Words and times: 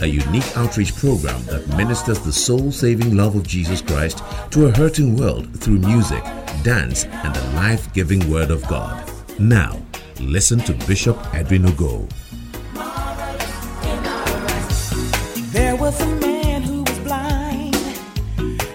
a 0.00 0.06
unique 0.06 0.56
outreach 0.56 0.94
program 0.94 1.42
that 1.46 1.66
ministers 1.76 2.20
the 2.20 2.32
soul 2.32 2.70
saving 2.70 3.16
love 3.16 3.34
of 3.34 3.46
Jesus 3.46 3.80
Christ 3.80 4.22
to 4.50 4.66
a 4.66 4.70
hurting 4.70 5.16
world 5.16 5.58
through 5.60 5.78
music, 5.78 6.22
dance, 6.62 7.04
and 7.04 7.34
the 7.34 7.44
life 7.54 7.92
giving 7.92 8.30
Word 8.30 8.50
of 8.50 8.66
God. 8.68 9.10
Now, 9.38 9.80
listen 10.20 10.58
to 10.60 10.72
Bishop 10.86 11.18
Edwin 11.34 11.62
Ogo. 11.62 12.08
There 15.52 15.76
was 15.76 15.98
a 16.00 16.06
man 16.06 16.62
who 16.62 16.82
was 16.82 16.98
blind. 16.98 17.74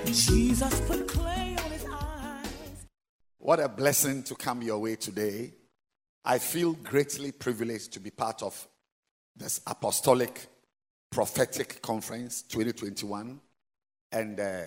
Jesus 0.05 0.81
put 0.87 1.07
clay 1.07 1.55
on 1.63 1.71
his 1.71 1.85
eyes. 1.85 2.85
What 3.37 3.59
a 3.59 3.69
blessing 3.69 4.23
to 4.23 4.35
come 4.35 4.61
your 4.61 4.79
way 4.79 4.95
today. 4.95 5.53
I 6.25 6.39
feel 6.39 6.73
greatly 6.73 7.31
privileged 7.31 7.93
to 7.93 7.99
be 7.99 8.11
part 8.11 8.43
of 8.43 8.67
this 9.35 9.61
apostolic 9.65 10.47
prophetic 11.11 11.81
conference 11.81 12.41
2021. 12.43 13.39
And 14.11 14.39
uh, 14.39 14.63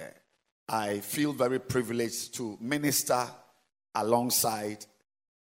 I 0.69 1.01
feel 1.01 1.33
very 1.33 1.59
privileged 1.59 2.35
to 2.35 2.57
minister 2.61 3.27
alongside 3.95 4.85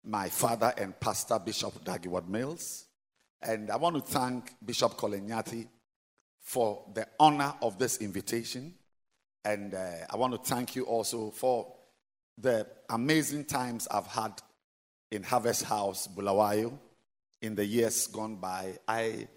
my 0.03 0.29
father 0.29 0.73
and 0.77 0.99
pastor, 0.99 1.39
Bishop 1.39 1.83
Dag 1.83 2.03
Heward-Mills. 2.03 2.85
And 3.41 3.71
I 3.71 3.77
want 3.77 3.95
to 3.95 4.01
thank 4.01 4.53
Bishop 4.63 4.97
Kolenyati 4.97 5.67
for 6.41 6.83
the 6.93 7.07
honor 7.19 7.53
of 7.61 7.77
this 7.77 7.97
invitation. 7.97 8.73
And 9.45 9.73
uh, 9.73 9.91
I 10.09 10.17
want 10.17 10.33
to 10.33 10.39
thank 10.39 10.75
you 10.75 10.83
also 10.83 11.31
for 11.31 11.75
the 12.37 12.67
amazing 12.89 13.45
times 13.45 13.87
I've 13.89 14.07
had 14.07 14.41
in 15.11 15.23
Harvest 15.23 15.63
House, 15.63 16.07
Bulawayo, 16.07 16.77
in 17.41 17.55
the 17.55 17.65
years 17.65 18.07
gone 18.07 18.35
by. 18.35 18.77
I, 18.87 19.27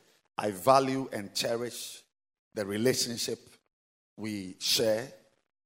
I 0.42 0.50
value 0.50 1.08
and 1.12 1.32
cherish 1.32 2.02
the 2.52 2.66
relationship 2.66 3.38
we 4.16 4.56
share. 4.58 5.06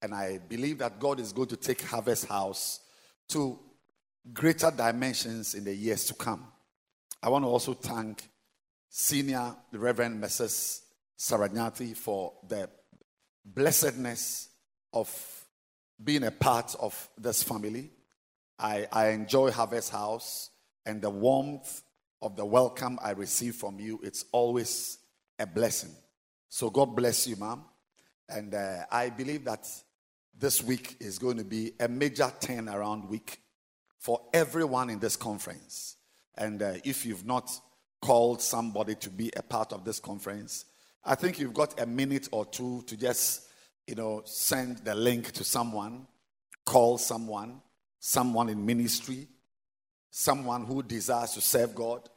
And 0.02 0.14
I 0.14 0.36
believe 0.36 0.78
that 0.78 1.00
God 1.00 1.18
is 1.18 1.32
going 1.32 1.48
to 1.48 1.56
take 1.56 1.80
Harvest 1.80 2.28
House 2.28 2.80
to 3.30 3.58
greater 4.34 4.70
dimensions 4.70 5.54
in 5.54 5.64
the 5.64 5.74
years 5.74 6.04
to 6.04 6.14
come. 6.14 6.46
I 7.22 7.30
want 7.30 7.46
to 7.46 7.48
also 7.48 7.72
thank 7.72 8.28
Senior 8.90 9.56
Reverend 9.72 10.22
Mrs. 10.22 10.82
Saranyati 11.18 11.96
for 11.96 12.34
the 12.46 12.68
blessedness 13.46 14.50
of 14.92 15.08
being 16.04 16.24
a 16.24 16.30
part 16.30 16.74
of 16.78 17.08
this 17.16 17.42
family. 17.42 17.90
I, 18.58 18.86
I 18.92 19.08
enjoy 19.08 19.52
Harvest 19.52 19.90
House 19.90 20.50
and 20.84 21.00
the 21.00 21.08
warmth 21.08 21.82
of 22.22 22.36
the 22.36 22.44
welcome 22.44 22.98
I 23.02 23.10
receive 23.10 23.56
from 23.56 23.78
you. 23.78 24.00
It's 24.02 24.24
always 24.32 24.98
a 25.38 25.46
blessing. 25.46 25.90
So 26.48 26.70
God 26.70 26.96
bless 26.96 27.26
you, 27.26 27.36
ma'am. 27.36 27.62
And 28.28 28.54
uh, 28.54 28.84
I 28.90 29.10
believe 29.10 29.44
that 29.44 29.68
this 30.38 30.62
week 30.62 30.96
is 31.00 31.18
going 31.18 31.36
to 31.38 31.44
be 31.44 31.72
a 31.78 31.88
major 31.88 32.32
turnaround 32.40 33.08
week 33.08 33.40
for 33.98 34.20
everyone 34.32 34.90
in 34.90 34.98
this 34.98 35.16
conference. 35.16 35.96
And 36.36 36.62
uh, 36.62 36.74
if 36.84 37.06
you've 37.06 37.24
not 37.24 37.50
called 38.00 38.42
somebody 38.42 38.94
to 38.96 39.10
be 39.10 39.30
a 39.36 39.42
part 39.42 39.72
of 39.72 39.84
this 39.84 40.00
conference, 40.00 40.64
I 41.04 41.14
think 41.14 41.38
you've 41.38 41.54
got 41.54 41.80
a 41.80 41.86
minute 41.86 42.28
or 42.32 42.44
two 42.44 42.82
to 42.86 42.96
just, 42.96 43.48
you 43.86 43.94
know, 43.94 44.22
send 44.24 44.78
the 44.78 44.94
link 44.94 45.32
to 45.32 45.44
someone, 45.44 46.06
call 46.64 46.98
someone, 46.98 47.60
someone 48.00 48.48
in 48.48 48.66
ministry, 48.66 49.28
someone 50.10 50.64
who 50.64 50.82
desires 50.82 51.32
to 51.32 51.40
serve 51.40 51.74
God, 51.74 52.08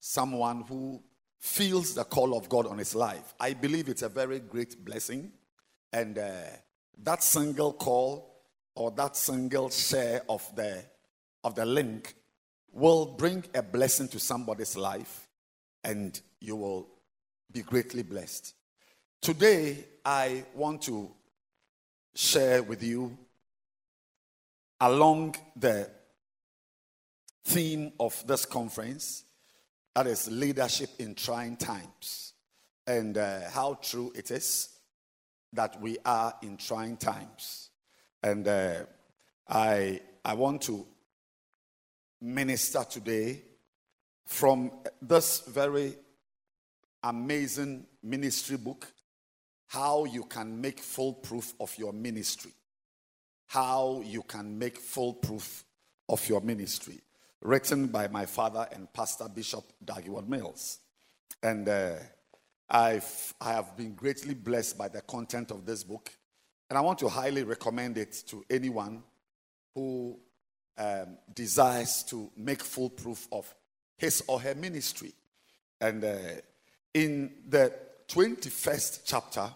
someone 0.00 0.62
who 0.62 1.02
feels 1.38 1.94
the 1.94 2.04
call 2.04 2.36
of 2.36 2.48
God 2.48 2.66
on 2.66 2.78
his 2.78 2.94
life. 2.94 3.34
I 3.38 3.54
believe 3.54 3.88
it's 3.88 4.02
a 4.02 4.08
very 4.08 4.40
great 4.40 4.84
blessing. 4.84 5.32
And 5.92 6.18
uh, 6.18 6.30
that 7.02 7.22
single 7.22 7.72
call 7.72 8.42
or 8.74 8.90
that 8.92 9.16
single 9.16 9.70
share 9.70 10.22
of 10.28 10.44
the, 10.54 10.84
of 11.44 11.54
the 11.54 11.64
link 11.64 12.14
will 12.72 13.06
bring 13.06 13.44
a 13.54 13.62
blessing 13.62 14.08
to 14.08 14.18
somebody's 14.18 14.76
life 14.76 15.28
and 15.82 16.20
you 16.40 16.56
will 16.56 16.88
be 17.50 17.62
greatly 17.62 18.02
blessed. 18.02 18.54
Today, 19.22 19.84
I 20.04 20.44
want 20.54 20.82
to 20.82 21.10
share 22.14 22.62
with 22.62 22.82
you 22.82 23.16
along 24.80 25.36
the 25.54 25.88
theme 27.46 27.92
of 28.00 28.26
this 28.26 28.44
conference 28.44 29.24
that 29.94 30.06
is 30.06 30.28
leadership 30.30 30.90
in 30.98 31.14
trying 31.14 31.56
times. 31.56 32.32
And 32.86 33.16
uh, 33.16 33.50
how 33.50 33.78
true 33.82 34.12
it 34.14 34.30
is 34.30 34.68
that 35.52 35.80
we 35.80 35.96
are 36.04 36.34
in 36.42 36.56
trying 36.56 36.96
times. 36.96 37.70
And 38.22 38.46
uh, 38.46 38.84
i 39.48 40.00
i 40.24 40.34
want 40.34 40.60
to 40.62 40.84
minister 42.20 42.84
today 42.90 43.42
from 44.24 44.72
this 45.00 45.42
very 45.46 45.94
amazing 47.04 47.86
ministry 48.02 48.56
book 48.56 48.92
how 49.68 50.04
you 50.04 50.24
can 50.24 50.60
make 50.60 50.80
full 50.80 51.12
proof 51.14 51.54
of 51.60 51.76
your 51.76 51.92
ministry. 51.92 52.52
How 53.48 54.02
you 54.04 54.22
can 54.22 54.58
make 54.58 54.78
full 54.78 55.14
proof 55.14 55.64
of 56.08 56.26
your 56.28 56.40
ministry, 56.40 57.00
written 57.46 57.86
by 57.86 58.08
my 58.08 58.26
father 58.26 58.66
and 58.72 58.92
Pastor 58.92 59.28
Bishop 59.28 59.64
Dag 59.84 60.02
Heward-Mills. 60.02 60.80
And 61.40 61.68
uh, 61.68 61.94
I've, 62.68 63.34
I 63.40 63.52
have 63.52 63.76
been 63.76 63.94
greatly 63.94 64.34
blessed 64.34 64.76
by 64.76 64.88
the 64.88 65.00
content 65.02 65.52
of 65.52 65.64
this 65.64 65.84
book. 65.84 66.10
And 66.68 66.76
I 66.76 66.80
want 66.80 66.98
to 66.98 67.08
highly 67.08 67.44
recommend 67.44 67.98
it 67.98 68.24
to 68.28 68.44
anyone 68.50 69.04
who 69.76 70.18
um, 70.76 71.18
desires 71.32 72.02
to 72.08 72.32
make 72.36 72.62
full 72.62 72.90
proof 72.90 73.28
of 73.30 73.54
his 73.96 74.24
or 74.26 74.40
her 74.40 74.56
ministry. 74.56 75.12
And 75.80 76.02
uh, 76.02 76.16
in 76.92 77.30
the 77.48 77.72
21st 78.08 79.02
chapter, 79.04 79.48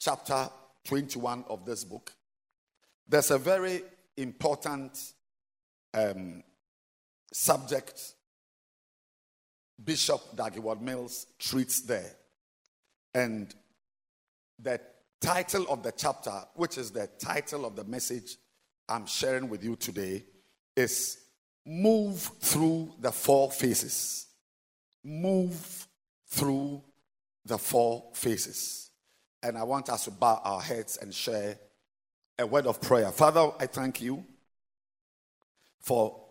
chapter 0.00 0.50
21 0.84 1.44
of 1.48 1.64
this 1.64 1.84
book, 1.84 2.12
there's 3.08 3.30
a 3.30 3.38
very 3.38 3.82
important 4.16 5.12
um, 5.94 6.42
subject 7.32 8.14
Bishop 9.82 10.20
Dag 10.36 10.52
Heward-Mills 10.54 11.26
treats 11.38 11.80
there. 11.80 12.12
And 13.14 13.54
the 14.58 14.80
title 15.20 15.66
of 15.68 15.82
the 15.82 15.92
chapter, 15.92 16.44
which 16.54 16.78
is 16.78 16.90
the 16.90 17.08
title 17.18 17.64
of 17.64 17.74
the 17.76 17.84
message 17.84 18.36
I'm 18.88 19.06
sharing 19.06 19.48
with 19.48 19.64
you 19.64 19.76
today, 19.76 20.24
is 20.76 21.18
Move 21.66 22.20
Through 22.40 22.94
the 23.00 23.12
Four 23.12 23.50
Phases. 23.50 24.26
Move 25.04 25.88
through 26.28 26.82
the 27.44 27.58
four 27.58 28.04
phases. 28.14 28.90
And 29.42 29.58
I 29.58 29.64
want 29.64 29.90
us 29.90 30.04
to 30.04 30.10
bow 30.10 30.40
our 30.44 30.60
heads 30.60 30.96
and 30.96 31.12
share 31.12 31.58
a 32.38 32.46
word 32.46 32.66
of 32.66 32.80
prayer. 32.80 33.10
Father, 33.10 33.50
I 33.58 33.66
thank 33.66 34.00
you 34.00 34.24
for 35.80 36.21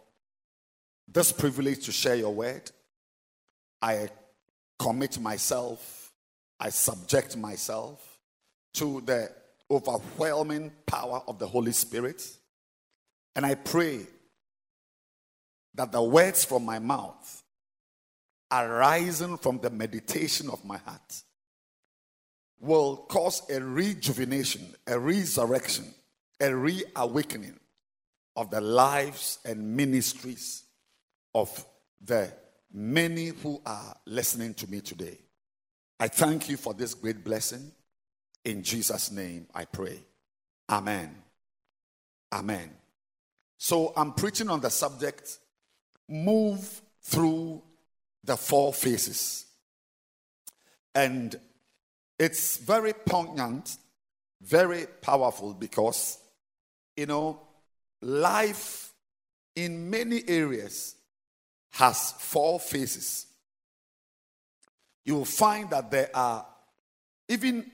this 1.14 1.32
privilege 1.32 1.86
to 1.86 1.92
share 1.92 2.16
your 2.16 2.34
word. 2.34 2.70
I 3.82 4.10
commit 4.80 5.20
myself, 5.20 6.12
I 6.60 6.70
subject 6.70 7.36
myself 7.36 8.20
to 8.76 9.02
the 9.02 9.30
overwhelming 9.70 10.72
power 10.86 11.22
of 11.28 11.40
the 11.40 11.48
Holy 11.48 11.72
Spirit. 11.72 12.26
And 13.36 13.46
I 13.46 13.56
pray 13.56 14.02
that 15.76 15.92
the 15.92 16.02
words 16.02 16.46
from 16.46 16.66
my 16.66 16.80
mouth 16.80 17.44
arising 18.52 19.38
from 19.38 19.60
the 19.60 19.70
meditation 19.70 20.50
of 20.50 20.64
my 20.66 20.78
heart 20.78 21.24
will 22.60 22.98
cause 22.98 23.42
a 23.50 23.62
rejuvenation, 23.62 24.76
a 24.86 25.00
resurrection, 25.00 25.86
a 26.40 26.54
reawakening 26.54 27.60
of 28.36 28.52
the 28.52 28.62
lives 28.62 29.40
and 29.46 29.76
ministries 29.76 30.64
of 31.34 31.66
the 32.04 32.32
many 32.74 33.28
who 33.28 33.62
are 33.66 33.96
listening 34.06 34.54
to 34.56 34.70
me 34.70 34.82
today. 34.82 35.18
I 36.00 36.08
thank 36.08 36.50
you 36.50 36.58
for 36.58 36.74
this 36.74 36.94
great 36.94 37.24
blessing. 37.24 37.72
In 38.44 38.64
Jesus' 38.64 39.12
name, 39.12 39.48
I 39.54 39.66
pray. 39.66 40.00
Amen. 40.70 41.16
Amen. 42.34 42.72
So 43.58 43.94
I'm 43.96 44.14
preaching 44.14 44.50
on 44.50 44.62
the 44.62 44.70
subject 44.70 45.38
move 46.08 46.82
through 47.04 47.62
the 48.24 48.38
four 48.38 48.74
phases. 48.74 49.46
And 50.94 51.40
it's 52.20 52.58
very 52.58 52.94
poignant, 52.94 53.78
very 54.42 54.86
powerful 55.02 55.54
because, 55.54 56.18
you 56.96 57.06
know, 57.06 57.42
life 58.02 58.92
in 59.56 59.90
many 59.90 60.24
areas 60.28 60.96
has 61.72 62.14
four 62.14 62.60
phases. 62.60 63.28
You 65.06 65.16
will 65.16 65.26
find 65.26 65.70
that 65.72 65.90
there 65.90 66.10
are, 66.14 66.46
even 67.28 67.70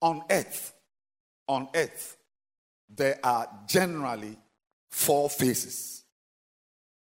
on 0.00 0.22
earth, 0.30 0.72
on 1.48 1.68
earth, 1.74 2.16
there 2.88 3.18
are 3.22 3.48
generally 3.66 4.36
four 4.90 5.28
phases. 5.28 6.04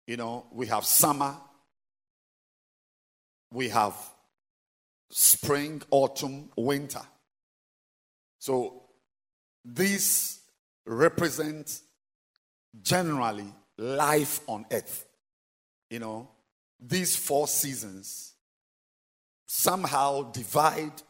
You 0.06 0.16
know, 0.16 0.46
we 0.52 0.66
have 0.66 0.84
summer, 0.84 1.36
we 3.50 3.68
have 3.70 3.94
spring, 5.10 5.80
autumn, 5.90 6.50
winter. 6.56 7.02
So 8.38 8.82
these 9.64 10.40
represent 10.84 11.80
generally 12.82 13.52
life 13.78 14.40
on 14.46 14.66
earth. 14.70 15.06
You 15.94 16.00
know, 16.00 16.28
these 16.80 17.14
four 17.14 17.46
seasons 17.46 18.32
somehow 19.46 20.32
divide 20.32 21.00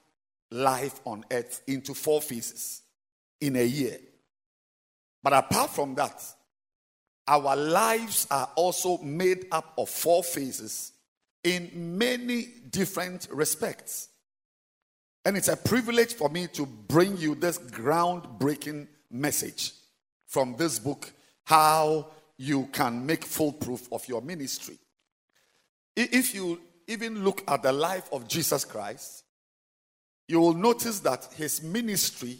life 0.50 1.00
on 1.06 1.24
earth 1.30 1.62
into 1.66 1.94
four 1.94 2.20
phases 2.20 2.82
in 3.40 3.56
a 3.56 3.64
year. 3.64 3.96
But 5.22 5.32
apart 5.32 5.70
from 5.70 5.94
that, 5.94 6.22
our 7.26 7.56
lives 7.56 8.26
are 8.30 8.50
also 8.56 8.98
made 8.98 9.46
up 9.50 9.72
of 9.78 9.88
four 9.88 10.22
phases 10.22 10.92
in 11.42 11.96
many 11.96 12.48
different 12.68 13.26
respects. 13.30 14.10
And 15.24 15.38
it's 15.38 15.48
a 15.48 15.56
privilege 15.56 16.12
for 16.12 16.28
me 16.28 16.46
to 16.48 16.66
bring 16.66 17.16
you 17.16 17.36
this 17.36 17.56
groundbreaking 17.56 18.88
message 19.10 19.72
from 20.26 20.56
this 20.58 20.78
book 20.78 21.10
how 21.44 22.10
you 22.44 22.68
can 22.72 23.06
make 23.06 23.24
full 23.24 23.52
proof 23.52 23.88
of 23.90 24.06
your 24.06 24.20
ministry. 24.20 24.78
If 25.96 26.34
you 26.34 26.60
even 26.86 27.24
look 27.24 27.42
at 27.48 27.62
the 27.62 27.72
life 27.72 28.08
of 28.12 28.28
Jesus 28.28 28.64
Christ, 28.64 29.24
you 30.28 30.40
will 30.40 30.54
notice 30.54 31.00
that 31.00 31.28
his 31.36 31.62
ministry 31.62 32.38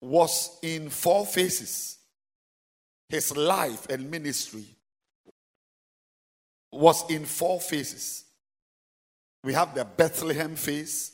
was 0.00 0.58
in 0.62 0.90
four 0.90 1.24
phases. 1.24 1.98
His 3.08 3.36
life 3.36 3.86
and 3.88 4.10
ministry 4.10 4.64
was 6.72 7.08
in 7.08 7.24
four 7.24 7.60
phases. 7.60 8.24
We 9.44 9.52
have 9.52 9.74
the 9.74 9.84
Bethlehem 9.84 10.56
phase, 10.56 11.12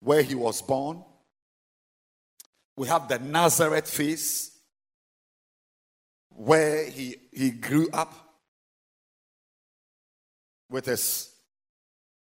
where 0.00 0.22
he 0.22 0.34
was 0.34 0.62
born. 0.62 1.02
We 2.76 2.86
have 2.88 3.08
the 3.08 3.18
Nazareth 3.18 3.88
phase, 3.88 4.51
where 6.36 6.88
he, 6.90 7.16
he 7.32 7.50
grew 7.50 7.88
up 7.92 8.12
with 10.70 10.86
his 10.86 11.30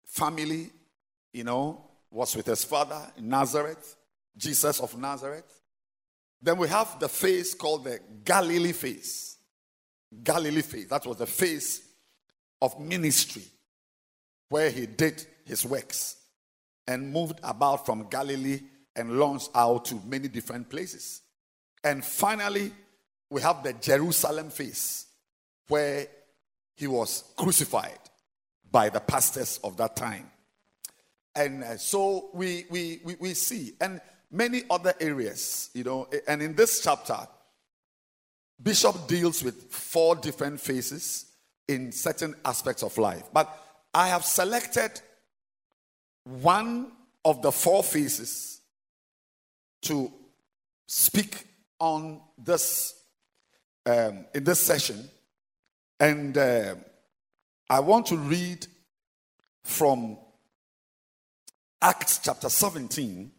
family, 0.05 0.71
you 1.33 1.43
know, 1.43 1.85
was 2.11 2.35
with 2.35 2.47
his 2.47 2.63
father 2.63 2.99
in 3.17 3.29
Nazareth, 3.29 3.95
Jesus 4.35 4.79
of 4.79 4.97
Nazareth. 4.97 5.61
Then 6.41 6.57
we 6.57 6.67
have 6.69 6.99
the 6.99 7.09
phase 7.09 7.53
called 7.53 7.83
the 7.83 7.99
Galilee 8.23 8.71
phase. 8.71 9.37
Galilee 10.23 10.61
phase. 10.61 10.87
That 10.87 11.05
was 11.05 11.17
the 11.17 11.27
phase 11.27 11.81
of 12.61 12.79
ministry 12.79 13.43
where 14.49 14.69
he 14.69 14.85
did 14.85 15.25
his 15.45 15.65
works 15.65 16.15
and 16.87 17.11
moved 17.11 17.39
about 17.43 17.85
from 17.85 18.07
Galilee 18.09 18.61
and 18.95 19.19
launched 19.19 19.49
out 19.53 19.85
to 19.85 20.01
many 20.05 20.27
different 20.27 20.69
places. 20.69 21.21
And 21.83 22.03
finally, 22.03 22.71
we 23.29 23.41
have 23.41 23.63
the 23.63 23.73
Jerusalem 23.73 24.49
phase 24.49 25.05
where 25.67 26.07
he 26.75 26.87
was 26.87 27.23
crucified 27.35 27.99
by 28.71 28.89
the 28.89 28.99
pastors 28.99 29.59
of 29.63 29.77
that 29.77 29.95
time. 29.95 30.29
And 31.35 31.63
uh, 31.63 31.77
so 31.77 32.29
we, 32.33 32.65
we, 32.69 33.01
we, 33.03 33.15
we 33.19 33.33
see, 33.33 33.73
and 33.79 34.01
many 34.31 34.63
other 34.69 34.93
areas, 34.99 35.69
you 35.73 35.83
know, 35.83 36.07
and 36.27 36.41
in 36.41 36.55
this 36.55 36.81
chapter, 36.81 37.17
Bishop 38.61 39.07
deals 39.07 39.43
with 39.43 39.71
four 39.71 40.15
different 40.15 40.59
phases 40.59 41.25
in 41.67 41.91
certain 41.91 42.35
aspects 42.43 42.83
of 42.83 42.97
life. 42.97 43.23
But 43.31 43.55
I 43.93 44.07
have 44.07 44.25
selected 44.25 44.99
one 46.23 46.91
of 47.23 47.41
the 47.41 47.51
four 47.51 47.83
phases 47.83 48.61
to 49.83 50.11
speak 50.87 51.45
on 51.79 52.21
this 52.37 52.98
um, 53.89 54.25
in 54.33 54.43
this 54.43 54.59
session, 54.61 55.09
and 55.99 56.37
uh, 56.37 56.75
I 57.69 57.79
want 57.79 58.05
to 58.07 58.17
read 58.17 58.67
from 59.63 60.17
Acts 61.81 62.19
chapter 62.23 62.49
17, 62.49 63.31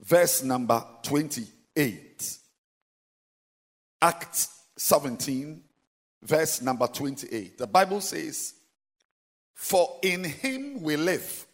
verse 0.00 0.42
number 0.42 0.84
28. 1.02 2.38
Acts 4.00 4.48
17, 4.76 5.62
verse 6.22 6.60
number 6.60 6.86
28. 6.88 7.58
The 7.58 7.66
Bible 7.66 8.00
says, 8.00 8.54
For 9.54 9.98
in 10.02 10.24
him 10.24 10.82
we 10.82 10.96
live 10.96 11.46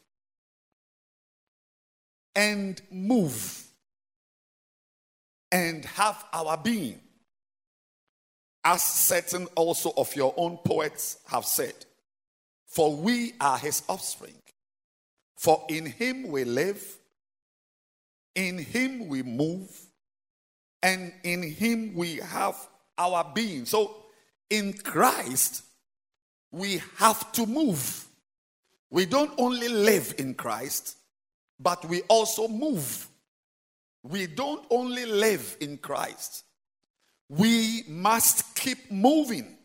and 2.34 2.80
move 2.90 3.64
and 5.50 5.84
have 5.84 6.24
our 6.32 6.56
being 6.56 7.00
as 8.64 8.82
certain 8.82 9.46
also 9.54 9.92
of 9.96 10.14
your 10.14 10.34
own 10.36 10.58
poets 10.58 11.18
have 11.26 11.44
said, 11.44 11.74
for 12.66 12.94
we 12.94 13.32
are 13.40 13.58
his 13.58 13.82
offspring. 13.88 14.34
For 15.36 15.64
in 15.68 15.86
him 15.86 16.28
we 16.28 16.44
live, 16.44 16.84
in 18.34 18.58
him 18.58 19.08
we 19.08 19.22
move, 19.22 19.70
and 20.82 21.12
in 21.22 21.42
him 21.42 21.94
we 21.94 22.16
have 22.16 22.56
our 22.96 23.24
being. 23.34 23.64
So 23.64 23.94
in 24.50 24.72
Christ, 24.72 25.64
we 26.50 26.82
have 26.96 27.30
to 27.32 27.46
move. 27.46 28.06
We 28.90 29.06
don't 29.06 29.32
only 29.38 29.68
live 29.68 30.14
in 30.18 30.34
Christ, 30.34 30.96
but 31.60 31.84
we 31.84 32.02
also 32.02 32.48
move. 32.48 33.08
We 34.02 34.26
don't 34.26 34.64
only 34.70 35.04
live 35.04 35.56
in 35.60 35.78
Christ, 35.78 36.44
we 37.28 37.84
must 37.88 38.54
keep 38.54 38.90
moving. 38.90 39.56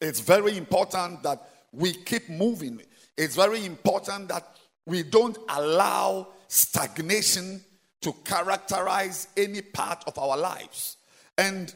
It's 0.00 0.20
very 0.20 0.56
important 0.56 1.22
that 1.22 1.48
we 1.72 1.92
keep 1.92 2.28
moving. 2.28 2.80
It's 3.16 3.36
very 3.36 3.64
important 3.64 4.28
that 4.28 4.46
we 4.86 5.02
don't 5.02 5.38
allow 5.48 6.28
stagnation 6.48 7.62
to 8.02 8.12
characterize 8.24 9.28
any 9.36 9.62
part 9.62 10.04
of 10.06 10.18
our 10.18 10.36
lives. 10.36 10.96
And 11.38 11.74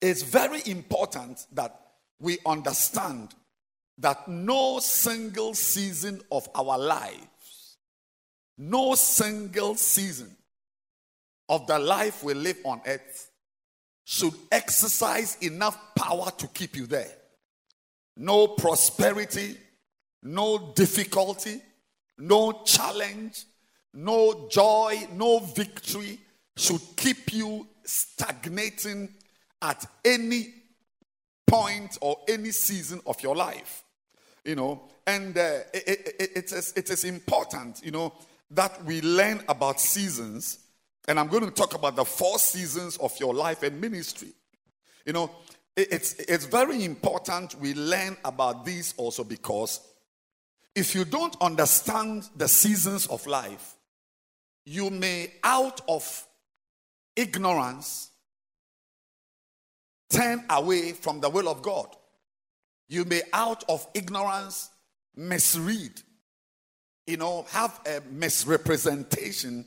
it's 0.00 0.22
very 0.22 0.60
important 0.66 1.46
that 1.52 1.80
we 2.20 2.38
understand 2.46 3.34
that 3.98 4.28
no 4.28 4.78
single 4.78 5.54
season 5.54 6.20
of 6.30 6.48
our 6.54 6.78
lives, 6.78 7.78
no 8.58 8.94
single 8.94 9.74
season 9.74 10.36
of 11.48 11.66
the 11.66 11.78
life 11.78 12.22
we 12.22 12.34
live 12.34 12.58
on 12.64 12.80
earth 12.86 13.30
should 14.08 14.34
exercise 14.52 15.36
enough 15.40 15.76
power 15.96 16.30
to 16.38 16.46
keep 16.46 16.76
you 16.76 16.86
there. 16.86 17.10
No 18.16 18.46
prosperity, 18.46 19.56
no 20.22 20.72
difficulty, 20.76 21.60
no 22.16 22.62
challenge, 22.64 23.44
no 23.92 24.46
joy, 24.48 25.08
no 25.12 25.40
victory 25.40 26.20
should 26.56 26.80
keep 26.96 27.32
you 27.32 27.66
stagnating 27.84 29.08
at 29.60 29.84
any 30.04 30.54
point 31.44 31.98
or 32.00 32.20
any 32.28 32.52
season 32.52 33.00
of 33.06 33.20
your 33.24 33.34
life. 33.34 33.82
You 34.44 34.54
know, 34.54 34.82
and 35.04 35.36
uh, 35.36 35.58
it, 35.74 36.14
it, 36.20 36.30
it, 36.36 36.52
is, 36.52 36.72
it 36.76 36.90
is 36.90 37.02
important, 37.02 37.84
you 37.84 37.90
know, 37.90 38.12
that 38.52 38.84
we 38.84 39.00
learn 39.02 39.42
about 39.48 39.80
seasons 39.80 40.60
and 41.08 41.20
I'm 41.20 41.28
going 41.28 41.44
to 41.44 41.50
talk 41.50 41.74
about 41.74 41.96
the 41.96 42.04
four 42.04 42.38
seasons 42.38 42.96
of 42.96 43.18
your 43.20 43.34
life 43.34 43.62
and 43.62 43.80
ministry. 43.80 44.32
You 45.04 45.12
know, 45.12 45.30
it's, 45.76 46.14
it's 46.14 46.46
very 46.46 46.84
important 46.84 47.54
we 47.60 47.74
learn 47.74 48.16
about 48.24 48.64
these 48.64 48.94
also 48.96 49.22
because 49.22 49.80
if 50.74 50.94
you 50.94 51.04
don't 51.04 51.36
understand 51.40 52.28
the 52.36 52.48
seasons 52.48 53.06
of 53.06 53.26
life, 53.26 53.76
you 54.64 54.90
may, 54.90 55.32
out 55.44 55.80
of 55.88 56.26
ignorance 57.14 58.10
turn 60.10 60.44
away 60.50 60.92
from 60.92 61.20
the 61.20 61.30
will 61.30 61.48
of 61.48 61.62
God. 61.62 61.86
You 62.88 63.04
may, 63.04 63.22
out 63.32 63.64
of 63.68 63.86
ignorance, 63.94 64.70
misread, 65.14 66.02
you 67.06 67.16
know, 67.16 67.46
have 67.50 67.80
a 67.86 68.02
misrepresentation 68.10 69.64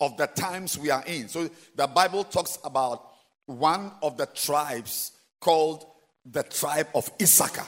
of 0.00 0.16
the 0.16 0.26
times 0.26 0.78
we 0.78 0.90
are 0.90 1.04
in. 1.06 1.28
So 1.28 1.50
the 1.74 1.86
Bible 1.86 2.24
talks 2.24 2.58
about 2.64 3.08
one 3.46 3.92
of 4.02 4.16
the 4.16 4.26
tribes 4.26 5.12
called 5.40 5.84
the 6.24 6.42
tribe 6.42 6.88
of 6.94 7.10
Issachar. 7.20 7.66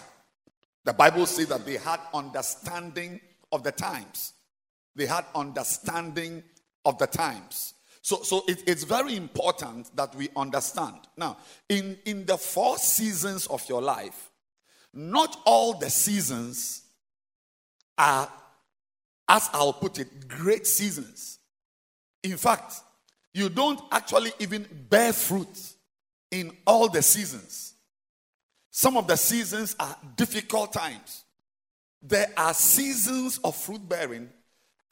The 0.84 0.92
Bible 0.92 1.26
says 1.26 1.48
that 1.48 1.66
they 1.66 1.76
had 1.76 2.00
understanding 2.14 3.20
of 3.52 3.62
the 3.62 3.72
times. 3.72 4.32
They 4.94 5.06
had 5.06 5.24
understanding 5.34 6.42
of 6.84 6.98
the 6.98 7.06
times. 7.06 7.74
So, 8.02 8.22
so 8.22 8.42
it, 8.48 8.62
it's 8.66 8.84
very 8.84 9.16
important 9.16 9.94
that 9.96 10.14
we 10.14 10.28
understand. 10.34 10.96
Now, 11.16 11.36
in, 11.68 11.98
in 12.04 12.24
the 12.24 12.38
four 12.38 12.78
seasons 12.78 13.46
of 13.46 13.68
your 13.68 13.82
life, 13.82 14.30
not 14.92 15.36
all 15.44 15.74
the 15.74 15.90
seasons 15.90 16.82
are, 17.98 18.28
as 19.28 19.50
I'll 19.52 19.74
put 19.74 19.98
it, 19.98 20.28
great 20.28 20.66
seasons. 20.66 21.39
In 22.22 22.36
fact, 22.36 22.74
you 23.32 23.48
don't 23.48 23.80
actually 23.90 24.32
even 24.38 24.66
bear 24.88 25.12
fruit 25.12 25.74
in 26.30 26.56
all 26.66 26.88
the 26.88 27.02
seasons. 27.02 27.74
Some 28.70 28.96
of 28.96 29.06
the 29.06 29.16
seasons 29.16 29.74
are 29.78 29.96
difficult 30.16 30.72
times. 30.72 31.24
There 32.02 32.28
are 32.36 32.54
seasons 32.54 33.38
of 33.44 33.56
fruit 33.56 33.86
bearing, 33.88 34.30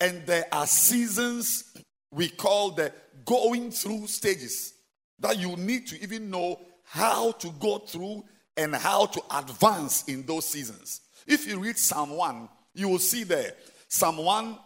and 0.00 0.26
there 0.26 0.46
are 0.52 0.66
seasons 0.66 1.76
we 2.10 2.28
call 2.28 2.72
the 2.72 2.92
going 3.24 3.70
through 3.70 4.06
stages 4.06 4.74
that 5.20 5.38
you 5.38 5.56
need 5.56 5.86
to 5.88 6.02
even 6.02 6.30
know 6.30 6.58
how 6.84 7.32
to 7.32 7.50
go 7.58 7.78
through 7.78 8.24
and 8.56 8.74
how 8.74 9.06
to 9.06 9.22
advance 9.36 10.04
in 10.04 10.24
those 10.24 10.46
seasons. 10.46 11.00
If 11.26 11.46
you 11.46 11.58
read 11.58 11.78
Psalm 11.78 12.10
1, 12.10 12.48
you 12.74 12.88
will 12.88 12.98
see 12.98 13.24
there, 13.24 13.52
Psalm 13.88 14.18
1 14.18 14.58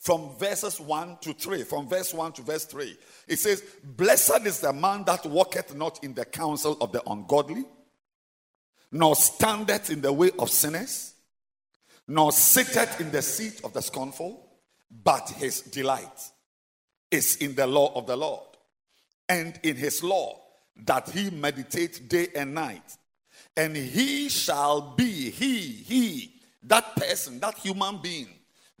from 0.00 0.30
verses 0.38 0.80
1 0.80 1.18
to 1.20 1.34
3, 1.34 1.62
from 1.62 1.86
verse 1.86 2.14
1 2.14 2.32
to 2.32 2.42
verse 2.42 2.64
3, 2.64 2.96
it 3.28 3.38
says, 3.38 3.62
Blessed 3.84 4.46
is 4.46 4.60
the 4.60 4.72
man 4.72 5.04
that 5.04 5.26
walketh 5.26 5.74
not 5.74 6.02
in 6.02 6.14
the 6.14 6.24
counsel 6.24 6.78
of 6.80 6.90
the 6.90 7.02
ungodly, 7.08 7.64
nor 8.90 9.14
standeth 9.14 9.90
in 9.90 10.00
the 10.00 10.12
way 10.12 10.30
of 10.38 10.48
sinners, 10.48 11.12
nor 12.08 12.32
sitteth 12.32 12.98
in 12.98 13.10
the 13.10 13.20
seat 13.20 13.60
of 13.62 13.74
the 13.74 13.82
scornful, 13.82 14.48
but 14.90 15.28
his 15.36 15.60
delight 15.60 16.30
is 17.10 17.36
in 17.36 17.54
the 17.54 17.66
law 17.66 17.92
of 17.94 18.06
the 18.06 18.16
Lord, 18.16 18.48
and 19.28 19.60
in 19.62 19.76
his 19.76 20.02
law 20.02 20.40
that 20.86 21.10
he 21.10 21.28
meditate 21.28 22.08
day 22.08 22.28
and 22.34 22.54
night. 22.54 22.96
And 23.54 23.76
he 23.76 24.30
shall 24.30 24.94
be, 24.96 25.30
he, 25.30 25.60
he, 25.60 26.40
that 26.62 26.96
person, 26.96 27.38
that 27.40 27.58
human 27.58 28.00
being, 28.00 28.28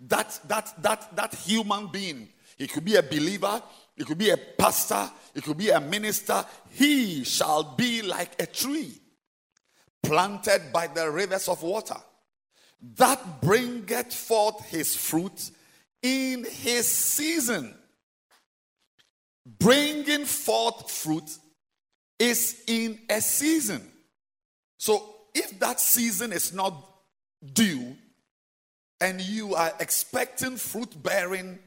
that 0.00 0.40
that 0.48 0.82
that 0.82 1.16
that 1.16 1.34
human 1.34 1.88
being. 1.88 2.28
He 2.56 2.66
could 2.66 2.84
be 2.84 2.96
a 2.96 3.02
believer, 3.02 3.62
he 3.96 4.04
could 4.04 4.18
be 4.18 4.30
a 4.30 4.36
pastor, 4.36 5.10
he 5.34 5.40
could 5.40 5.56
be 5.56 5.70
a 5.70 5.80
minister. 5.80 6.44
He 6.70 7.24
shall 7.24 7.62
be 7.62 8.02
like 8.02 8.40
a 8.40 8.46
tree 8.46 9.00
planted 10.02 10.72
by 10.72 10.86
the 10.86 11.10
rivers 11.10 11.48
of 11.48 11.62
water 11.62 11.96
that 12.96 13.40
bringeth 13.42 14.12
forth 14.12 14.64
his 14.66 14.96
fruit 14.96 15.50
in 16.02 16.44
his 16.44 16.88
season. 16.88 17.74
Bringing 19.58 20.24
forth 20.24 20.90
fruit 20.90 21.30
is 22.18 22.62
in 22.66 22.98
a 23.08 23.20
season. 23.20 23.82
So 24.78 25.14
if 25.34 25.58
that 25.60 25.80
season 25.80 26.32
is 26.32 26.52
not 26.52 26.74
due 27.52 27.96
and 29.00 29.20
you 29.20 29.54
are 29.54 29.72
expecting 29.80 30.56
fruit 30.56 31.02
bearing 31.02 31.58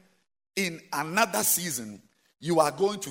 in 0.56 0.80
another 0.92 1.42
season, 1.42 2.00
you 2.40 2.60
are 2.60 2.70
going 2.70 3.00
to, 3.00 3.10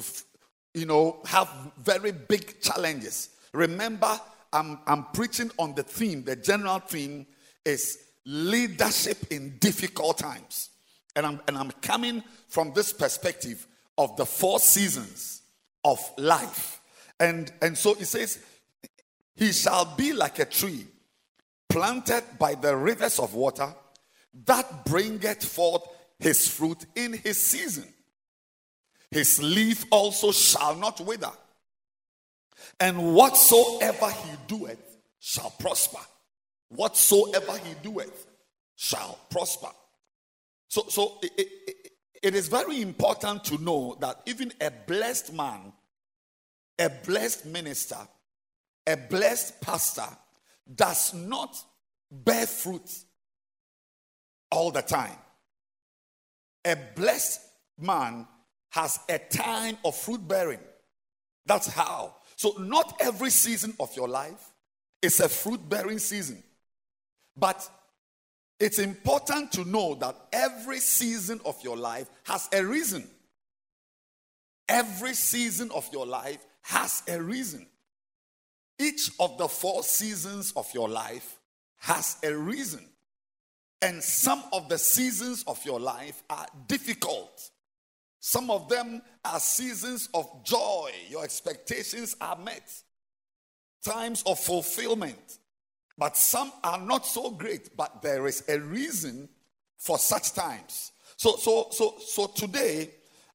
you 0.74 0.86
know, 0.86 1.20
have 1.26 1.50
very 1.78 2.12
big 2.12 2.62
challenges. 2.62 3.30
Remember, 3.54 4.20
I'm, 4.52 4.80
I'm 4.88 5.06
preaching 5.14 5.52
on 5.60 5.76
the 5.76 5.84
theme, 5.84 6.24
the 6.24 6.36
general 6.36 6.80
theme 6.80 7.26
is 7.66 7.98
leadership 8.26 9.18
in 9.32 9.58
difficult 9.60 10.20
times. 10.20 10.70
And 11.16 11.26
I'm, 11.26 11.42
and 11.48 11.58
I'm 11.58 11.72
coming 11.82 12.24
from 12.48 12.74
this 12.74 12.94
perspective 12.94 13.68
of 13.98 14.16
the 14.16 14.26
four 14.26 14.60
seasons 14.60 15.42
of 15.84 16.00
life. 16.18 16.82
And, 17.20 17.52
and 17.62 17.78
so 17.78 17.92
it 17.92 18.06
says, 18.06 18.44
He 19.36 19.52
shall 19.52 19.86
be 19.96 20.14
like 20.14 20.40
a 20.40 20.46
tree 20.46 20.88
planted 21.70 22.24
by 22.40 22.56
the 22.56 22.76
rivers 22.76 23.20
of 23.20 23.34
water 23.34 23.74
that 24.46 24.86
bringeth 24.86 25.46
forth 25.46 25.84
his 26.20 26.48
fruit 26.48 26.86
in 26.96 27.14
his 27.14 27.42
season. 27.42 27.88
His 29.12 29.42
leaf 29.42 29.86
also 29.92 30.32
shall 30.32 30.76
not 30.76 31.00
wither, 31.02 31.32
and 32.80 33.14
whatsoever 33.14 34.10
he 34.10 34.32
doeth 34.48 34.98
shall 35.20 35.52
prosper. 35.52 36.00
Whatsoever 36.70 37.58
he 37.60 37.76
doeth 37.84 38.26
shall 38.76 39.20
prosper. 39.30 39.70
So, 40.68 40.86
so 40.90 41.20
it, 41.22 41.32
it, 41.38 41.92
it 42.24 42.36
is 42.36 42.48
very 42.48 42.82
important 42.82 43.44
to 43.46 43.62
know 43.62 43.96
that 44.02 44.22
even 44.26 44.52
a 44.60 44.72
blessed 44.72 45.34
man, 45.34 45.72
a 46.80 46.90
blessed 47.06 47.46
minister, 47.46 48.00
a 48.88 48.98
blessed 48.98 49.62
pastor 49.62 50.08
does 50.74 51.14
not 51.14 51.56
bear 52.10 52.48
fruit 52.48 52.90
all 54.54 54.72
the 54.72 54.82
time. 54.82 55.18
A 56.66 56.78
blessed 56.96 57.42
man 57.80 58.28
has 58.70 59.00
a 59.10 59.18
time 59.18 59.78
of 59.84 59.96
fruit 59.96 60.26
bearing. 60.28 60.60
That's 61.46 61.68
how. 61.68 62.16
So, 62.36 62.54
not 62.60 62.98
every 63.02 63.32
season 63.32 63.74
of 63.80 63.94
your 63.96 64.08
life 64.08 64.54
is 65.02 65.20
a 65.20 65.28
fruit 65.28 65.68
bearing 65.68 66.00
season. 66.00 66.42
But 67.36 67.68
it's 68.60 68.80
important 68.80 69.52
to 69.54 69.66
know 69.66 69.96
that 69.96 70.16
every 70.32 70.80
season 70.80 71.42
of 71.46 71.62
your 71.64 71.76
life 71.76 72.08
has 72.24 72.48
a 72.54 72.64
reason. 72.64 73.10
Every 74.70 75.14
season 75.14 75.72
of 75.72 75.90
your 75.92 76.06
life 76.06 76.46
has 76.62 77.04
a 77.08 77.22
reason. 77.22 77.66
Each 78.80 79.12
of 79.20 79.38
the 79.38 79.48
four 79.48 79.84
seasons 79.84 80.54
of 80.56 80.72
your 80.74 80.88
life 80.88 81.40
has 81.80 82.18
a 82.24 82.34
reason. 82.34 82.88
And 83.84 84.02
some 84.02 84.42
of 84.54 84.70
the 84.70 84.78
seasons 84.78 85.44
of 85.46 85.64
your 85.66 85.78
life 85.78 86.24
are 86.30 86.48
difficult. 86.68 87.50
Some 88.22 88.50
of 88.50 88.70
them 88.70 89.02
are 89.26 89.42
seasons 89.42 90.08
of 90.14 90.46
joy. 90.46 90.92
Your 91.10 91.26
expectations 91.26 92.16
are 92.22 92.38
met, 92.38 92.72
times 93.84 94.24
of 94.26 94.40
fulfillment. 94.40 95.40
But 95.98 96.16
some 96.16 96.54
are 96.64 96.80
not 96.80 97.06
so 97.06 97.32
great, 97.32 97.76
but 97.76 98.02
there 98.02 98.26
is 98.26 98.46
a 98.48 98.58
reason 98.58 99.28
for 99.78 99.98
such 100.00 100.32
times. 100.32 100.94
So, 101.18 101.36
so, 101.36 101.68
so, 101.72 101.96
so 102.00 102.28
today 102.28 102.90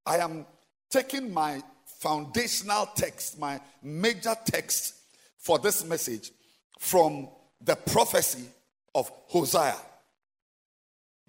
I 0.07 0.17
am 0.17 0.47
taking 0.89 1.31
my 1.33 1.63
foundational 1.85 2.87
text, 2.97 3.39
my 3.39 3.61
major 3.83 4.35
text 4.47 4.95
for 5.37 5.59
this 5.59 5.85
message 5.85 6.33
from 6.79 7.29
the 7.61 7.77
prophecy 7.77 8.47
of 8.95 9.13
Hosea, 9.27 9.77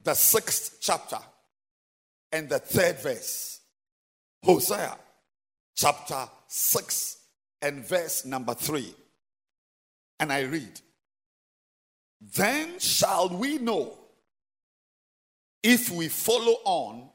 the 0.03 0.13
sixth 0.13 0.77
chapter 0.81 1.19
and 2.31 2.49
the 2.49 2.59
third 2.59 2.99
verse. 2.99 3.61
Hosea 4.43 4.97
chapter 5.75 6.27
6 6.47 7.17
and 7.61 7.85
verse 7.85 8.25
number 8.25 8.53
3. 8.53 8.93
And 10.19 10.31
I 10.31 10.41
read, 10.41 10.79
then 12.21 12.79
shall 12.79 13.29
we 13.29 13.57
know 13.57 13.97
if 15.63 15.89
we 15.89 16.07
follow 16.07 16.55
on 16.63 17.09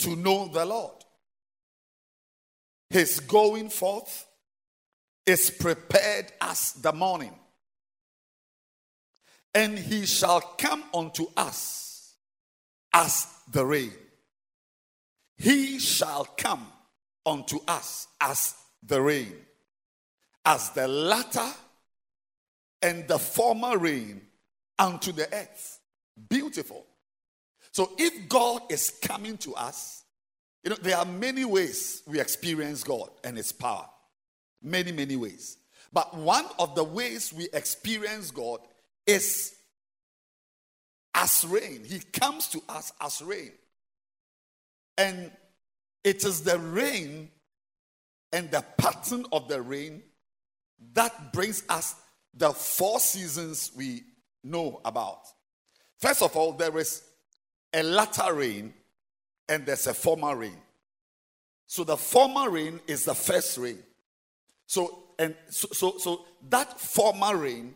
to 0.00 0.16
know 0.16 0.48
the 0.48 0.64
Lord. 0.64 1.04
His 2.90 3.20
going 3.20 3.68
forth 3.68 4.26
is 5.26 5.50
prepared 5.50 6.32
as 6.40 6.72
the 6.72 6.92
morning, 6.92 7.34
and 9.54 9.78
he 9.78 10.06
shall 10.06 10.40
come 10.40 10.84
unto 10.94 11.26
us 11.36 11.87
as 12.92 13.26
the 13.52 13.64
rain. 13.64 13.92
He 15.36 15.78
shall 15.78 16.24
come 16.24 16.66
unto 17.24 17.58
us 17.68 18.08
as 18.20 18.54
the 18.82 19.00
rain, 19.00 19.34
as 20.44 20.70
the 20.70 20.88
latter 20.88 21.50
and 22.82 23.06
the 23.08 23.18
former 23.18 23.78
rain 23.78 24.22
unto 24.78 25.12
the 25.12 25.32
earth. 25.32 25.80
Beautiful. 26.28 26.86
So 27.72 27.92
if 27.98 28.28
God 28.28 28.62
is 28.70 28.90
coming 28.90 29.36
to 29.38 29.54
us 29.54 30.04
You 30.64 30.70
know, 30.70 30.76
there 30.82 30.96
are 30.98 31.04
many 31.06 31.44
ways 31.44 32.02
we 32.06 32.20
experience 32.20 32.84
God 32.84 33.08
and 33.24 33.36
His 33.36 33.52
power. 33.52 33.88
Many, 34.62 34.92
many 34.92 35.16
ways. 35.16 35.56
But 35.92 36.14
one 36.14 36.44
of 36.58 36.74
the 36.74 36.84
ways 36.84 37.32
we 37.32 37.48
experience 37.52 38.30
God 38.30 38.60
is 39.06 39.54
as 41.18 41.44
rain. 41.44 41.82
He 41.84 41.98
comes 41.98 42.48
to 42.48 42.62
us 42.68 42.92
as 43.00 43.20
rain. 43.22 43.52
And 44.96 45.30
it 46.04 46.24
is 46.24 46.42
the 46.42 46.58
rain 46.58 47.30
and 48.32 48.50
the 48.50 48.64
pattern 48.76 49.26
of 49.32 49.48
the 49.48 49.60
rain 49.60 50.02
that 50.94 51.32
brings 51.32 51.64
us 51.68 51.96
the 52.34 52.50
four 52.50 53.00
seasons 53.00 53.72
we 53.76 54.02
know 54.44 54.80
about. 54.84 55.20
First 55.98 56.22
of 56.22 56.36
all, 56.36 56.52
there 56.52 56.76
is 56.78 57.02
a 57.72 57.82
latter 57.82 58.32
rain 58.32 58.72
and 59.48 59.66
there's 59.66 59.86
a 59.86 59.94
former 59.94 60.36
rain. 60.36 60.56
So 61.66 61.84
the 61.84 61.96
former 61.96 62.48
rain 62.48 62.80
is 62.86 63.04
the 63.04 63.14
first 63.14 63.58
rain. 63.58 63.78
So 64.66 65.02
and 65.18 65.34
so 65.48 65.68
so, 65.72 65.98
so 65.98 66.24
that 66.48 66.78
former 66.78 67.36
rain 67.36 67.74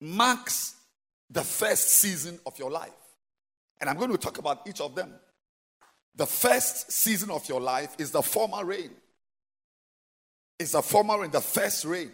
marks 0.00 0.76
the 1.30 1.42
first 1.42 1.88
season 1.90 2.38
of 2.44 2.58
your 2.58 2.70
life. 2.70 2.90
And 3.80 3.88
I'm 3.88 3.96
going 3.96 4.10
to 4.10 4.18
talk 4.18 4.38
about 4.38 4.66
each 4.68 4.80
of 4.80 4.94
them. 4.94 5.12
The 6.16 6.26
first 6.26 6.90
season 6.92 7.30
of 7.30 7.48
your 7.48 7.60
life 7.60 7.94
is 7.98 8.10
the 8.10 8.22
former 8.22 8.64
rain. 8.64 8.90
It's 10.58 10.72
the 10.72 10.82
former 10.82 11.20
rain, 11.20 11.30
the 11.30 11.40
first 11.40 11.84
rain. 11.84 12.10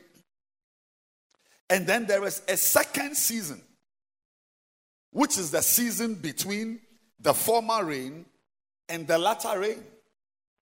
And 1.68 1.87
then 1.87 2.06
there 2.06 2.25
is 2.25 2.42
a 2.49 2.56
second 2.56 3.16
season, 3.16 3.61
which 5.11 5.38
is 5.38 5.50
the 5.50 5.62
season 5.62 6.14
between 6.14 6.80
the 7.18 7.35
former 7.35 7.85
rain 7.85 8.26
and 8.88 9.08
the 9.08 9.18
latter 9.18 9.58
rain. 9.58 9.82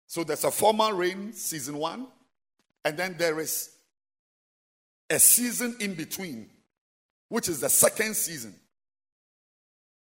So 0.06 0.24
there's 0.24 0.44
a 0.44 0.50
former 0.50 0.94
rain, 0.94 1.32
season 1.32 1.76
one, 1.76 2.06
and 2.84 2.96
then 2.96 3.16
there 3.18 3.40
is 3.40 3.70
a 5.10 5.18
season 5.18 5.76
in 5.80 5.94
between, 5.94 6.48
which 7.28 7.48
is 7.48 7.60
the 7.60 7.68
second 7.68 8.14
season. 8.16 8.54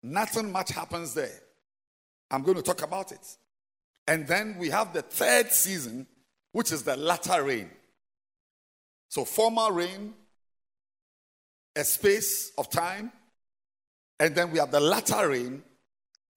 Nothing 0.01 0.51
much 0.51 0.69
happens 0.69 1.13
there. 1.13 1.39
I'm 2.31 2.43
going 2.43 2.57
to 2.57 2.63
talk 2.63 2.83
about 2.83 3.11
it. 3.11 3.37
And 4.07 4.27
then 4.27 4.55
we 4.57 4.69
have 4.69 4.93
the 4.93 5.01
third 5.01 5.51
season, 5.51 6.07
which 6.51 6.71
is 6.71 6.83
the 6.83 6.95
latter 6.95 7.43
rain. 7.43 7.69
So, 9.09 9.25
former 9.25 9.71
rain, 9.71 10.13
a 11.75 11.83
space 11.83 12.51
of 12.57 12.69
time, 12.69 13.11
and 14.19 14.35
then 14.35 14.51
we 14.51 14.59
have 14.59 14.71
the 14.71 14.79
latter 14.79 15.29
rain, 15.29 15.63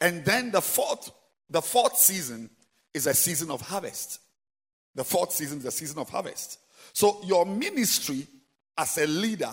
and 0.00 0.24
then 0.24 0.50
the 0.50 0.60
fourth, 0.60 1.10
the 1.50 1.62
fourth 1.62 1.96
season 1.96 2.50
is 2.94 3.06
a 3.06 3.14
season 3.14 3.50
of 3.50 3.60
harvest. 3.60 4.20
The 4.94 5.04
fourth 5.04 5.32
season 5.32 5.58
is 5.58 5.64
a 5.64 5.70
season 5.70 5.98
of 5.98 6.10
harvest. 6.10 6.58
So 6.92 7.20
your 7.24 7.46
ministry 7.46 8.26
as 8.76 8.98
a 8.98 9.06
leader, 9.06 9.52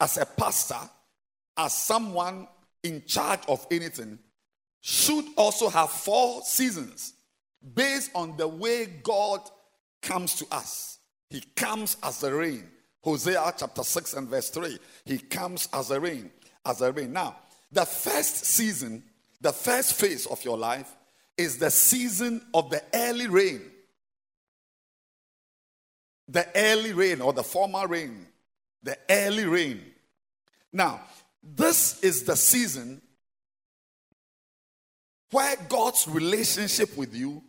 as 0.00 0.16
a 0.16 0.26
pastor, 0.26 0.80
as 1.56 1.74
someone 1.74 2.48
in 2.82 3.02
charge 3.06 3.40
of 3.48 3.66
anything, 3.70 4.18
should 4.80 5.26
also 5.36 5.68
have 5.68 5.90
four 5.90 6.42
seasons 6.42 7.14
based 7.74 8.10
on 8.14 8.36
the 8.36 8.48
way 8.48 8.86
God 8.86 9.40
comes 10.00 10.34
to 10.36 10.46
us. 10.50 10.98
He 11.28 11.42
comes 11.54 11.96
as 12.02 12.22
a 12.22 12.34
rain. 12.34 12.66
Hosea 13.02 13.54
chapter 13.56 13.82
6 13.82 14.14
and 14.14 14.28
verse 14.28 14.50
3. 14.50 14.78
He 15.04 15.18
comes 15.18 15.68
as 15.72 15.90
a 15.90 16.00
rain, 16.00 16.30
as 16.64 16.80
a 16.80 16.92
rain. 16.92 17.12
Now, 17.12 17.36
the 17.72 17.84
first 17.84 18.44
season, 18.44 19.02
the 19.40 19.52
first 19.52 19.94
phase 19.94 20.26
of 20.26 20.44
your 20.44 20.58
life 20.58 20.90
is 21.36 21.58
the 21.58 21.70
season 21.70 22.42
of 22.52 22.70
the 22.70 22.82
early 22.94 23.28
rain. 23.28 23.62
The 26.28 26.46
early 26.54 26.92
rain 26.92 27.20
or 27.20 27.32
the 27.32 27.42
former 27.42 27.86
rain. 27.86 28.26
The 28.82 28.96
early 29.08 29.44
rain. 29.44 29.82
Now, 30.72 31.00
this 31.42 32.00
is 32.00 32.24
the 32.24 32.36
season 32.36 33.02
where 35.30 35.56
God's 35.68 36.08
relationship 36.08 36.96
with 36.96 37.14
you 37.14 37.42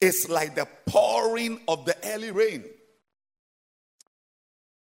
is 0.00 0.28
like 0.28 0.54
the 0.54 0.66
pouring 0.86 1.60
of 1.68 1.84
the 1.84 1.96
early 2.04 2.30
rain. 2.30 2.64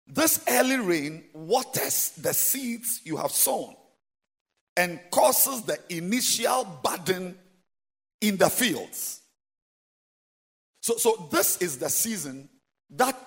This 0.06 0.42
early 0.48 0.76
rain 0.76 1.24
waters 1.32 2.10
the 2.10 2.34
seeds 2.34 3.00
you 3.04 3.16
have 3.16 3.30
sown 3.30 3.74
and 4.76 5.00
causes 5.10 5.62
the 5.62 5.78
initial 5.88 6.64
budding 6.82 7.34
in 8.20 8.36
the 8.36 8.50
fields. 8.50 9.20
So, 10.80 10.96
so 10.96 11.28
this 11.30 11.58
is 11.58 11.78
the 11.78 11.88
season 11.88 12.48
that 12.90 13.18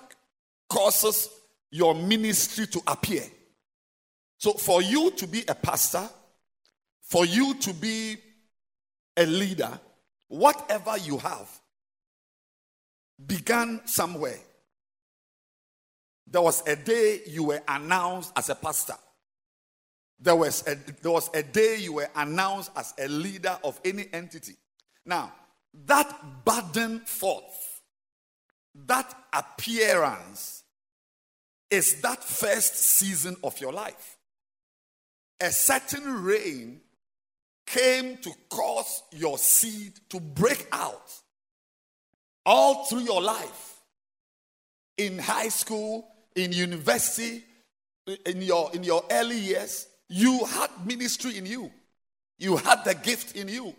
causes 0.68 1.28
your 1.70 1.94
ministry 1.94 2.66
to 2.66 2.82
appear. 2.86 3.24
So, 4.38 4.52
for 4.52 4.82
you 4.82 5.10
to 5.12 5.26
be 5.26 5.44
a 5.48 5.54
pastor, 5.54 6.08
for 7.02 7.24
you 7.24 7.54
to 7.54 7.74
be 7.74 8.16
a 9.16 9.26
leader, 9.26 9.78
whatever 10.28 10.96
you 10.98 11.18
have 11.18 11.48
began 13.26 13.80
somewhere. 13.86 14.38
There 16.26 16.42
was 16.42 16.66
a 16.68 16.76
day 16.76 17.22
you 17.26 17.44
were 17.44 17.62
announced 17.66 18.32
as 18.36 18.50
a 18.50 18.54
pastor. 18.54 18.94
There 20.20 20.36
was 20.36 20.66
a, 20.66 20.76
there 21.02 21.12
was 21.12 21.30
a 21.32 21.42
day 21.42 21.78
you 21.78 21.94
were 21.94 22.08
announced 22.14 22.70
as 22.76 22.92
a 22.98 23.08
leader 23.08 23.56
of 23.64 23.80
any 23.84 24.06
entity. 24.12 24.54
Now, 25.06 25.32
that 25.86 26.44
burden 26.44 27.00
forth, 27.00 27.82
that 28.86 29.14
appearance, 29.32 30.64
is 31.70 32.00
that 32.00 32.22
first 32.24 32.76
season 32.76 33.36
of 33.42 33.60
your 33.60 33.72
life. 33.72 34.16
A 35.40 35.50
certain 35.50 36.24
rain 36.24 36.80
came 37.66 38.16
to 38.18 38.30
cause 38.48 39.02
your 39.12 39.38
seed 39.38 39.92
to 40.08 40.18
break 40.18 40.66
out 40.72 41.12
all 42.46 42.86
through 42.86 43.00
your 43.00 43.20
life 43.20 43.80
in 44.96 45.18
high 45.18 45.48
school, 45.48 46.08
in 46.34 46.52
university, 46.52 47.44
in 48.24 48.40
your, 48.40 48.70
in 48.74 48.82
your 48.82 49.04
early 49.10 49.38
years. 49.38 49.86
You 50.08 50.44
had 50.46 50.70
ministry 50.86 51.36
in 51.36 51.44
you, 51.44 51.70
you 52.38 52.56
had 52.56 52.84
the 52.84 52.94
gift 52.94 53.36
in 53.36 53.48
you, 53.48 53.74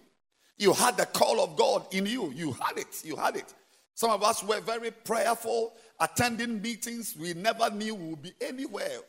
you 0.60 0.73
had 0.73 0.97
the 0.97 1.06
call 1.06 1.41
of 1.41 1.56
God 1.56 1.88
in 1.91 2.06
you. 2.06 2.32
You 2.36 2.52
had 2.52 2.78
it, 2.78 3.02
you 3.04 3.15
had 3.15 3.38
it. 3.38 3.54
Some 4.00 4.12
of 4.12 4.24
us 4.24 4.42
were 4.42 4.62
very 4.62 4.92
prayerful, 4.92 5.74
attending 6.00 6.62
meetings. 6.62 7.18
We 7.20 7.34
never 7.34 7.70
knew 7.70 7.96
we 7.96 8.10
would 8.12 8.22
be 8.22 8.32
anywhere 8.40 9.00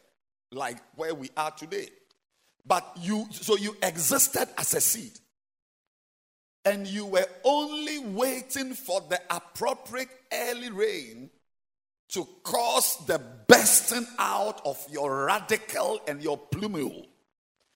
like 0.50 0.78
where 0.96 1.14
we 1.14 1.30
are 1.36 1.52
today. 1.52 1.90
But 2.66 2.96
you, 3.00 3.28
so 3.30 3.56
you 3.56 3.76
existed 3.84 4.48
as 4.58 4.74
a 4.74 4.80
seed. 4.80 5.12
And 6.64 6.88
you 6.88 7.06
were 7.06 7.28
only 7.44 8.00
waiting 8.00 8.74
for 8.74 9.00
the 9.08 9.20
appropriate 9.30 10.08
early 10.32 10.70
rain 10.70 11.30
to 12.08 12.26
cause 12.42 12.96
the 13.06 13.20
bursting 13.46 14.08
out 14.18 14.60
of 14.64 14.84
your 14.90 15.28
radicle 15.28 16.00
and 16.08 16.20
your 16.20 16.36
plumule. 16.36 17.06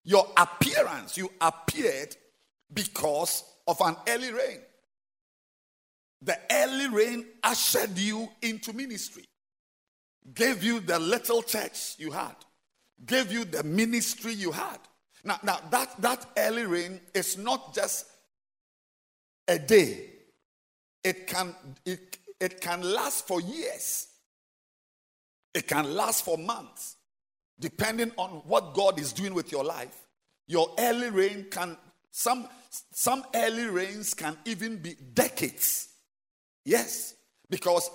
Your 0.03 0.27
appearance, 0.37 1.16
you 1.16 1.31
appeared 1.40 2.16
because 2.72 3.44
of 3.68 3.81
an 3.83 3.94
early 4.09 4.33
rain. 4.33 4.59
The 6.24 6.38
early 6.50 6.88
rain 6.88 7.26
ushered 7.42 7.98
you 7.98 8.30
into 8.40 8.72
ministry, 8.72 9.26
gave 10.32 10.64
you 10.64 10.80
the 10.80 10.98
little 10.98 11.42
church 11.42 11.96
you 11.98 12.10
had, 12.10 12.34
gave 13.04 13.30
you 13.30 13.44
the 13.44 13.62
ministry 13.62 14.32
you 14.32 14.50
had. 14.50 14.78
Now, 15.22 15.38
now 15.42 15.60
that, 15.70 16.00
that 16.00 16.26
early 16.38 16.64
rain 16.64 17.00
is 17.12 17.37
not 17.37 17.74
just 17.74 18.06
a 19.46 19.58
day, 19.58 20.06
it 21.02 21.26
can, 21.26 21.54
it, 21.84 22.16
it 22.40 22.60
can 22.62 22.80
last 22.80 23.26
for 23.26 23.42
years, 23.42 24.08
it 25.52 25.68
can 25.68 25.94
last 25.94 26.24
for 26.24 26.38
months, 26.38 26.96
depending 27.60 28.12
on 28.16 28.30
what 28.46 28.72
God 28.72 28.98
is 28.98 29.12
doing 29.12 29.34
with 29.34 29.52
your 29.52 29.62
life. 29.62 30.06
Your 30.46 30.70
early 30.78 31.10
rain 31.10 31.46
can, 31.50 31.76
some, 32.10 32.48
some 32.92 33.24
early 33.34 33.66
rains 33.66 34.14
can 34.14 34.38
even 34.46 34.78
be 34.78 34.94
decades. 35.12 35.90
Yes, 36.64 37.14
because 37.50 37.90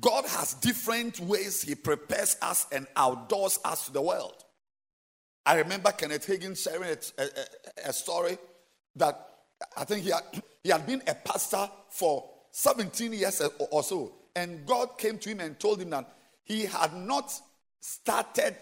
God 0.00 0.24
has 0.26 0.54
different 0.54 1.20
ways 1.20 1.62
He 1.62 1.74
prepares 1.74 2.36
us 2.40 2.66
and 2.72 2.86
outdoors 2.96 3.58
us 3.64 3.86
to 3.86 3.92
the 3.92 4.02
world. 4.02 4.44
I 5.44 5.58
remember 5.58 5.90
Kenneth 5.92 6.26
Hagin 6.26 6.56
sharing 6.56 6.96
a, 7.18 7.22
a, 7.22 7.88
a, 7.88 7.92
story 7.92 8.36
that 8.96 9.18
I 9.76 9.84
think 9.84 10.04
he 10.04 10.10
had, 10.10 10.22
he 10.62 10.70
had 10.70 10.86
been 10.86 11.02
a 11.06 11.14
pastor 11.14 11.68
for 11.88 12.28
17 12.52 13.12
years 13.14 13.42
or 13.70 13.82
so. 13.82 14.12
And 14.36 14.66
God 14.66 14.98
came 14.98 15.18
to 15.18 15.30
him 15.30 15.40
and 15.40 15.58
told 15.58 15.80
him 15.80 15.90
that 15.90 16.14
he 16.44 16.66
had 16.66 16.94
not 16.94 17.32
started 17.80 18.54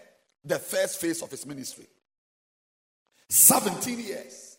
the 0.43 0.57
first 0.57 1.01
phase 1.01 1.21
of 1.21 1.29
his 1.29 1.45
ministry. 1.45 1.85
17 3.29 3.99
years. 3.99 4.57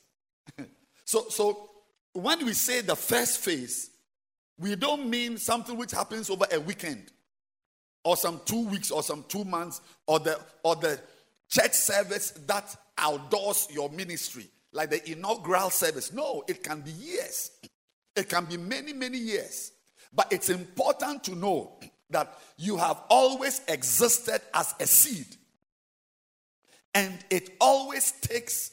so, 1.05 1.29
so 1.29 1.71
when 2.13 2.45
we 2.45 2.53
say 2.53 2.83
the 2.83 2.97
first 2.97 3.39
phase, 3.39 3.91
we 4.61 4.77
don't 4.77 5.09
mean 5.09 5.39
something 5.39 5.77
which 5.77 5.93
happens 5.93 6.29
over 6.29 6.47
a 6.53 6.61
weekend 6.61 7.11
or 8.05 8.17
some 8.17 8.41
two 8.45 8.67
weeks 8.67 8.91
or 8.91 9.03
some 9.03 9.25
two 9.27 9.45
months 9.45 9.81
or 10.07 10.19
the 10.19 10.39
or 10.63 10.77
the 10.77 11.01
church 11.49 11.73
service 11.73 12.31
that 12.47 12.77
outdoors 12.99 13.69
your 13.71 13.89
ministry, 13.91 14.47
like 14.73 14.91
the 14.91 15.11
inaugural 15.11 15.71
service. 15.71 16.13
No, 16.13 16.45
it 16.47 16.63
can 16.63 16.83
be 16.83 16.91
years. 16.91 17.51
It 18.15 18.29
can 18.29 18.45
be 18.45 18.57
many, 18.57 18.93
many 18.93 19.19
years. 19.19 19.73
But 20.13 20.33
it's 20.33 20.51
important 20.51 21.25
to 21.25 21.35
know 21.35 21.79
that 22.11 22.39
you 22.59 22.77
have 22.77 23.01
always 23.09 23.63
existed 23.69 24.41
as 24.53 24.75
a 24.79 24.87
seed. 24.87 25.27
And 26.95 27.17
it 27.31 27.51
always 27.61 28.13
takes 28.21 28.73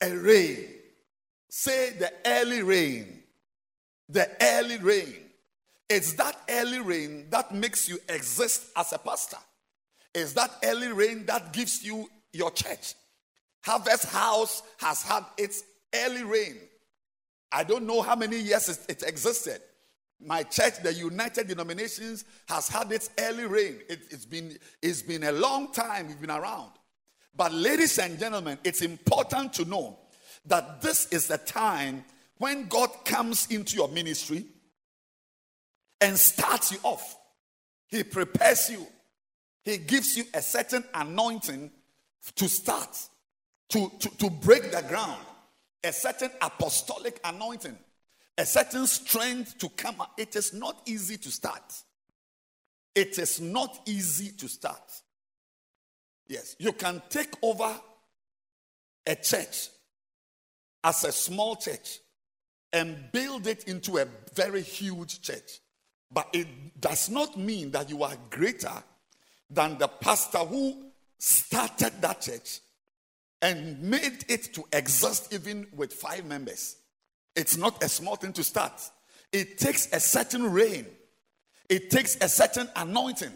a 0.00 0.14
rain. 0.16 0.66
Say 1.50 1.90
the 1.98 2.12
early 2.24 2.62
rain. 2.62 3.17
The 4.08 4.28
early 4.40 4.78
rain. 4.78 5.14
It's 5.88 6.12
that 6.14 6.36
early 6.48 6.80
rain 6.80 7.26
that 7.30 7.54
makes 7.54 7.88
you 7.88 7.98
exist 8.08 8.66
as 8.76 8.92
a 8.92 8.98
pastor. 8.98 9.38
It's 10.14 10.34
that 10.34 10.50
early 10.64 10.92
rain 10.92 11.24
that 11.26 11.52
gives 11.52 11.84
you 11.84 12.08
your 12.32 12.50
church. 12.50 12.94
Harvest 13.62 14.06
House 14.06 14.62
has 14.78 15.02
had 15.02 15.24
its 15.36 15.62
early 15.94 16.24
rain. 16.24 16.56
I 17.50 17.64
don't 17.64 17.86
know 17.86 18.02
how 18.02 18.16
many 18.16 18.38
years 18.38 18.68
it, 18.88 19.02
existed. 19.06 19.60
My 20.20 20.42
church, 20.42 20.82
the 20.82 20.92
United 20.92 21.48
Denominations, 21.48 22.24
has 22.48 22.68
had 22.68 22.90
its 22.92 23.10
early 23.18 23.46
rain. 23.46 23.78
It, 23.88 24.00
has 24.10 24.26
been, 24.26 24.58
it's 24.82 25.02
been 25.02 25.22
a 25.24 25.32
long 25.32 25.72
time 25.72 26.08
we've 26.08 26.20
been 26.20 26.30
around. 26.30 26.72
But, 27.34 27.52
ladies 27.52 27.98
and 27.98 28.18
gentlemen, 28.18 28.58
it's 28.64 28.82
important 28.82 29.52
to 29.54 29.64
know 29.64 29.98
that 30.46 30.82
this 30.82 31.06
is 31.12 31.28
the 31.28 31.38
time 31.38 32.04
when 32.38 32.66
God 32.68 32.90
comes 33.04 33.46
into 33.50 33.76
your 33.76 33.88
ministry 33.88 34.44
and 36.00 36.16
starts 36.16 36.72
you 36.72 36.78
off. 36.82 37.16
He 37.88 38.04
prepares 38.04 38.70
you, 38.70 38.86
He 39.64 39.78
gives 39.78 40.16
you 40.16 40.24
a 40.34 40.42
certain 40.42 40.84
anointing 40.94 41.70
to 42.36 42.48
start, 42.48 42.98
to, 43.70 43.90
to, 43.98 44.08
to 44.18 44.30
break 44.30 44.70
the 44.70 44.82
ground, 44.88 45.20
a 45.82 45.92
certain 45.92 46.30
apostolic 46.40 47.18
anointing 47.24 47.76
a 48.38 48.46
certain 48.46 48.86
strength 48.86 49.58
to 49.58 49.68
come. 49.70 50.00
It 50.16 50.36
is 50.36 50.54
not 50.54 50.82
easy 50.86 51.18
to 51.18 51.30
start. 51.30 51.74
It 52.94 53.18
is 53.18 53.40
not 53.40 53.80
easy 53.84 54.30
to 54.38 54.48
start. 54.48 54.92
Yes, 56.28 56.54
you 56.58 56.72
can 56.72 57.02
take 57.08 57.32
over 57.42 57.74
a 59.06 59.14
church 59.16 59.68
as 60.84 61.04
a 61.04 61.10
small 61.10 61.56
church 61.56 61.98
and 62.72 63.10
build 63.12 63.46
it 63.46 63.64
into 63.64 63.98
a 63.98 64.06
very 64.34 64.62
huge 64.62 65.22
church. 65.22 65.60
But 66.10 66.28
it 66.32 66.80
does 66.80 67.10
not 67.10 67.38
mean 67.38 67.70
that 67.72 67.90
you 67.90 68.02
are 68.02 68.16
greater 68.30 68.72
than 69.50 69.78
the 69.78 69.88
pastor 69.88 70.38
who 70.38 70.90
started 71.18 71.92
that 72.00 72.20
church 72.20 72.60
and 73.40 73.80
made 73.82 74.24
it 74.28 74.52
to 74.54 74.64
exist 74.72 75.32
even 75.32 75.66
with 75.74 75.92
five 75.92 76.24
members. 76.24 76.76
It's 77.36 77.56
not 77.56 77.82
a 77.82 77.88
small 77.88 78.16
thing 78.16 78.32
to 78.34 78.44
start. 78.44 78.72
It 79.32 79.58
takes 79.58 79.92
a 79.92 80.00
certain 80.00 80.50
rain, 80.50 80.86
it 81.68 81.90
takes 81.90 82.16
a 82.20 82.28
certain 82.28 82.68
anointing, 82.76 83.32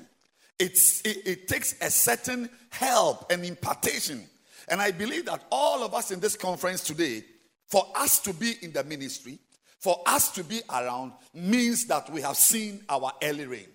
it's, 0.59 1.03
it, 1.03 1.19
it 1.27 1.49
takes 1.49 1.75
a 1.81 1.91
certain 1.91 2.49
help 2.71 3.31
and 3.31 3.45
impartation. 3.45 4.25
And 4.69 4.81
I 4.81 4.91
believe 4.91 5.27
that 5.27 5.45
all 5.51 5.83
of 5.85 5.93
us 5.93 6.11
in 6.11 6.21
this 6.21 6.37
conference 6.37 6.83
today, 6.83 7.25
for 7.73 7.87
us 7.97 8.19
to 8.19 8.35
be 8.35 8.57
in 8.61 8.71
the 8.71 8.85
ministry, 8.85 9.39
for 9.79 10.03
us 10.05 10.31
to 10.33 10.45
be 10.45 10.61
around, 10.69 11.11
means 11.33 11.87
that 11.87 12.11
we 12.11 12.21
have 12.21 12.37
seen 12.37 12.85
our 12.87 13.11
early 13.23 13.47
rain. 13.47 13.67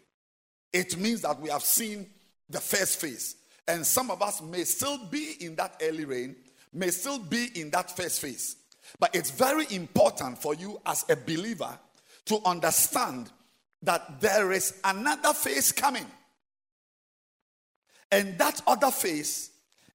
It 0.72 0.98
means 0.98 1.22
that 1.22 1.42
we 1.42 1.50
have 1.50 1.64
seen 1.64 2.06
the 2.48 2.60
first 2.60 3.02
phase. 3.02 3.38
And 3.68 3.84
some 3.84 4.12
of 4.12 4.22
us 4.22 4.40
may 4.44 4.66
still 4.66 5.00
be 5.06 5.38
in 5.40 5.56
that 5.56 5.82
early 5.82 6.06
rain, 6.06 6.36
may 6.72 6.92
still 6.92 7.18
be 7.18 7.48
in 7.56 7.72
that 7.72 7.98
first 7.98 8.22
phase. 8.22 8.58
But 9.00 9.16
it's 9.16 9.32
very 9.32 9.66
important 9.72 10.38
for 10.38 10.54
you 10.54 10.80
as 10.86 11.04
a 11.10 11.16
believer 11.16 11.76
to 12.26 12.40
understand 12.46 13.32
that 13.82 14.22
there 14.22 14.52
is 14.52 14.80
another 14.84 15.34
phase 15.34 15.72
coming. 15.72 16.06
And 18.12 18.38
that 18.38 18.62
other 18.68 18.92
phase 18.92 19.50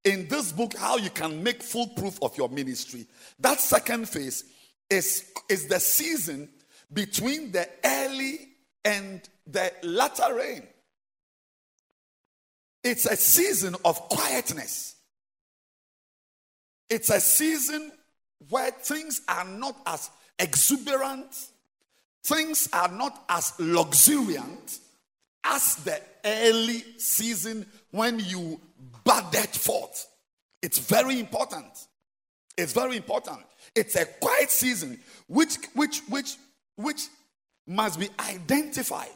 in 0.05 0.27
this 0.29 0.53
book, 0.53 0.77
How 0.77 0.97
You 0.97 1.11
Can 1.11 1.43
Make 1.43 1.63
Full 1.63 1.89
Proof 1.89 2.19
of 2.23 2.37
Your 2.37 2.49
Ministry, 2.49 3.07
that 3.39 3.61
second 3.61 4.09
phase 4.09 4.45
is, 4.91 5.31
is 5.49 5.67
the 5.69 5.81
season 5.81 6.49
between 6.93 7.53
the 7.53 7.69
early 7.85 8.49
and 8.85 9.21
the 9.47 9.73
latter 9.83 10.35
rain. 10.35 10.63
It's 12.83 13.07
a 13.07 13.17
season 13.17 13.77
of 13.85 13.97
quietness. 14.09 14.97
It's 16.91 17.11
a 17.11 17.21
season 17.21 17.93
where 18.51 18.73
things 18.73 19.23
are 19.29 19.45
not 19.45 19.77
as 19.87 20.11
exuberant, 20.39 21.49
things 22.25 22.69
are 22.73 22.89
not 22.89 23.25
as 23.29 23.53
luxuriant 23.59 24.81
as 25.45 25.77
the 25.77 26.01
early 26.25 26.85
season 26.99 27.67
when 27.91 28.19
you 28.19 28.61
budded 29.05 29.49
forth. 29.51 30.09
It's 30.63 30.79
very 30.79 31.19
important. 31.19 31.87
It's 32.57 32.73
very 32.73 32.97
important. 32.97 33.41
It's 33.75 33.97
a 33.97 34.05
quiet 34.05 34.51
season 34.51 35.01
which 35.27 35.57
which 35.75 36.01
which 36.09 36.37
which 36.77 37.09
must 37.67 37.99
be 37.99 38.09
identified, 38.19 39.09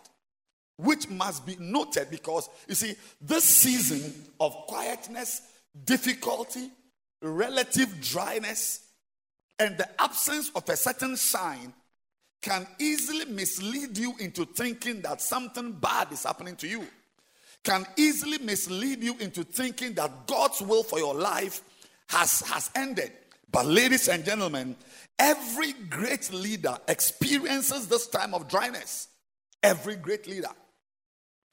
which 0.77 1.09
must 1.09 1.44
be 1.46 1.57
noted 1.59 2.11
because 2.11 2.49
you 2.68 2.75
see, 2.75 2.94
this 3.20 3.44
season 3.44 4.14
of 4.40 4.53
quietness, 4.68 5.42
difficulty, 5.85 6.70
relative 7.22 8.01
dryness, 8.01 8.87
and 9.59 9.77
the 9.77 9.88
absence 10.01 10.51
of 10.55 10.68
a 10.68 10.77
certain 10.77 11.16
sign 11.16 11.72
can 12.42 12.66
easily 12.79 13.25
mislead 13.25 13.99
you 13.99 14.14
into 14.20 14.44
thinking 14.44 15.01
that 15.03 15.20
something 15.20 15.72
bad 15.72 16.12
is 16.12 16.25
happening 16.25 16.55
to 16.57 16.68
you. 16.68 16.87
Can 17.66 17.87
easily 17.96 18.38
mislead 18.38 19.02
you 19.02 19.14
into 19.18 19.44
thinking 19.44 19.92
that 19.94 20.26
God's 20.26 20.62
will 20.62 20.83
for 20.83 20.98
your 20.98 21.14
life 21.14 21.61
has, 22.09 22.40
has 22.40 22.70
ended. 22.74 23.12
But, 23.52 23.66
ladies 23.66 24.09
and 24.09 24.24
gentlemen, 24.24 24.76
every 25.18 25.74
great 25.90 26.33
leader 26.33 26.79
experiences 26.88 27.88
this 27.88 28.07
time 28.07 28.33
of 28.33 28.48
dryness. 28.48 29.09
Every 29.62 29.96
great 29.96 30.26
leader. 30.26 30.48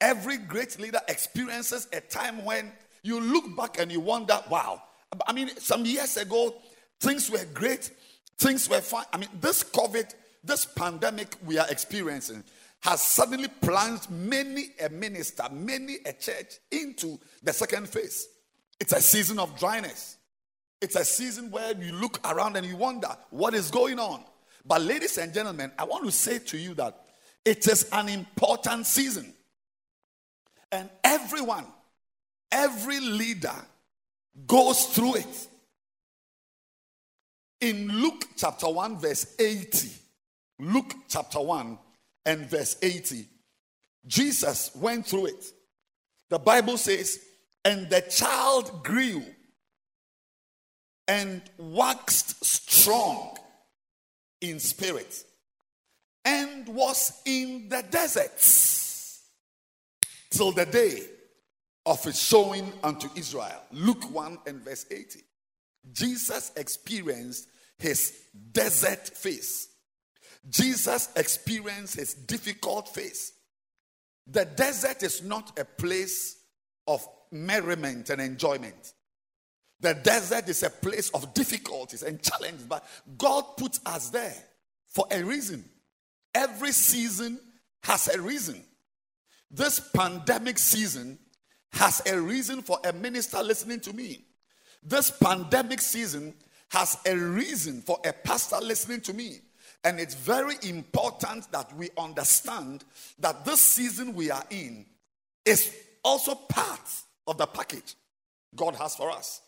Every 0.00 0.38
great 0.38 0.78
leader 0.80 1.00
experiences 1.08 1.88
a 1.92 2.00
time 2.00 2.44
when 2.46 2.72
you 3.02 3.20
look 3.20 3.44
back 3.56 3.78
and 3.78 3.92
you 3.92 4.00
wonder, 4.00 4.40
wow. 4.48 4.82
I 5.26 5.32
mean, 5.32 5.50
some 5.58 5.84
years 5.84 6.16
ago, 6.16 6.54
Things 7.00 7.30
were 7.30 7.44
great. 7.52 7.90
Things 8.38 8.68
were 8.68 8.80
fine. 8.80 9.04
I 9.12 9.18
mean, 9.18 9.28
this 9.40 9.62
COVID, 9.62 10.14
this 10.42 10.64
pandemic 10.64 11.36
we 11.44 11.58
are 11.58 11.66
experiencing 11.68 12.42
has 12.84 13.00
suddenly 13.00 13.48
plunged 13.48 14.10
many 14.10 14.66
a 14.84 14.90
minister, 14.90 15.44
many 15.50 15.96
a 16.04 16.12
church 16.12 16.58
into 16.70 17.18
the 17.42 17.50
second 17.50 17.88
phase. 17.88 18.28
It's 18.78 18.92
a 18.92 19.00
season 19.00 19.38
of 19.38 19.58
dryness. 19.58 20.18
It's 20.82 20.94
a 20.94 21.04
season 21.04 21.50
where 21.50 21.74
you 21.74 21.92
look 21.92 22.20
around 22.30 22.56
and 22.56 22.66
you 22.66 22.76
wonder 22.76 23.08
what 23.30 23.54
is 23.54 23.70
going 23.70 23.98
on. 23.98 24.22
But, 24.66 24.82
ladies 24.82 25.16
and 25.16 25.32
gentlemen, 25.32 25.72
I 25.78 25.84
want 25.84 26.04
to 26.04 26.12
say 26.12 26.38
to 26.40 26.58
you 26.58 26.74
that 26.74 27.00
it 27.42 27.66
is 27.66 27.88
an 27.90 28.10
important 28.10 28.84
season. 28.86 29.32
And 30.70 30.90
everyone, 31.02 31.64
every 32.52 33.00
leader 33.00 33.54
goes 34.46 34.86
through 34.88 35.16
it. 35.16 35.48
In 37.62 37.88
Luke 37.88 38.26
chapter 38.36 38.68
1, 38.68 38.98
verse 38.98 39.34
80, 39.38 39.88
Luke 40.58 40.94
chapter 41.08 41.40
1 41.40 41.78
and 42.26 42.48
verse 42.48 42.76
80, 42.82 43.26
Jesus 44.06 44.70
went 44.74 45.06
through 45.06 45.26
it. 45.26 45.44
The 46.30 46.38
Bible 46.38 46.76
says, 46.76 47.20
and 47.64 47.88
the 47.88 48.00
child 48.02 48.84
grew 48.84 49.22
and 51.08 51.42
waxed 51.58 52.44
strong 52.44 53.36
in 54.40 54.58
spirit 54.58 55.24
and 56.24 56.66
was 56.68 57.20
in 57.24 57.68
the 57.68 57.84
deserts 57.90 59.22
till 60.30 60.52
the 60.52 60.66
day 60.66 61.02
of 61.86 62.02
his 62.02 62.20
showing 62.20 62.72
unto 62.82 63.08
Israel. 63.14 63.60
Luke 63.72 64.10
1 64.10 64.38
and 64.46 64.62
verse 64.62 64.86
80. 64.90 65.20
Jesus 65.92 66.52
experienced 66.56 67.48
his 67.78 68.18
desert 68.52 69.08
phase. 69.08 69.68
Jesus 70.50 71.08
experienced 71.16 71.96
his 71.96 72.14
difficult 72.14 72.88
phase. 72.88 73.32
The 74.26 74.44
desert 74.44 75.02
is 75.02 75.22
not 75.22 75.58
a 75.58 75.64
place 75.64 76.36
of 76.86 77.06
merriment 77.30 78.10
and 78.10 78.20
enjoyment. 78.20 78.92
The 79.80 79.94
desert 79.94 80.48
is 80.48 80.62
a 80.62 80.70
place 80.70 81.10
of 81.10 81.34
difficulties 81.34 82.02
and 82.02 82.22
challenges, 82.22 82.64
but 82.64 82.86
God 83.18 83.44
puts 83.56 83.80
us 83.84 84.10
there 84.10 84.34
for 84.86 85.06
a 85.10 85.22
reason. 85.22 85.64
Every 86.34 86.72
season 86.72 87.38
has 87.82 88.08
a 88.08 88.20
reason. 88.20 88.64
This 89.50 89.80
pandemic 89.94 90.58
season 90.58 91.18
has 91.72 92.02
a 92.06 92.18
reason 92.18 92.62
for 92.62 92.78
a 92.84 92.92
minister 92.92 93.42
listening 93.42 93.80
to 93.80 93.92
me. 93.92 94.24
This 94.82 95.10
pandemic 95.10 95.80
season 95.80 96.34
has 96.70 96.98
a 97.06 97.16
reason 97.16 97.82
for 97.82 97.98
a 98.04 98.12
pastor 98.12 98.58
listening 98.60 99.00
to 99.02 99.12
me. 99.12 99.40
And 99.84 100.00
it's 100.00 100.14
very 100.14 100.56
important 100.62 101.52
that 101.52 101.74
we 101.76 101.90
understand 101.98 102.84
that 103.18 103.44
this 103.44 103.60
season 103.60 104.14
we 104.14 104.30
are 104.30 104.44
in 104.48 104.86
is 105.44 105.74
also 106.02 106.34
part 106.34 106.80
of 107.26 107.36
the 107.36 107.46
package 107.46 107.94
God 108.56 108.74
has 108.76 108.96
for 108.96 109.10
us. 109.10 109.42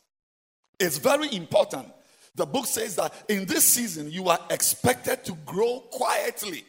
It's 0.79 0.99
very 0.99 1.35
important. 1.35 1.89
The 2.35 2.45
book 2.45 2.67
says 2.67 2.97
that 2.97 3.15
in 3.29 3.47
this 3.47 3.65
season 3.65 4.11
you 4.11 4.29
are 4.29 4.39
expected 4.51 5.25
to 5.25 5.33
grow 5.47 5.81
quietly 5.91 6.65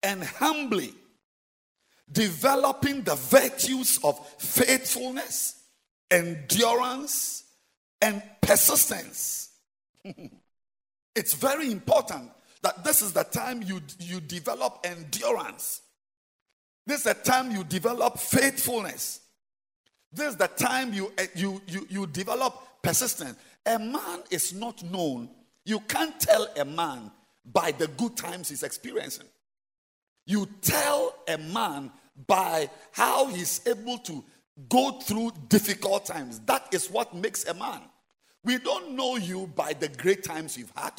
and 0.00 0.22
humbly, 0.22 0.94
developing 2.10 3.02
the 3.02 3.16
virtues 3.16 3.98
of 4.04 4.24
faithfulness, 4.38 5.60
endurance, 6.08 7.44
and 8.00 8.22
persistence. 8.40 9.50
it's 11.16 11.34
very 11.34 11.72
important 11.72 12.30
that 12.62 12.84
this 12.84 13.02
is 13.02 13.12
the 13.12 13.24
time 13.24 13.62
you, 13.62 13.80
you 13.98 14.20
develop 14.20 14.80
endurance. 14.84 15.82
This 16.86 16.98
is 16.98 17.04
the 17.04 17.14
time 17.14 17.50
you 17.50 17.64
develop 17.64 18.18
faithfulness. 18.18 19.20
This 20.12 20.28
is 20.28 20.36
the 20.36 20.48
time 20.48 20.92
you, 20.94 21.12
eh, 21.18 21.26
you, 21.34 21.60
you, 21.66 21.86
you 21.90 22.06
develop 22.06 22.62
persistence. 22.82 23.36
A 23.64 23.78
man 23.78 24.22
is 24.30 24.54
not 24.54 24.82
known. 24.84 25.28
You 25.64 25.80
can't 25.80 26.18
tell 26.20 26.48
a 26.56 26.64
man 26.64 27.10
by 27.44 27.72
the 27.72 27.88
good 27.88 28.16
times 28.16 28.48
he's 28.48 28.62
experiencing. 28.62 29.26
You 30.26 30.48
tell 30.60 31.14
a 31.28 31.38
man 31.38 31.90
by 32.26 32.70
how 32.92 33.26
he's 33.26 33.60
able 33.66 33.98
to 33.98 34.24
go 34.68 34.92
through 35.00 35.32
difficult 35.48 36.06
times. 36.06 36.40
That 36.40 36.66
is 36.72 36.90
what 36.90 37.14
makes 37.14 37.44
a 37.46 37.54
man. 37.54 37.80
We 38.44 38.58
don't 38.58 38.92
know 38.92 39.16
you 39.16 39.48
by 39.48 39.72
the 39.72 39.88
great 39.88 40.22
times 40.22 40.56
you've 40.56 40.72
had. 40.76 40.92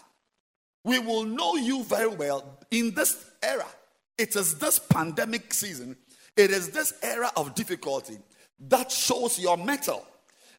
We 0.88 1.00
will 1.00 1.26
know 1.26 1.58
you 1.58 1.84
very 1.84 2.08
well 2.08 2.60
in 2.71 2.93
this 2.93 3.30
era. 3.43 3.67
It 4.17 4.38
is 4.38 4.56
this 4.56 4.80
pandemic 4.80 5.54
season, 5.54 5.97
it 6.38 6.50
is 6.50 6.69
this 6.69 6.93
era 7.04 7.30
of 7.36 7.56
difficulty 7.56 8.17
that 8.69 8.89
shows 8.89 9.38
your 9.38 9.58
mettle. 9.58 10.08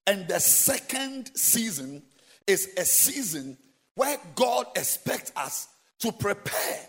And 0.06 0.28
the 0.28 0.38
second 0.38 1.30
season 1.34 2.02
is 2.46 2.68
a 2.76 2.84
season 2.84 3.56
where 3.94 4.18
God 4.34 4.66
expects 4.76 5.32
us 5.34 5.68
to 6.00 6.12
prepare, 6.12 6.80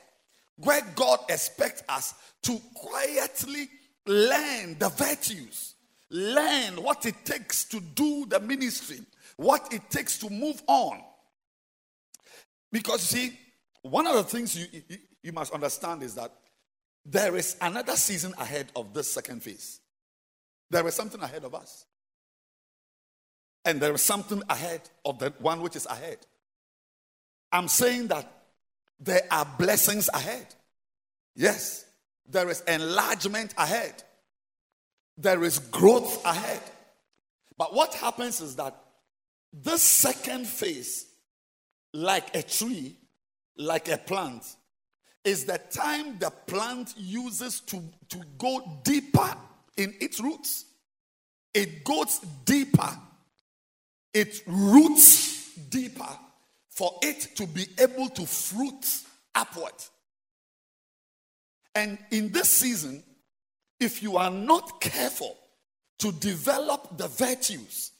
where 0.57 0.81
God 0.95 1.19
expects 1.29 1.81
us 1.87 2.15
to 2.43 2.59
quietly 2.73 3.69
learn 4.05 4.77
the 4.79 4.89
virtues, 4.89 5.75
learn 6.09 6.83
what 6.83 7.05
it 7.05 7.15
takes 7.23 7.63
to 7.69 7.79
do 7.79 8.25
the 8.25 8.41
ministry, 8.41 8.99
what 9.37 9.71
it 9.71 9.89
takes 9.89 10.17
to 10.17 10.29
move 10.29 10.61
on. 10.67 11.01
Because 12.71 13.13
you 13.13 13.19
see, 13.19 13.39
one 13.81 14.07
of 14.07 14.15
the 14.15 14.23
things 14.23 14.57
you, 14.57 14.67
you, 14.71 14.97
you 15.23 15.31
must 15.31 15.53
understand 15.53 16.03
is 16.03 16.15
that 16.15 16.31
there 17.05 17.35
is 17.35 17.55
another 17.61 17.95
season 17.95 18.33
ahead 18.37 18.71
of 18.75 18.93
this 18.93 19.11
second 19.11 19.41
phase. 19.41 19.79
There 20.69 20.87
is 20.87 20.93
something 20.93 21.21
ahead 21.21 21.43
of 21.43 21.55
us. 21.55 21.85
And 23.65 23.81
there 23.81 23.93
is 23.93 24.01
something 24.01 24.43
ahead 24.49 24.81
of 25.05 25.19
the 25.19 25.33
one 25.39 25.61
which 25.61 25.75
is 25.75 25.85
ahead. 25.85 26.19
I'm 27.51 27.67
saying 27.67 28.07
that 28.07 28.31
there 28.99 29.23
are 29.31 29.47
blessings 29.57 30.09
ahead. 30.13 30.45
Yes, 31.35 31.85
there 32.27 32.49
is 32.49 32.61
enlargement 32.61 33.53
ahead. 33.57 34.03
There 35.17 35.43
is 35.43 35.59
growth 35.59 36.23
ahead. 36.25 36.61
But 37.57 37.73
what 37.73 37.93
happens 37.95 38.39
is 38.39 38.55
that 38.57 38.75
this 39.51 39.81
second 39.81 40.47
phase, 40.47 41.07
like 41.93 42.35
a 42.35 42.43
tree, 42.43 42.97
like 43.57 43.89
a 43.89 43.97
plant, 43.97 44.43
is 45.23 45.45
the 45.45 45.59
time 45.71 46.17
the 46.19 46.29
plant 46.29 46.93
uses 46.97 47.59
to, 47.61 47.81
to 48.09 48.21
go 48.37 48.79
deeper 48.83 49.35
in 49.77 49.93
its 49.99 50.19
roots. 50.19 50.65
It 51.53 51.83
goes 51.83 52.19
deeper, 52.45 52.97
it 54.13 54.41
roots 54.45 55.55
deeper 55.69 56.09
for 56.69 56.93
it 57.01 57.35
to 57.35 57.45
be 57.47 57.65
able 57.79 58.09
to 58.09 58.25
fruit 58.25 59.03
upward. 59.35 59.73
And 61.75 61.97
in 62.11 62.31
this 62.31 62.49
season, 62.49 63.03
if 63.79 64.03
you 64.03 64.17
are 64.17 64.31
not 64.31 64.81
careful 64.81 65.37
to 65.99 66.11
develop 66.13 66.97
the 66.97 67.07
virtues, 67.07 67.91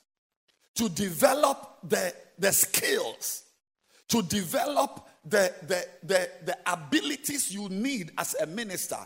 to 0.75 0.89
develop 0.89 1.79
the, 1.83 2.13
the 2.37 2.51
skills, 2.51 3.43
to 4.09 4.21
develop 4.23 5.07
the, 5.25 5.53
the, 5.63 5.85
the, 6.03 6.29
the 6.45 6.57
abilities 6.65 7.53
you 7.53 7.69
need 7.69 8.11
as 8.17 8.35
a 8.35 8.45
minister, 8.45 8.97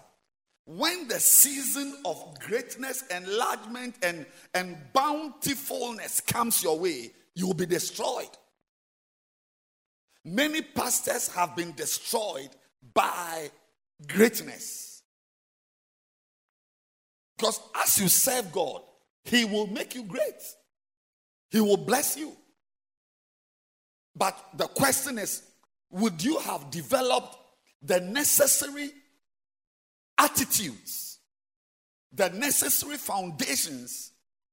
when 0.66 1.08
the 1.10 1.20
season 1.20 1.98
of 2.06 2.39
greatness, 2.39 3.04
enlargement, 3.16 3.96
and, 4.02 4.26
and 4.54 4.78
bountifulness 4.94 6.22
comes 6.22 6.63
your 6.63 6.80
way, 6.80 7.12
you 7.36 7.48
will 7.48 7.54
be 7.54 7.66
destroyed. 7.66 8.30
Many 10.24 10.62
pastors 10.62 11.28
have 11.30 11.56
been 11.56 11.74
destroyed 11.74 12.50
by 12.94 13.52
greatness. 14.08 15.04
Because 17.36 17.60
as 17.84 18.00
you 18.00 18.08
serve 18.08 18.52
God, 18.54 18.82
He 19.26 19.44
will 19.44 19.68
make 19.68 19.96
you 19.96 20.04
great, 20.04 20.42
He 21.52 21.60
will 21.60 21.78
bless 21.78 22.16
you. 22.16 22.38
But 24.15 24.38
the 24.56 24.67
question 24.67 25.17
is 25.17 25.43
would 25.89 26.23
you 26.23 26.39
have 26.39 26.71
developed 26.71 27.38
the 27.82 27.99
necessary 27.99 28.89
attitudes, 30.17 31.19
the 32.12 32.30
necessary 32.30 32.97
foundations 32.97 34.12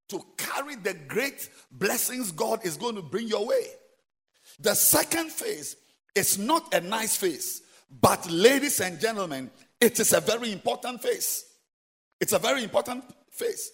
to 0.08 0.22
carry 0.36 0.76
the 0.76 0.94
great 1.08 1.48
blessings 1.70 2.32
God 2.32 2.64
is 2.64 2.76
going 2.76 2.96
to 2.96 3.02
bring 3.02 3.26
your 3.28 3.46
way? 3.46 3.64
The 4.58 4.74
second 4.74 5.30
phase 5.30 5.76
is 6.14 6.38
not 6.38 6.74
a 6.74 6.80
nice 6.80 7.16
phase, 7.16 7.62
but 8.00 8.30
ladies 8.30 8.80
and 8.80 9.00
gentlemen, 9.00 9.50
it 9.80 9.98
is 9.98 10.12
a 10.12 10.20
very 10.20 10.52
important 10.52 11.02
phase. 11.02 11.44
It's 12.20 12.32
a 12.32 12.38
very 12.38 12.62
important 12.62 13.04
phase. 13.30 13.70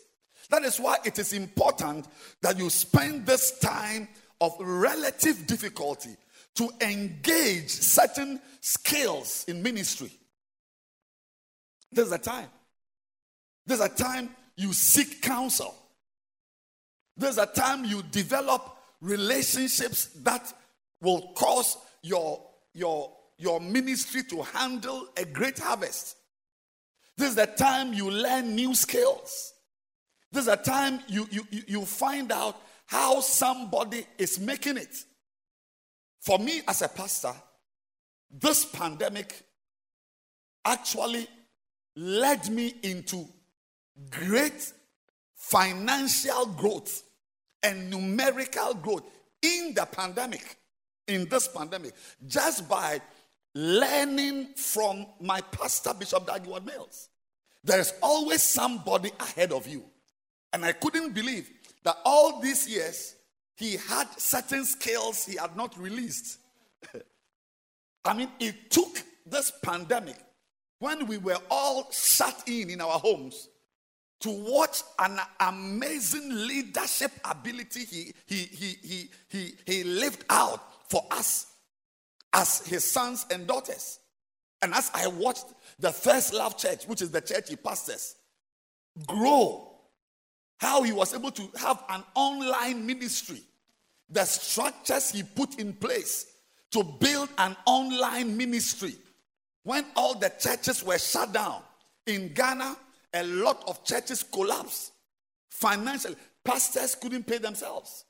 That 0.50 0.62
is 0.62 0.78
why 0.78 0.98
it 1.04 1.18
is 1.18 1.32
important 1.32 2.06
that 2.42 2.58
you 2.58 2.70
spend 2.70 3.26
this 3.26 3.58
time 3.58 4.08
of 4.40 4.54
relative 4.58 5.46
difficulty 5.46 6.16
to 6.56 6.70
engage 6.80 7.70
certain 7.70 8.40
skills 8.60 9.44
in 9.46 9.62
ministry. 9.62 10.10
There's 11.92 12.12
a 12.12 12.18
time. 12.18 12.48
There's 13.66 13.80
a 13.80 13.88
time 13.88 14.30
you 14.56 14.72
seek 14.72 15.22
counsel. 15.22 15.74
There's 17.16 17.38
a 17.38 17.46
time 17.46 17.84
you 17.84 18.02
develop 18.02 18.76
relationships 19.00 20.06
that 20.22 20.52
will 21.00 21.32
cause 21.34 21.76
your, 22.02 22.42
your, 22.74 23.10
your 23.38 23.60
ministry 23.60 24.22
to 24.24 24.42
handle 24.42 25.08
a 25.16 25.24
great 25.24 25.58
harvest. 25.58 26.16
This 27.16 27.30
is 27.30 27.34
the 27.36 27.46
time 27.46 27.92
you 27.92 28.10
learn 28.10 28.54
new 28.54 28.74
skills. 28.74 29.52
This 30.32 30.42
is 30.42 30.46
the 30.46 30.56
time 30.56 31.00
you, 31.08 31.26
you, 31.30 31.46
you 31.50 31.84
find 31.84 32.30
out 32.30 32.56
how 32.86 33.20
somebody 33.20 34.06
is 34.18 34.38
making 34.38 34.76
it. 34.76 34.96
For 36.20 36.38
me 36.38 36.62
as 36.66 36.82
a 36.82 36.88
pastor, 36.88 37.32
this 38.30 38.64
pandemic 38.64 39.42
actually 40.64 41.28
led 41.94 42.48
me 42.50 42.74
into 42.82 43.26
great 44.10 44.72
financial 45.34 46.46
growth 46.46 47.02
and 47.62 47.90
numerical 47.90 48.74
growth 48.74 49.04
in 49.42 49.72
the 49.74 49.86
pandemic 49.86 50.56
in 51.08 51.28
this 51.28 51.48
pandemic 51.48 51.92
just 52.26 52.68
by 52.68 53.00
learning 53.54 54.48
from 54.54 55.06
my 55.20 55.40
pastor, 55.40 55.94
Bishop 55.94 56.26
Dag 56.26 56.44
Heward-Mills. 56.44 57.08
There's 57.64 57.92
always 58.02 58.42
somebody 58.42 59.10
ahead 59.18 59.52
of 59.52 59.66
you. 59.66 59.84
And 60.52 60.64
I 60.64 60.72
couldn't 60.72 61.12
believe 61.14 61.50
that 61.86 61.98
all 62.04 62.40
these 62.40 62.68
years 62.68 63.14
he 63.56 63.76
had 63.76 64.08
certain 64.18 64.64
skills 64.64 65.24
he 65.24 65.36
had 65.36 65.56
not 65.56 65.78
released. 65.78 66.38
I 68.04 68.12
mean, 68.12 68.28
it 68.40 68.72
took 68.72 69.02
this 69.24 69.52
pandemic 69.62 70.16
when 70.80 71.06
we 71.06 71.18
were 71.18 71.38
all 71.48 71.88
shut 71.92 72.42
in 72.48 72.70
in 72.70 72.80
our 72.80 72.98
homes 72.98 73.48
to 74.20 74.30
watch 74.30 74.82
an 74.98 75.20
amazing 75.38 76.28
leadership 76.48 77.12
ability 77.24 77.84
he, 77.84 78.12
he, 78.26 78.36
he, 78.36 78.76
he, 78.82 79.10
he, 79.28 79.52
he 79.64 79.84
lived 79.84 80.24
out 80.28 80.90
for 80.90 81.04
us 81.12 81.46
as 82.32 82.66
his 82.66 82.90
sons 82.90 83.26
and 83.30 83.46
daughters. 83.46 84.00
And 84.60 84.74
as 84.74 84.90
I 84.92 85.06
watched 85.06 85.46
the 85.78 85.92
First 85.92 86.34
Love 86.34 86.58
Church, 86.58 86.84
which 86.86 87.00
is 87.00 87.12
the 87.12 87.20
church 87.20 87.48
he 87.48 87.54
pastors, 87.54 88.16
grow, 89.06 89.75
how 90.58 90.82
he 90.82 90.92
was 90.92 91.14
able 91.14 91.30
to 91.30 91.48
have 91.58 91.82
an 91.90 92.02
online 92.14 92.86
ministry, 92.86 93.42
the 94.08 94.24
structures 94.24 95.10
he 95.10 95.22
put 95.22 95.58
in 95.58 95.72
place 95.72 96.26
to 96.70 96.82
build 96.82 97.28
an 97.38 97.56
online 97.66 98.36
ministry. 98.36 98.94
When 99.62 99.84
all 99.96 100.14
the 100.14 100.32
churches 100.38 100.82
were 100.82 100.98
shut 100.98 101.32
down 101.32 101.62
in 102.06 102.32
Ghana, 102.32 102.76
a 103.14 103.24
lot 103.24 103.64
of 103.66 103.84
churches 103.84 104.22
collapsed 104.22 104.92
financially. 105.50 106.16
Pastors 106.44 106.94
couldn't 106.94 107.26
pay 107.26 107.38
themselves. 107.38 108.04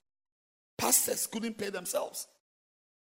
Pastors 0.76 1.26
couldn't 1.26 1.56
pay 1.56 1.70
themselves. 1.70 2.26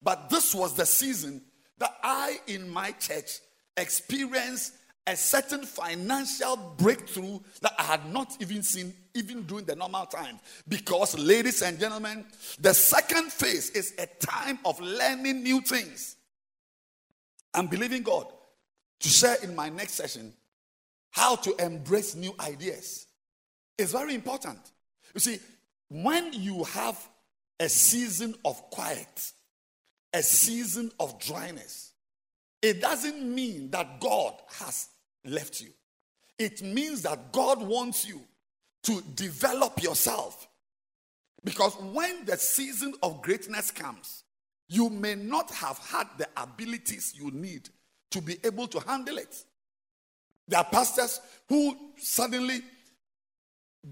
But 0.02 0.30
this 0.30 0.56
was 0.56 0.76
the 0.76 0.86
season 0.86 1.42
that 1.78 1.98
I, 2.02 2.38
in 2.48 2.70
my 2.70 2.92
church, 2.92 3.40
experienced 3.76 4.74
a 5.10 5.16
certain 5.16 5.64
financial 5.66 6.56
breakthrough 6.78 7.40
that 7.62 7.74
I 7.80 7.84
had 7.84 8.14
not 8.14 8.38
even 8.40 8.62
seen, 8.62 8.94
even 9.16 9.44
during 9.44 9.66
the 9.66 9.76
normal 9.76 10.06
times. 10.06 10.40
Because, 10.68 11.18
ladies 11.18 11.64
and 11.64 11.80
gentlemen, 11.80 12.26
the 12.60 12.74
second 12.76 13.32
phase 13.32 13.72
is 13.72 13.96
a 13.98 14.06
time 14.24 14.60
of 14.66 14.80
learning 14.80 15.42
new 15.42 15.62
things. 15.62 16.16
I'm 17.56 17.66
believing 17.66 18.04
God 18.04 18.28
to 19.00 19.10
share 19.10 19.38
in 19.42 19.56
my 19.56 19.70
next 19.70 19.94
session 19.94 20.32
how 21.10 21.36
to 21.38 21.56
embrace 21.56 22.16
new 22.16 22.36
ideas. 22.40 23.08
It's 23.80 23.92
very 23.92 24.14
important. 24.14 24.60
You 25.16 25.22
see, 25.22 25.40
when 25.90 26.34
you 26.34 26.66
have 26.66 27.04
a 27.60 27.68
season 27.68 28.36
of 28.46 28.62
quiet, 28.70 29.32
a 30.14 30.22
season 30.22 30.92
of 31.00 31.20
dryness, 31.20 31.94
it 32.62 32.80
doesn't 32.80 33.24
mean 33.24 33.72
that 33.72 34.00
God 34.00 34.34
has 34.60 34.90
left 35.26 35.62
you. 35.62 35.70
It 36.38 36.62
means 36.62 37.02
that 37.04 37.32
God 37.32 37.62
wants 37.62 38.08
you 38.08 38.22
to 38.84 39.02
develop 39.16 39.82
yourself. 39.84 40.48
Because 41.44 41.74
when 41.76 42.26
the 42.26 42.38
season 42.38 42.94
of 43.04 43.22
greatness 43.22 43.72
comes, 43.72 44.24
you 44.68 44.90
may 44.90 45.16
not 45.16 45.52
have 45.52 45.78
had 45.80 46.08
the 46.18 46.28
abilities 46.38 47.14
you 47.16 47.32
need 47.32 47.70
to 48.12 48.22
be 48.22 48.38
able 48.44 48.68
to 48.68 48.80
handle 48.80 49.18
it. 49.18 49.44
There 50.48 50.60
are 50.60 50.66
pastors 50.66 51.22
who 51.48 51.76
suddenly 51.98 52.62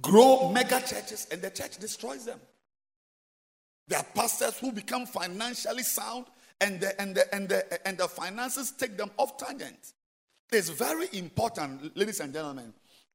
grow 0.02 0.52
mega 0.52 0.82
churches 0.82 1.28
and 1.32 1.42
the 1.42 1.50
church 1.50 1.78
destroys 1.78 2.26
them. 2.26 2.40
There 3.88 4.00
are 4.00 4.06
pastors 4.16 4.58
who 4.58 4.72
become 4.72 5.06
financially 5.06 5.84
sound 5.84 6.26
and 6.60 6.82
the, 6.82 7.00
and 7.00 7.16
the, 7.16 7.34
and 7.34 7.48
the, 7.48 7.88
and 7.88 7.98
the 7.98 8.08
finances 8.08 8.72
take 8.72 8.98
them 8.98 9.12
off 9.18 9.38
tangent. 9.38 9.94
It's 10.52 10.70
very 10.70 11.08
important, 11.14 11.96
ladies 11.98 12.20
and 12.20 12.34
gentlemen, 12.34 12.74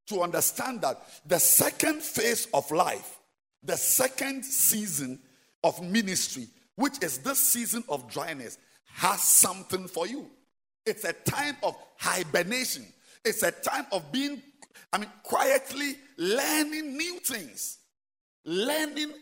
to 0.09 0.23
understand 0.23 0.83
that 0.83 1.03
the 1.27 1.38
second 1.38 2.03
phase 2.03 2.47
of 2.53 2.71
life, 2.71 3.18
the 3.62 3.77
second 3.77 4.45
season 4.45 5.18
of 5.64 5.83
ministry, 5.83 6.49
which 6.77 7.03
is 7.03 7.18
this 7.18 7.38
season 7.38 7.85
of 7.88 8.11
dryness, 8.11 8.59
has 8.87 9.23
something 9.23 9.88
for 9.88 10.07
you. 10.07 10.29
It's 10.85 11.05
a 11.05 11.12
time 11.12 11.57
of 11.62 11.77
hibernation. 11.97 12.85
It's 13.25 13.42
a 13.42 13.53
time 13.53 13.87
of 13.92 14.11
being, 14.11 14.42
I 14.92 14.99
mean, 14.99 15.11
quietly 15.23 15.97
learning 16.18 16.97
new 16.97 17.21
things. 17.21 17.79
Learning. 18.45 19.12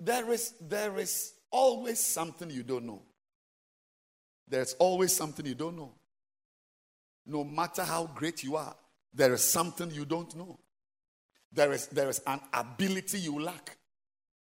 There 0.00 0.32
is, 0.32 0.54
there 0.60 0.98
is 0.98 1.34
always 1.50 2.00
something 2.00 2.50
you 2.50 2.64
don't 2.64 2.84
know. 2.84 3.02
There's 4.48 4.74
always 4.74 5.12
something 5.12 5.46
you 5.46 5.54
don't 5.54 5.76
know. 5.76 5.92
No 7.26 7.44
matter 7.44 7.82
how 7.82 8.08
great 8.14 8.44
you 8.44 8.56
are, 8.56 8.74
there 9.12 9.32
is 9.32 9.42
something 9.42 9.90
you 9.90 10.04
don't 10.04 10.34
know. 10.36 10.58
There 11.52 11.72
is, 11.72 11.86
there 11.88 12.08
is 12.08 12.20
an 12.26 12.40
ability 12.52 13.18
you 13.18 13.40
lack. 13.40 13.76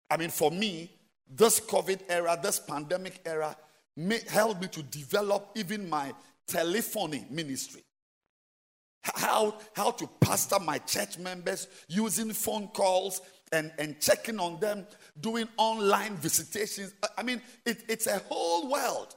I 0.10 0.18
mean, 0.18 0.30
for 0.30 0.52
me, 0.52 0.92
this 1.30 1.60
COVID 1.60 2.02
era, 2.10 2.38
this 2.42 2.60
pandemic 2.60 3.22
era, 3.26 3.56
may, 3.96 4.20
helped 4.28 4.62
me 4.62 4.68
to 4.68 4.84
develop 4.84 5.52
even 5.56 5.90
my 5.90 6.14
telephony 6.48 7.26
ministry. 7.30 7.84
How, 9.02 9.56
how 9.74 9.92
to 9.92 10.08
pastor 10.20 10.60
my 10.60 10.80
church 10.80 11.18
members 11.18 11.68
using 11.88 12.32
phone 12.32 12.68
calls 12.68 13.22
and, 13.52 13.72
and 13.80 14.00
checking 14.02 14.40
on 14.40 14.60
them, 14.60 14.86
doing 15.20 15.48
online 15.58 16.16
visitations. 16.18 16.94
I 17.18 17.24
mean, 17.24 17.42
it, 17.66 17.84
it's 17.88 18.08
a 18.08 18.20
whole 18.30 18.70
world. 18.70 19.16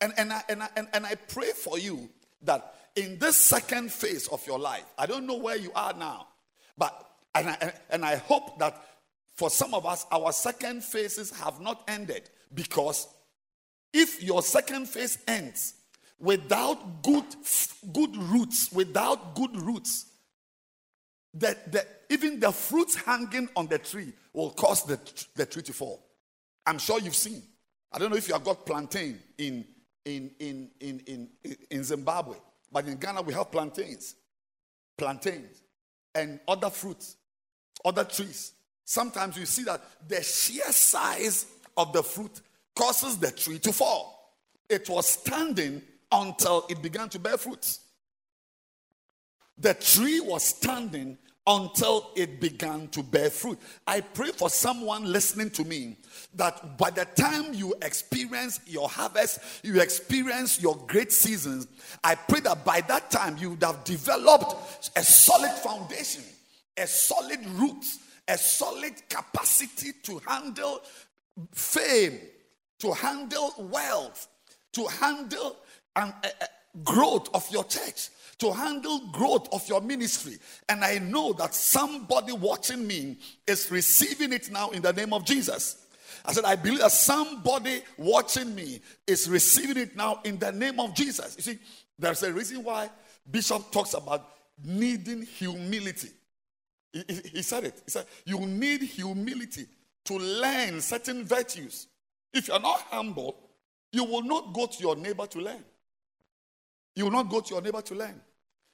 And, 0.00 0.12
and, 0.16 0.32
I, 0.32 0.42
and, 0.48 0.62
I, 0.62 0.68
and, 0.76 0.88
and 0.92 1.06
I 1.06 1.14
pray 1.14 1.50
for 1.50 1.78
you 1.78 2.08
that 2.42 2.74
in 2.96 3.18
this 3.18 3.36
second 3.36 3.90
phase 3.92 4.28
of 4.28 4.46
your 4.46 4.58
life, 4.58 4.84
I 4.96 5.06
don't 5.06 5.26
know 5.26 5.36
where 5.36 5.56
you 5.56 5.70
are 5.74 5.92
now, 5.92 6.28
but 6.76 7.06
and 7.34 7.48
I, 7.50 7.72
and 7.90 8.04
I 8.04 8.16
hope 8.16 8.58
that 8.58 8.82
for 9.34 9.50
some 9.50 9.74
of 9.74 9.86
us, 9.86 10.06
our 10.10 10.32
second 10.32 10.82
phases 10.82 11.30
have 11.38 11.60
not 11.60 11.82
ended 11.86 12.28
because 12.54 13.06
if 13.92 14.22
your 14.22 14.42
second 14.42 14.88
phase 14.88 15.18
ends 15.28 15.74
without 16.18 17.02
good, 17.02 17.24
good 17.92 18.16
roots, 18.16 18.72
without 18.72 19.34
good 19.36 19.60
roots, 19.62 20.06
that 21.34 21.70
the, 21.70 21.86
even 22.10 22.40
the 22.40 22.50
fruits 22.50 22.96
hanging 22.96 23.48
on 23.54 23.68
the 23.68 23.78
tree 23.78 24.12
will 24.32 24.50
cause 24.50 24.82
the, 24.84 24.98
the 25.36 25.46
tree 25.46 25.62
to 25.62 25.72
fall. 25.72 26.04
I'm 26.66 26.78
sure 26.78 26.98
you've 26.98 27.14
seen. 27.14 27.42
I 27.92 27.98
don't 27.98 28.10
know 28.10 28.16
if 28.16 28.26
you 28.26 28.34
have 28.34 28.44
got 28.44 28.66
plantain 28.66 29.20
in 29.38 29.64
in, 30.08 30.30
in, 30.38 30.70
in, 30.80 31.00
in, 31.06 31.28
in 31.70 31.84
Zimbabwe. 31.84 32.36
But 32.70 32.86
in 32.86 32.96
Ghana, 32.96 33.22
we 33.22 33.32
have 33.34 33.50
plantains, 33.50 34.14
plantains, 34.96 35.62
and 36.14 36.40
other 36.46 36.70
fruits, 36.70 37.16
other 37.84 38.04
trees. 38.04 38.52
Sometimes 38.84 39.36
you 39.36 39.46
see 39.46 39.64
that 39.64 39.82
the 40.06 40.22
sheer 40.22 40.70
size 40.72 41.46
of 41.76 41.92
the 41.92 42.02
fruit 42.02 42.40
causes 42.74 43.18
the 43.18 43.30
tree 43.30 43.58
to 43.60 43.72
fall. 43.72 44.36
It 44.68 44.88
was 44.88 45.08
standing 45.08 45.82
until 46.10 46.66
it 46.68 46.82
began 46.82 47.08
to 47.10 47.18
bear 47.18 47.36
fruit. 47.36 47.78
The 49.58 49.74
tree 49.74 50.20
was 50.20 50.44
standing 50.44 51.18
until 51.48 52.10
it 52.14 52.40
began 52.40 52.88
to 52.88 53.02
bear 53.02 53.30
fruit. 53.30 53.58
I 53.86 54.02
pray 54.02 54.32
for 54.32 54.50
someone 54.50 55.10
listening 55.10 55.48
to 55.52 55.64
me 55.64 55.96
that 56.34 56.76
by 56.76 56.90
the 56.90 57.06
time 57.06 57.54
you 57.54 57.74
experience 57.80 58.60
your 58.66 58.86
harvest, 58.86 59.40
you 59.62 59.80
experience 59.80 60.60
your 60.60 60.76
great 60.86 61.10
seasons, 61.10 61.66
I 62.04 62.16
pray 62.16 62.40
that 62.40 62.66
by 62.66 62.82
that 62.82 63.10
time 63.10 63.38
you 63.38 63.50
would 63.50 63.62
have 63.62 63.82
developed 63.84 64.90
a 64.94 65.02
solid 65.02 65.52
foundation, 65.52 66.22
a 66.76 66.86
solid 66.86 67.44
root, 67.52 67.84
a 68.28 68.36
solid 68.36 68.92
capacity 69.08 69.92
to 70.02 70.20
handle 70.26 70.82
fame, 71.52 72.20
to 72.80 72.92
handle 72.92 73.54
wealth, 73.58 74.28
to 74.72 74.84
handle 74.84 75.56
an, 75.96 76.12
a, 76.22 76.26
a 76.44 76.48
growth 76.84 77.28
of 77.34 77.48
your 77.50 77.64
church 77.64 78.08
to 78.38 78.52
handle 78.52 79.00
growth 79.12 79.48
of 79.52 79.68
your 79.68 79.80
ministry. 79.80 80.36
And 80.68 80.84
I 80.84 80.98
know 80.98 81.32
that 81.34 81.54
somebody 81.54 82.32
watching 82.32 82.86
me 82.86 83.18
is 83.46 83.70
receiving 83.70 84.32
it 84.32 84.50
now 84.50 84.70
in 84.70 84.82
the 84.82 84.92
name 84.92 85.12
of 85.12 85.24
Jesus. 85.24 85.84
I 86.24 86.32
said, 86.32 86.44
I 86.44 86.56
believe 86.56 86.80
that 86.80 86.92
somebody 86.92 87.80
watching 87.96 88.54
me 88.54 88.80
is 89.06 89.28
receiving 89.28 89.78
it 89.78 89.96
now 89.96 90.20
in 90.24 90.38
the 90.38 90.52
name 90.52 90.78
of 90.78 90.94
Jesus. 90.94 91.36
You 91.36 91.42
see, 91.42 91.58
there's 91.98 92.22
a 92.22 92.32
reason 92.32 92.62
why 92.62 92.90
Bishop 93.30 93.70
talks 93.72 93.94
about 93.94 94.28
needing 94.62 95.22
humility. 95.22 96.10
He, 96.92 97.04
he, 97.34 97.42
said 97.42 97.64
it. 97.64 97.82
He 97.84 97.90
said, 97.90 98.06
You 98.24 98.40
need 98.40 98.82
humility 98.82 99.66
to 100.04 100.16
learn 100.16 100.80
certain 100.80 101.24
virtues. 101.24 101.86
If 102.32 102.48
you're 102.48 102.60
not 102.60 102.80
humble, 102.90 103.36
you 103.92 104.04
will 104.04 104.22
not 104.22 104.52
go 104.52 104.66
to 104.66 104.80
your 104.80 104.96
neighbor 104.96 105.26
to 105.26 105.38
learn. 105.38 105.64
You 106.98 107.04
will 107.04 107.12
not 107.12 107.30
go 107.30 107.38
to 107.38 107.54
your 107.54 107.62
neighbor 107.62 107.80
to 107.80 107.94
learn. 107.94 108.20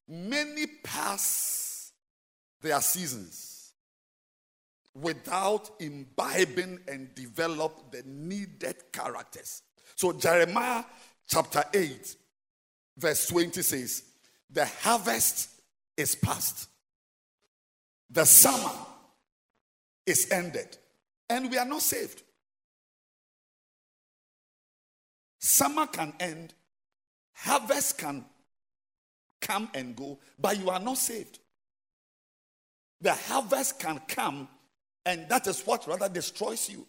Many 0.08 0.66
pass 0.82 1.92
their 2.62 2.80
seasons 2.80 3.74
without 4.94 5.68
imbibing 5.78 6.80
and 6.88 7.14
develop 7.14 7.92
the 7.92 8.02
needed 8.06 8.76
characters. 8.90 9.60
So 9.94 10.14
Jeremiah 10.14 10.84
chapter 11.28 11.64
8 11.74 12.16
verse 12.96 13.26
20 13.26 13.60
says, 13.60 14.04
"The 14.48 14.64
harvest 14.64 15.50
is 15.94 16.14
past. 16.14 16.68
The 18.08 18.24
summer 18.24 18.86
is 20.06 20.30
ended, 20.30 20.78
and 21.28 21.50
we 21.50 21.58
are 21.58 21.66
not 21.66 21.82
saved." 21.82 22.22
Summer 25.38 25.86
can 25.88 26.14
end, 26.18 26.54
harvest 27.34 27.98
can 27.98 28.24
come 29.40 29.68
and 29.74 29.94
go, 29.94 30.18
but 30.38 30.58
you 30.58 30.70
are 30.70 30.80
not 30.80 30.98
saved. 30.98 31.38
The 33.00 33.12
harvest 33.12 33.78
can 33.78 34.00
come, 34.08 34.48
and 35.04 35.28
that 35.28 35.46
is 35.46 35.60
what 35.62 35.86
rather 35.86 36.08
destroys 36.08 36.70
you. 36.70 36.86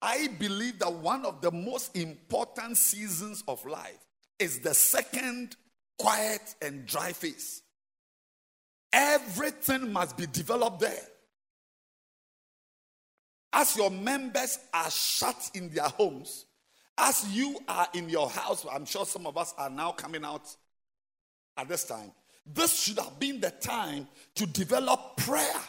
I 0.00 0.28
believe 0.38 0.78
that 0.80 0.92
one 0.92 1.24
of 1.24 1.40
the 1.40 1.50
most 1.50 1.96
important 1.96 2.76
seasons 2.76 3.42
of 3.48 3.64
life 3.66 4.04
is 4.38 4.60
the 4.60 4.74
second 4.74 5.56
quiet 5.98 6.54
and 6.62 6.86
dry 6.86 7.12
phase. 7.12 7.62
Everything 8.92 9.92
must 9.92 10.16
be 10.16 10.26
developed 10.26 10.80
there. 10.80 11.06
As 13.52 13.76
your 13.76 13.90
members 13.90 14.58
are 14.72 14.90
shut 14.90 15.50
in 15.54 15.70
their 15.70 15.88
homes, 15.88 16.46
as 16.98 17.26
you 17.30 17.58
are 17.68 17.88
in 17.94 18.08
your 18.08 18.28
house, 18.28 18.66
I'm 18.70 18.84
sure 18.84 19.06
some 19.06 19.26
of 19.26 19.36
us 19.36 19.54
are 19.56 19.70
now 19.70 19.92
coming 19.92 20.24
out 20.24 20.54
at 21.56 21.68
this 21.68 21.84
time. 21.84 22.12
This 22.46 22.78
should 22.78 22.98
have 22.98 23.18
been 23.18 23.40
the 23.40 23.50
time 23.50 24.08
to 24.36 24.46
develop 24.46 25.16
prayer. 25.18 25.60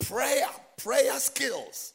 Prayer, 0.00 0.46
prayer 0.76 1.18
skills, 1.18 1.92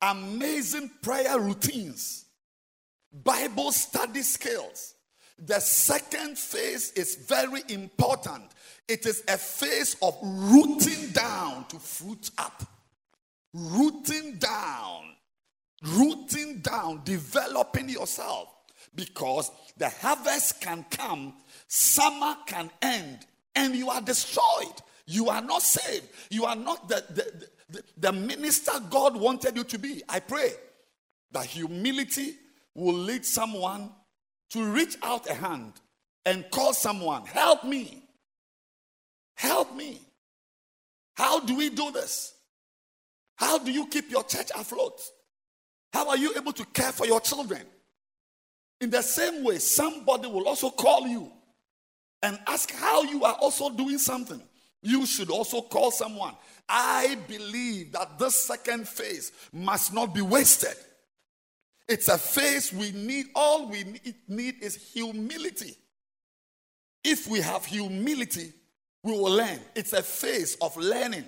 amazing 0.00 0.90
prayer 1.02 1.38
routines, 1.38 2.26
Bible 3.12 3.72
study 3.72 4.22
skills. 4.22 4.94
The 5.38 5.58
second 5.58 6.38
phase 6.38 6.92
is 6.92 7.16
very 7.16 7.62
important. 7.68 8.44
It 8.86 9.04
is 9.06 9.24
a 9.26 9.36
phase 9.36 9.96
of 10.00 10.16
rooting 10.22 11.10
down 11.10 11.66
to 11.68 11.78
fruit 11.78 12.30
up. 12.38 12.62
Rooting 13.52 14.36
down, 14.36 15.02
rooting 15.82 16.11
down, 16.72 17.02
developing 17.04 17.88
yourself. 17.88 18.48
Because 18.94 19.50
the 19.76 19.88
harvest 19.88 20.60
can 20.60 20.84
come, 20.90 21.34
summer 21.68 22.34
can 22.46 22.70
end, 22.82 23.20
and 23.54 23.74
you 23.74 23.88
are 23.88 24.02
destroyed. 24.02 24.74
You 25.06 25.28
are 25.28 25.40
not 25.40 25.62
saved. 25.62 26.08
You 26.30 26.44
are 26.44 26.56
not 26.56 26.88
the, 26.88 27.04
the, 27.08 27.48
the, 27.70 27.82
the 27.96 28.12
minister 28.12 28.72
God 28.90 29.16
wanted 29.16 29.56
you 29.56 29.64
to 29.64 29.78
be. 29.78 30.02
I 30.08 30.20
pray 30.20 30.50
that 31.32 31.46
humility 31.46 32.34
will 32.74 32.94
lead 32.94 33.24
someone 33.24 33.90
to 34.50 34.64
reach 34.64 34.96
out 35.02 35.28
a 35.28 35.34
hand 35.34 35.72
and 36.26 36.50
call 36.50 36.72
someone, 36.72 37.24
Help 37.24 37.64
me. 37.64 38.02
Help 39.34 39.74
me. 39.74 40.00
How 41.14 41.40
do 41.40 41.56
we 41.56 41.70
do 41.70 41.90
this? 41.90 42.34
How 43.36 43.58
do 43.58 43.72
you 43.72 43.86
keep 43.86 44.10
your 44.10 44.22
church 44.22 44.50
afloat? 44.54 45.00
How 45.92 46.08
are 46.08 46.16
you 46.16 46.34
able 46.36 46.52
to 46.52 46.64
care 46.66 46.92
for 46.92 47.06
your 47.06 47.20
children? 47.20 47.62
In 48.80 48.90
the 48.90 49.02
same 49.02 49.44
way, 49.44 49.58
somebody 49.58 50.26
will 50.26 50.48
also 50.48 50.70
call 50.70 51.06
you 51.06 51.30
and 52.22 52.38
ask 52.46 52.72
how 52.72 53.02
you 53.02 53.24
are 53.24 53.34
also 53.34 53.70
doing 53.70 53.98
something. 53.98 54.42
You 54.82 55.06
should 55.06 55.30
also 55.30 55.62
call 55.62 55.90
someone. 55.90 56.34
I 56.68 57.16
believe 57.28 57.92
that 57.92 58.18
this 58.18 58.34
second 58.34 58.88
phase 58.88 59.32
must 59.52 59.92
not 59.92 60.14
be 60.14 60.22
wasted. 60.22 60.74
It's 61.88 62.08
a 62.08 62.18
phase 62.18 62.72
we 62.72 62.90
need, 62.92 63.26
all 63.34 63.68
we 63.68 63.84
need 64.28 64.62
is 64.62 64.76
humility. 64.92 65.76
If 67.04 67.26
we 67.26 67.40
have 67.40 67.64
humility, 67.66 68.52
we 69.02 69.12
will 69.12 69.32
learn. 69.32 69.58
It's 69.74 69.92
a 69.92 70.02
phase 70.02 70.56
of 70.60 70.76
learning, 70.76 71.24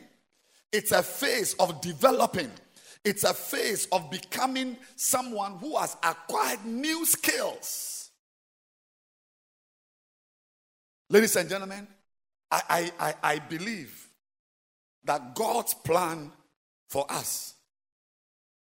it's 0.73 0.93
a 0.93 1.03
phase 1.03 1.55
of 1.55 1.81
developing, 1.81 2.51
it's 3.05 3.24
a 3.24 3.34
phase 3.34 3.86
of 3.92 4.11
becoming 4.11 4.76
someone 4.96 5.59
who 5.59 5.76
has 5.76 5.96
acquired 6.02 6.64
new 6.64 7.05
skills. 7.05 8.11
Ladies 11.11 11.36
and 11.36 11.48
gentlemen, 11.48 11.86
I, 12.50 12.90
I, 12.98 13.14
I, 13.22 13.38
believe 13.40 14.09
that 15.05 15.34
God's 15.34 15.74
plan 15.74 16.32
for 16.88 17.05
us 17.11 17.55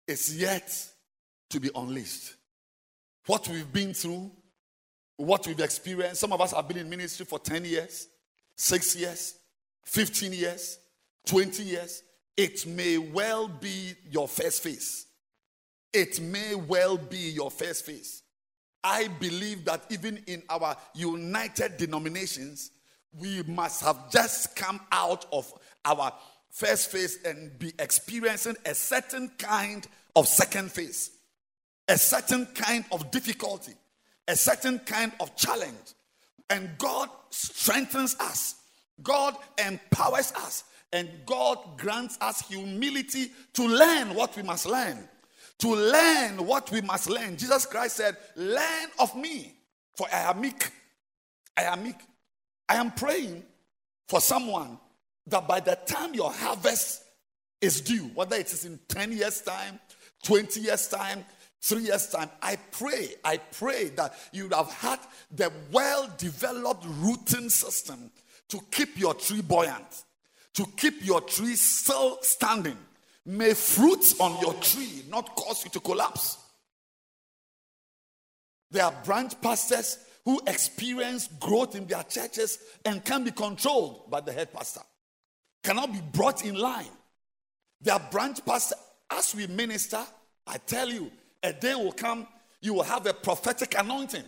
is 0.07 0.36
yet 0.36 0.73
to 1.49 1.59
be 1.59 1.69
unleashed. 1.75 2.34
What 3.27 3.47
we've 3.47 3.71
been 3.71 3.93
through, 3.93 4.31
what 5.17 5.45
we've 5.45 5.59
experienced, 5.59 6.21
some 6.21 6.34
of 6.34 6.41
us 6.41 6.53
have 6.53 6.67
been 6.67 6.77
in 6.77 6.89
ministry 6.89 7.25
for 7.25 7.39
10 7.39 7.65
years, 7.65 8.07
six 8.55 8.95
years, 8.95 9.36
15 9.86 10.34
years, 10.34 10.79
20 11.27 11.63
years, 11.63 12.03
it 12.36 12.65
may 12.65 12.97
well 12.97 13.47
be 13.47 13.93
your 14.09 14.27
first 14.27 14.63
phase. 14.63 15.05
It 15.93 16.19
may 16.19 16.55
well 16.55 16.97
be 16.97 17.17
your 17.17 17.51
first 17.51 17.86
phase. 17.86 18.23
I 18.84 19.07
believe 19.07 19.65
that 19.65 19.84
even 19.89 20.21
in 20.27 20.43
our 20.49 20.75
united 20.95 21.77
denominations, 21.77 22.71
we 23.17 23.43
must 23.43 23.84
have 23.84 24.11
just 24.11 24.55
come 24.55 24.81
out 24.91 25.25
of 25.31 25.53
our 25.86 26.11
first 26.49 26.91
phase 26.91 27.19
and 27.23 27.57
be 27.59 27.71
experiencing 27.79 28.55
a 28.65 28.73
certain 28.73 29.31
kind 29.38 29.88
of 30.15 30.27
second 30.27 30.71
phase, 30.71 31.11
a 31.88 31.97
certain 31.97 32.45
kind 32.47 32.84
of 32.91 33.09
difficulty, 33.11 33.73
a 34.27 34.36
certain 34.36 34.79
kind 34.79 35.11
of 35.19 35.36
challenge. 35.36 35.93
And 36.49 36.69
God 36.77 37.09
strengthens 37.29 38.15
us, 38.19 38.55
God 39.01 39.36
empowers 39.63 40.34
us, 40.34 40.63
and 40.94 41.10
God 41.26 41.58
grants 41.78 42.18
us 42.22 42.48
humility 42.48 43.32
to 43.54 43.68
learn 43.68 44.14
what 44.14 44.36
we 44.38 44.44
must 44.44 44.66
learn. 44.68 45.10
To 45.60 45.76
learn 45.76 46.46
what 46.46 46.72
we 46.72 46.82
must 46.82 47.10
learn. 47.10 47.36
Jesus 47.36 47.66
Christ 47.66 47.98
said, 47.98 48.16
Learn 48.36 48.89
of 49.00 49.16
me, 49.16 49.56
for 49.96 50.08
I 50.14 50.30
am 50.30 50.39
meek. 50.39 50.72
I 51.58 51.64
am 51.64 51.84
meek. 51.84 52.00
I 52.70 52.76
am 52.76 52.91
praying 52.91 53.44
for 54.08 54.22
someone 54.22 54.80
that 55.28 55.48
by 55.48 55.60
the 55.60 55.78
time 55.86 56.14
your 56.14 56.32
harvest 56.32 57.04
is 57.60 57.82
due, 57.82 58.12
whether 58.14 58.36
it 58.36 58.52
is 58.52 58.66
in 58.66 58.80
10 58.89 59.14
years' 59.14 59.41
time, 59.41 59.80
20 60.24 60.60
years' 60.60 60.88
time, 60.88 61.26
three 61.62 61.84
years' 61.84 62.08
time, 62.10 62.30
I 62.41 62.58
pray, 62.72 63.16
I 63.24 63.38
pray 63.38 63.89
that 63.89 64.14
you 64.32 64.50
have 64.50 64.72
had 64.72 65.00
the 65.32 65.52
well 65.72 66.12
developed 66.18 66.86
rooting 66.88 67.50
system 67.50 68.12
to 68.50 68.60
keep 68.70 68.98
your 69.00 69.14
tree 69.14 69.41
buoyant, 69.41 70.04
to 70.54 70.66
keep 70.78 71.06
your 71.06 71.22
tree 71.22 71.56
still 71.56 72.20
standing. 72.22 72.78
May 73.26 73.54
fruits 73.54 74.20
on 74.20 74.39
your 74.41 74.54
tree 74.56 75.04
not 75.10 75.36
cause 75.36 75.64
you 75.64 75.72
to 75.72 75.80
collapse. 75.80 76.38
There 78.72 78.84
are 78.84 78.93
branch 79.04 79.39
pastors 79.41 79.99
who 80.26 80.41
experience 80.47 81.28
growth 81.39 81.76
in 81.76 81.86
their 81.86 82.04
churches 82.04 82.60
and 82.86 83.04
can 83.04 83.24
be 83.24 83.32
controlled 83.32 84.10
by 84.10 84.22
the 84.22 84.32
head 84.32 84.51
pastor, 84.54 84.82
cannot 85.64 85.91
be 85.93 86.01
brought 86.12 86.45
in 86.45 86.56
line. 86.56 86.91
Their 87.82 87.99
branch 87.99 88.43
pastor, 88.45 88.76
as 89.12 89.36
we 89.36 89.47
minister, 89.47 90.01
I 90.47 90.58
tell 90.58 90.89
you, 90.89 91.12
a 91.43 91.54
day 91.54 91.76
will 91.76 91.91
come, 91.91 92.28
you 92.62 92.74
will 92.74 92.84
have 92.84 93.06
a 93.06 93.14
prophetic 93.14 93.76
anointing. 93.78 94.24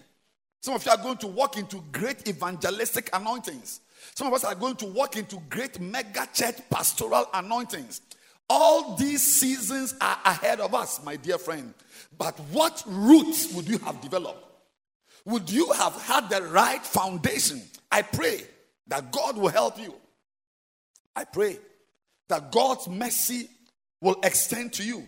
Some 0.61 0.76
of 0.76 0.86
you 0.86 0.91
are 0.91 0.97
going 0.97 1.17
to 1.17 1.28
walk 1.28 1.57
into 1.57 1.84
great 1.91 2.28
evangelistic 2.28 3.09
anointings. 3.13 3.80
Some 4.13 4.27
of 4.27 4.33
us 4.33 4.43
are 4.43 4.55
going 4.55 4.75
to 4.77 4.85
walk 4.85 5.17
into 5.17 5.41
great 5.49 5.79
mega 5.79 6.27
church 6.33 6.57
pastoral 6.69 7.27
anointings. 7.33 8.01
All 8.49 8.95
these 8.95 9.23
seasons 9.23 9.95
are 9.99 10.17
ahead 10.23 10.59
of 10.59 10.75
us, 10.75 11.03
my 11.03 11.15
dear 11.15 11.37
friend. 11.37 11.73
But 12.17 12.39
what 12.51 12.83
roots 12.85 13.53
would 13.53 13.67
you 13.67 13.79
have 13.79 13.99
developed? 14.01 14.43
Would 15.25 15.49
you 15.49 15.71
have 15.71 15.99
had 16.03 16.29
the 16.29 16.43
right 16.43 16.85
foundation? 16.85 17.61
I 17.91 18.03
pray 18.03 18.41
that 18.87 19.11
God 19.11 19.37
will 19.37 19.49
help 19.49 19.79
you. 19.79 19.95
I 21.15 21.23
pray 21.23 21.57
that 22.29 22.51
God's 22.51 22.87
mercy 22.87 23.49
will 24.01 24.19
extend 24.23 24.73
to 24.73 24.83
you. 24.83 25.03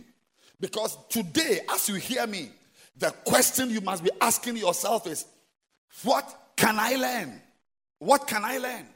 Because 0.60 0.98
today, 1.08 1.60
as 1.70 1.88
you 1.88 1.94
hear 1.96 2.26
me, 2.26 2.50
the 2.96 3.10
question 3.24 3.70
you 3.70 3.80
must 3.80 4.02
be 4.02 4.10
asking 4.20 4.56
yourself 4.56 5.06
is 5.06 5.24
what 6.02 6.52
can 6.56 6.76
I 6.78 6.96
learn? 6.96 7.40
What 7.98 8.26
can 8.26 8.44
I 8.44 8.58
learn? 8.58 8.86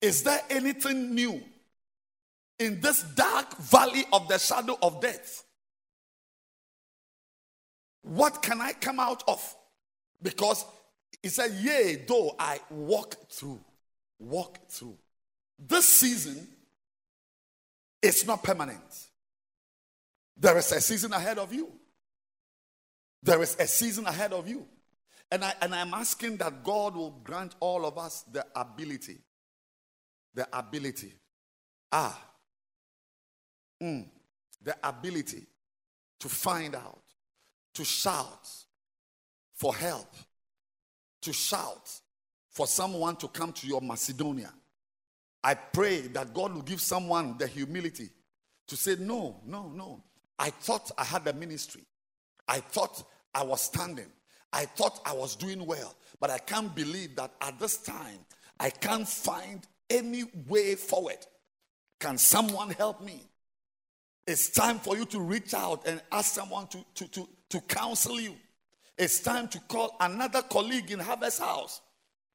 Is 0.00 0.22
there 0.22 0.40
anything 0.48 1.14
new 1.14 1.42
in 2.58 2.80
this 2.80 3.02
dark 3.02 3.56
valley 3.58 4.04
of 4.12 4.28
the 4.28 4.38
shadow 4.38 4.78
of 4.80 5.00
death? 5.00 5.44
What 8.02 8.42
can 8.42 8.60
I 8.60 8.72
come 8.72 9.00
out 9.00 9.22
of? 9.26 9.56
Because 10.22 10.64
he 11.22 11.28
said, 11.28 11.52
Yea, 11.60 12.04
though 12.06 12.34
I 12.38 12.60
walk 12.70 13.16
through, 13.30 13.60
walk 14.18 14.58
through. 14.68 14.96
This 15.58 15.86
season 15.86 16.46
is 18.00 18.26
not 18.26 18.42
permanent. 18.42 19.08
There 20.36 20.56
is 20.56 20.70
a 20.70 20.80
season 20.80 21.12
ahead 21.12 21.38
of 21.38 21.52
you. 21.52 21.68
There 23.22 23.42
is 23.42 23.56
a 23.58 23.66
season 23.66 24.06
ahead 24.06 24.32
of 24.32 24.48
you. 24.48 24.64
And, 25.30 25.44
I, 25.44 25.54
and 25.60 25.74
I'm 25.74 25.92
asking 25.92 26.38
that 26.38 26.64
God 26.64 26.96
will 26.96 27.10
grant 27.22 27.54
all 27.60 27.84
of 27.84 27.98
us 27.98 28.22
the 28.32 28.46
ability. 28.56 29.18
The 30.34 30.48
ability. 30.56 31.12
Ah. 31.92 32.18
Mm, 33.82 34.08
the 34.62 34.76
ability 34.82 35.46
to 36.20 36.28
find 36.28 36.74
out, 36.74 37.02
to 37.74 37.84
shout 37.84 38.48
for 39.54 39.74
help, 39.74 40.12
to 41.22 41.32
shout 41.32 41.88
for 42.50 42.66
someone 42.66 43.16
to 43.16 43.28
come 43.28 43.52
to 43.52 43.66
your 43.66 43.80
Macedonia. 43.80 44.52
I 45.44 45.54
pray 45.54 46.00
that 46.08 46.34
God 46.34 46.54
will 46.54 46.62
give 46.62 46.80
someone 46.80 47.38
the 47.38 47.46
humility 47.46 48.08
to 48.66 48.76
say, 48.76 48.96
No, 48.98 49.40
no, 49.46 49.68
no. 49.68 50.02
I 50.38 50.50
thought 50.50 50.90
I 50.98 51.04
had 51.04 51.26
a 51.26 51.32
ministry. 51.32 51.82
I 52.46 52.60
thought 52.60 53.04
I 53.34 53.44
was 53.44 53.60
standing. 53.60 54.10
I 54.52 54.64
thought 54.64 55.00
I 55.04 55.12
was 55.12 55.36
doing 55.36 55.64
well. 55.64 55.94
But 56.20 56.30
I 56.30 56.38
can't 56.38 56.74
believe 56.74 57.16
that 57.16 57.32
at 57.40 57.58
this 57.58 57.76
time, 57.78 58.18
I 58.58 58.70
can't 58.70 59.08
find 59.08 59.66
any 59.88 60.24
way 60.46 60.74
forward. 60.74 61.18
Can 62.00 62.18
someone 62.18 62.70
help 62.70 63.00
me? 63.00 63.22
It's 64.26 64.50
time 64.50 64.78
for 64.78 64.96
you 64.96 65.04
to 65.06 65.20
reach 65.20 65.54
out 65.54 65.86
and 65.86 66.02
ask 66.12 66.34
someone 66.34 66.66
to, 66.68 66.84
to, 66.96 67.08
to, 67.08 67.28
to 67.50 67.60
counsel 67.62 68.20
you. 68.20 68.34
It's 68.96 69.20
time 69.20 69.48
to 69.48 69.60
call 69.60 69.96
another 70.00 70.42
colleague 70.42 70.90
in 70.90 70.98
Harvest 70.98 71.40
House. 71.40 71.80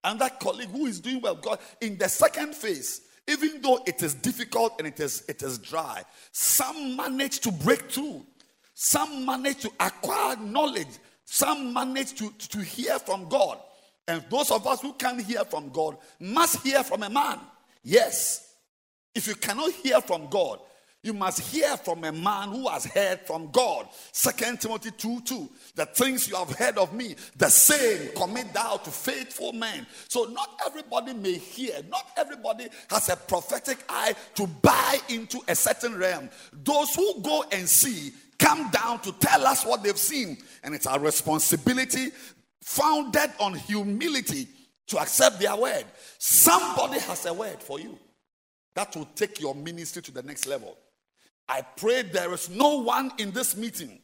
And 0.04 0.20
that 0.20 0.40
colleague 0.40 0.70
who 0.70 0.86
is 0.86 1.00
doing 1.00 1.22
well. 1.22 1.36
God, 1.36 1.60
in 1.82 1.98
the 1.98 2.10
second 2.10 2.56
phase, 2.56 3.02
even 3.28 3.62
though 3.62 3.82
it 3.86 4.02
is 4.02 4.14
difficult 4.14 4.76
and 4.80 4.88
it 4.88 5.00
is, 5.00 5.24
it 5.30 5.44
is 5.44 5.58
dry, 5.58 6.04
some 6.32 6.96
manage 6.96 7.40
to 7.42 7.52
break 7.52 7.92
through. 7.92 8.26
Some 8.74 9.26
manage 9.26 9.62
to 9.62 9.72
acquire 9.80 10.36
knowledge. 10.38 10.88
Some 11.26 11.74
manage 11.74 12.14
to, 12.16 12.32
to 12.50 12.60
hear 12.60 13.00
from 13.00 13.30
God. 13.30 13.60
And 14.08 14.24
those 14.30 14.52
of 14.52 14.68
us 14.68 14.82
who 14.82 14.94
can't 14.94 15.22
hear 15.22 15.44
from 15.46 15.70
God 15.70 15.98
must 16.20 16.66
hear 16.66 16.84
from 16.84 17.04
a 17.04 17.10
man. 17.10 17.40
Yes. 17.84 18.56
If 19.16 19.28
you 19.28 19.36
cannot 19.36 19.72
hear 19.72 20.02
from 20.02 20.28
God, 20.30 20.60
you 21.04 21.14
must 21.14 21.42
hear 21.42 21.76
from 21.76 22.06
a 22.06 22.14
man 22.14 22.50
who 22.50 22.70
has 22.70 22.86
heard 22.86 23.20
from 23.22 23.52
God. 23.52 23.90
Second 24.14 24.62
Timothy 24.62 24.92
2 24.92 25.20
2. 25.22 25.50
The 25.76 25.86
things 25.86 26.30
you 26.30 26.36
have 26.38 26.52
heard 26.52 26.78
of 26.78 26.94
me, 26.94 27.16
the 27.36 27.50
same 27.50 28.10
commit 28.16 28.54
thou 28.54 28.78
to 28.78 28.90
faithful 28.90 29.52
men. 29.52 29.86
So, 30.08 30.24
not 30.24 30.62
everybody 30.66 31.14
may 31.14 31.34
hear, 31.34 31.82
not 31.90 32.08
everybody 32.16 32.70
has 32.90 33.10
a 33.10 33.18
prophetic 33.18 33.80
eye 33.90 34.16
to 34.36 34.48
buy 34.48 34.98
into 35.10 35.42
a 35.50 35.56
certain 35.56 35.98
realm. 35.98 36.30
Those 36.54 36.96
who 36.96 37.22
go 37.22 37.44
and 37.52 37.68
see 37.68 38.14
come 38.40 38.70
down 38.72 39.00
to 39.02 39.12
tell 39.14 39.46
us 39.46 39.66
what 39.66 39.84
they've 39.84 39.98
seen. 39.98 40.38
And 40.64 40.74
it's 40.74 40.88
our 40.88 41.00
responsibility, 41.00 42.12
founded 42.62 43.32
on 43.40 43.54
humility, 43.54 44.48
to 44.88 45.00
accept 45.00 45.40
their 45.40 45.56
word. 45.56 45.86
Somebody 46.18 47.00
has 47.00 47.26
a 47.26 47.34
word 47.34 47.62
for 47.62 47.80
you 47.80 47.98
that 48.76 48.96
will 48.96 49.08
take 49.16 49.40
your 49.40 49.56
ministry 49.56 50.02
to 50.02 50.12
the 50.12 50.24
next 50.24 50.48
level. 50.48 50.78
I 51.48 51.62
pray 51.62 52.04
there 52.04 52.34
is 52.34 52.50
no 52.50 52.82
one 52.82 53.12
in 53.18 53.32
this 53.32 53.56
meeting. 53.56 54.00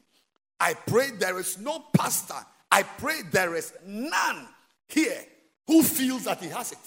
I 0.60 0.74
pray 0.74 1.12
there 1.12 1.40
is 1.40 1.58
no 1.58 1.84
pastor. 1.94 2.36
I 2.72 2.84
pray 2.84 3.22
there 3.32 3.56
is 3.56 3.74
none 3.86 4.48
here 4.88 5.24
who 5.68 5.84
feels 5.84 6.26
that 6.26 6.42
he 6.42 6.50
has 6.50 6.72
it. 6.72 6.78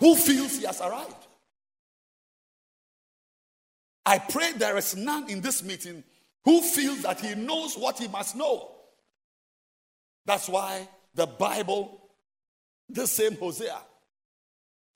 Who 0.00 0.14
feels 0.16 0.56
he 0.58 0.64
has 0.66 0.80
arrived. 0.80 1.26
I 4.06 4.18
pray 4.18 4.52
there 4.52 4.76
is 4.76 4.96
none 4.96 5.30
in 5.30 5.40
this 5.40 5.62
meeting 5.62 6.04
who 6.44 6.60
feels 6.60 7.02
that 7.02 7.20
he 7.20 7.34
knows 7.34 7.76
what 7.76 7.98
he 7.98 8.08
must 8.08 8.36
know. 8.36 8.70
That's 10.26 10.48
why 10.48 10.88
the 11.14 11.26
Bible, 11.26 12.00
the 12.88 13.06
same 13.06 13.36
Hosea, 13.36 13.78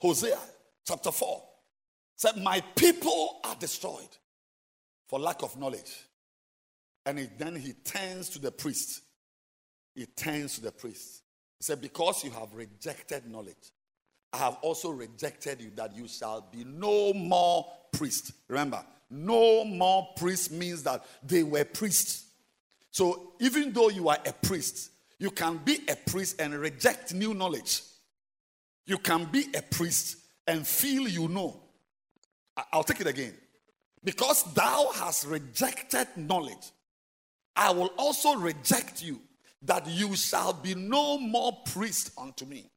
Hosea 0.01 0.39
chapter 0.87 1.11
4, 1.11 1.43
said, 2.17 2.37
My 2.37 2.61
people 2.75 3.41
are 3.45 3.57
destroyed 3.57 4.17
for 5.07 5.19
lack 5.19 5.43
of 5.43 5.59
knowledge. 5.59 6.05
And 7.07 7.19
he, 7.19 7.29
then 7.39 7.57
he 7.57 7.73
turns 7.73 8.29
to 8.31 8.39
the 8.39 8.51
priest. 8.51 9.01
He 9.95 10.05
turns 10.05 10.57
to 10.57 10.61
the 10.61 10.73
priest. 10.73 11.23
He 11.59 11.65
said, 11.65 11.81
Because 11.81 12.23
you 12.25 12.31
have 12.33 12.53
rejected 12.55 13.31
knowledge, 13.31 13.73
I 14.33 14.39
have 14.39 14.59
also 14.61 14.91
rejected 14.91 15.61
you 15.63 15.71
that 15.77 15.97
you 15.97 16.07
shall 16.07 16.43
be 16.43 16.65
no 16.65 17.15
more 17.15 17.67
priest. 17.93 18.33
Remember, 18.49 18.85
no 19.11 19.65
more 19.65 20.09
priest 20.17 20.53
means 20.53 20.83
that 20.83 21.05
they 21.23 21.43
were 21.43 21.65
priests. 21.65 22.27
So 22.91 23.33
even 23.41 23.73
though 23.73 23.89
you 23.89 24.09
are 24.09 24.19
a 24.27 24.33
priest, 24.33 24.91
you 25.19 25.31
can 25.31 25.59
be 25.59 25.79
a 25.89 25.97
priest 25.97 26.41
and 26.41 26.55
reject 26.55 27.15
new 27.15 27.35
knowledge. 27.35 27.83
You 28.87 28.99
can 28.99 29.25
be 29.27 29.47
a 29.55 29.63
priest 29.63 30.17
and 30.47 30.67
feel 30.67 31.09
you 31.09 31.29
know. 31.29 31.61
I'll 32.73 32.85
take 32.85 33.01
it 33.01 33.07
again. 33.07 33.35
Because 34.03 34.45
thou 34.55 34.91
hast 34.95 35.27
rejected 35.27 36.07
knowledge, 36.17 36.73
I 37.55 37.73
will 37.73 37.93
also 37.99 38.35
reject 38.37 39.03
you, 39.03 39.21
that 39.63 39.87
you 39.89 40.15
shall 40.15 40.53
be 40.53 40.75
no 40.75 41.19
more 41.19 41.53
priest 41.67 42.13
unto 42.17 42.45
me. 42.45 42.71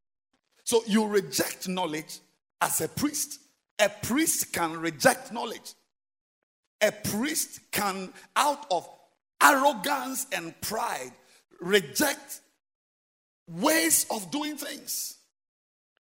So 0.63 0.82
you 0.88 1.05
reject 1.05 1.67
knowledge 1.67 2.19
as 2.59 2.82
a 2.82 2.88
priest. 2.88 3.39
A 3.79 3.89
priest 3.89 4.51
can 4.51 4.77
reject 4.77 5.32
knowledge. 5.32 5.73
A 6.82 6.91
priest 6.91 7.59
can, 7.71 8.11
out 8.36 8.65
of 8.71 8.89
arrogance 9.41 10.27
and 10.32 10.59
pride, 10.61 11.11
reject 11.59 12.41
ways 13.47 14.05
of 14.09 14.32
doing 14.32 14.57
things. 14.57 15.17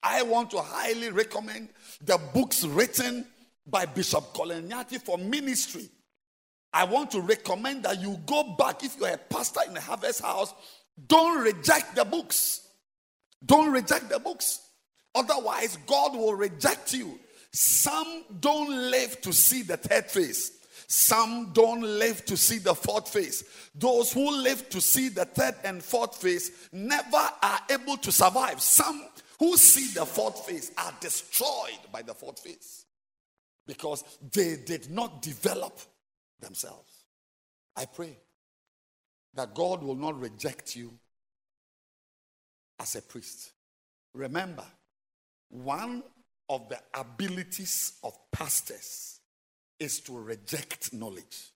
I 0.01 0.23
want 0.23 0.51
to 0.51 0.61
highly 0.61 1.09
recommend 1.09 1.69
the 2.01 2.17
books 2.33 2.63
written 2.63 3.25
by 3.67 3.85
Bishop 3.85 4.33
Colignyati 4.33 5.01
for 5.01 5.17
ministry. 5.17 5.89
I 6.71 6.85
want 6.85 7.11
to 7.11 7.21
recommend 7.21 7.83
that 7.83 7.99
you 7.99 8.19
go 8.25 8.55
back 8.57 8.83
if 8.83 8.97
you're 8.97 9.09
a 9.09 9.17
pastor 9.17 9.61
in 9.67 9.75
a 9.75 9.81
harvest 9.81 10.21
house, 10.21 10.53
don't 11.07 11.41
reject 11.41 11.95
the 11.95 12.05
books. 12.05 12.67
Don't 13.45 13.71
reject 13.71 14.09
the 14.09 14.19
books. 14.19 14.59
Otherwise, 15.15 15.77
God 15.87 16.15
will 16.15 16.35
reject 16.35 16.93
you. 16.93 17.19
Some 17.51 18.23
don't 18.39 18.69
live 18.91 19.19
to 19.21 19.33
see 19.33 19.63
the 19.63 19.77
third 19.77 20.05
phase. 20.05 20.58
Some 20.91 21.51
don't 21.53 21.81
live 21.81 22.25
to 22.25 22.35
see 22.35 22.57
the 22.57 22.73
fourth 22.73 23.09
phase. 23.09 23.43
Those 23.75 24.11
who 24.11 24.31
live 24.41 24.69
to 24.69 24.81
see 24.81 25.09
the 25.09 25.25
third 25.25 25.53
and 25.63 25.83
fourth 25.83 26.15
phase 26.15 26.67
never 26.71 27.29
are 27.43 27.59
able 27.69 27.95
to 27.97 28.11
survive. 28.11 28.59
Some 28.59 29.05
who 29.37 29.55
see 29.55 29.93
the 29.93 30.03
fourth 30.03 30.47
phase 30.47 30.71
are 30.79 30.91
destroyed 30.99 31.77
by 31.91 32.01
the 32.01 32.15
fourth 32.15 32.39
phase 32.39 32.85
because 33.67 34.03
they 34.31 34.55
did 34.65 34.89
not 34.89 35.21
develop 35.21 35.79
themselves. 36.39 36.91
I 37.75 37.85
pray 37.85 38.17
that 39.35 39.53
God 39.53 39.83
will 39.83 39.95
not 39.95 40.19
reject 40.19 40.75
you 40.75 40.91
as 42.79 42.95
a 42.95 43.03
priest. 43.03 43.51
Remember, 44.15 44.65
one 45.49 46.01
of 46.49 46.67
the 46.67 46.79
abilities 46.95 47.93
of 48.03 48.17
pastors 48.31 49.18
is 49.79 49.99
to 50.01 50.17
reject 50.17 50.93
knowledge. 50.93 51.51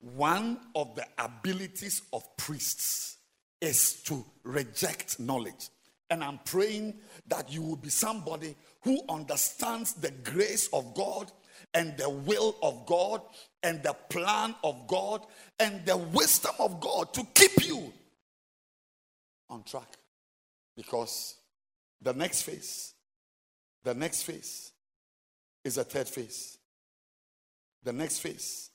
One 0.00 0.58
of 0.74 0.94
the 0.94 1.06
abilities 1.18 2.02
of 2.12 2.24
priests 2.36 3.18
is 3.60 4.02
to 4.04 4.24
reject 4.44 5.20
knowledge. 5.20 5.68
And 6.08 6.24
I'm 6.24 6.38
praying 6.44 6.94
that 7.28 7.52
you 7.52 7.62
will 7.62 7.76
be 7.76 7.90
somebody 7.90 8.56
who 8.82 9.00
understands 9.08 9.92
the 9.94 10.10
grace 10.10 10.68
of 10.72 10.94
God 10.94 11.30
and 11.74 11.96
the 11.98 12.08
will 12.08 12.56
of 12.62 12.86
God 12.86 13.20
and 13.62 13.82
the 13.82 13.92
plan 14.08 14.54
of 14.64 14.86
God 14.88 15.24
and 15.58 15.84
the 15.84 15.96
wisdom 15.96 16.54
of 16.58 16.80
God 16.80 17.12
to 17.14 17.24
keep 17.34 17.64
you 17.64 17.92
on 19.48 19.62
track. 19.62 19.98
Because 20.76 21.36
the 22.00 22.14
next 22.14 22.42
phase, 22.42 22.94
the 23.84 23.94
next 23.94 24.22
phase 24.22 24.72
is 25.64 25.78
a 25.78 25.84
third 25.84 26.08
phase. 26.08 26.58
The 27.82 27.92
next 27.92 28.18
phase 28.18 28.70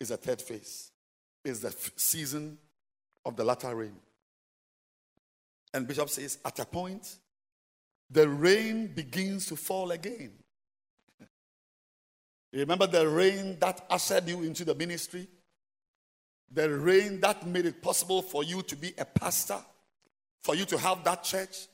is 0.00 0.10
a 0.10 0.16
third 0.16 0.42
phase, 0.42 0.90
is 1.44 1.60
the 1.60 1.68
f- 1.68 1.92
season 1.96 2.58
of 3.24 3.36
the 3.36 3.44
latter 3.44 3.74
rain. 3.74 3.96
And 5.72 5.86
Bishop 5.86 6.08
says, 6.08 6.38
at 6.44 6.58
a 6.58 6.64
point, 6.64 7.16
the 8.10 8.28
rain 8.28 8.88
begins 8.88 9.46
to 9.46 9.56
fall 9.56 9.90
again. 9.90 10.32
Remember 12.52 12.86
the 12.86 13.08
rain 13.08 13.58
that 13.60 13.84
ushered 13.90 14.28
you 14.28 14.42
into 14.42 14.64
the 14.64 14.74
ministry? 14.74 15.28
The 16.52 16.70
rain 16.70 17.20
that 17.20 17.46
made 17.46 17.66
it 17.66 17.82
possible 17.82 18.22
for 18.22 18.44
you 18.44 18.62
to 18.62 18.76
be 18.76 18.94
a 18.96 19.04
pastor, 19.04 19.58
for 20.42 20.54
you 20.54 20.64
to 20.66 20.78
have 20.78 21.02
that 21.04 21.24
church, 21.24 21.66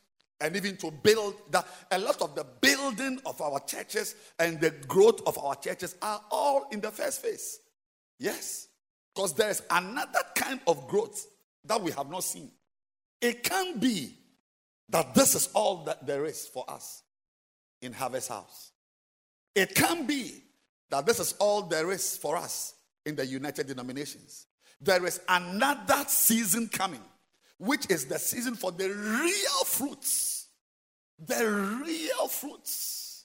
and 0.42 0.56
even 0.56 0.76
to 0.78 0.90
build 0.90 1.34
that. 1.50 1.66
A 1.90 1.98
lot 1.98 2.20
of 2.20 2.34
the 2.34 2.44
building 2.60 3.20
of 3.24 3.40
our 3.40 3.60
churches 3.60 4.14
and 4.38 4.60
the 4.60 4.70
growth 4.88 5.20
of 5.26 5.38
our 5.38 5.54
churches 5.54 5.96
are 6.02 6.20
all 6.30 6.66
in 6.72 6.80
the 6.80 6.90
first 6.90 7.22
phase. 7.22 7.60
Yes, 8.18 8.68
because 9.14 9.34
there 9.34 9.50
is 9.50 9.62
another 9.70 10.20
kind 10.34 10.60
of 10.66 10.86
growth 10.88 11.26
that 11.64 11.80
we 11.80 11.92
have 11.92 12.10
not 12.10 12.24
seen. 12.24 12.50
It 13.20 13.42
can 13.42 13.78
be 13.78 14.18
that 14.88 15.14
this 15.14 15.34
is 15.34 15.48
all 15.54 15.84
that 15.84 16.06
there 16.06 16.26
is 16.26 16.46
for 16.46 16.68
us 16.68 17.02
in 17.80 17.92
Harvest 17.92 18.28
House. 18.28 18.72
It 19.54 19.74
can 19.74 20.06
be 20.06 20.42
that 20.90 21.06
this 21.06 21.20
is 21.20 21.34
all 21.38 21.62
there 21.62 21.90
is 21.90 22.16
for 22.16 22.36
us 22.36 22.74
in 23.06 23.16
the 23.16 23.24
United 23.24 23.66
Denominations. 23.66 24.46
There 24.80 25.04
is 25.06 25.20
another 25.28 26.04
season 26.08 26.68
coming, 26.68 27.02
which 27.58 27.90
is 27.90 28.06
the 28.06 28.18
season 28.18 28.54
for 28.54 28.72
the 28.72 28.88
real 28.88 29.64
fruits. 29.64 30.31
The 31.26 31.46
real 31.84 32.28
fruits. 32.28 33.24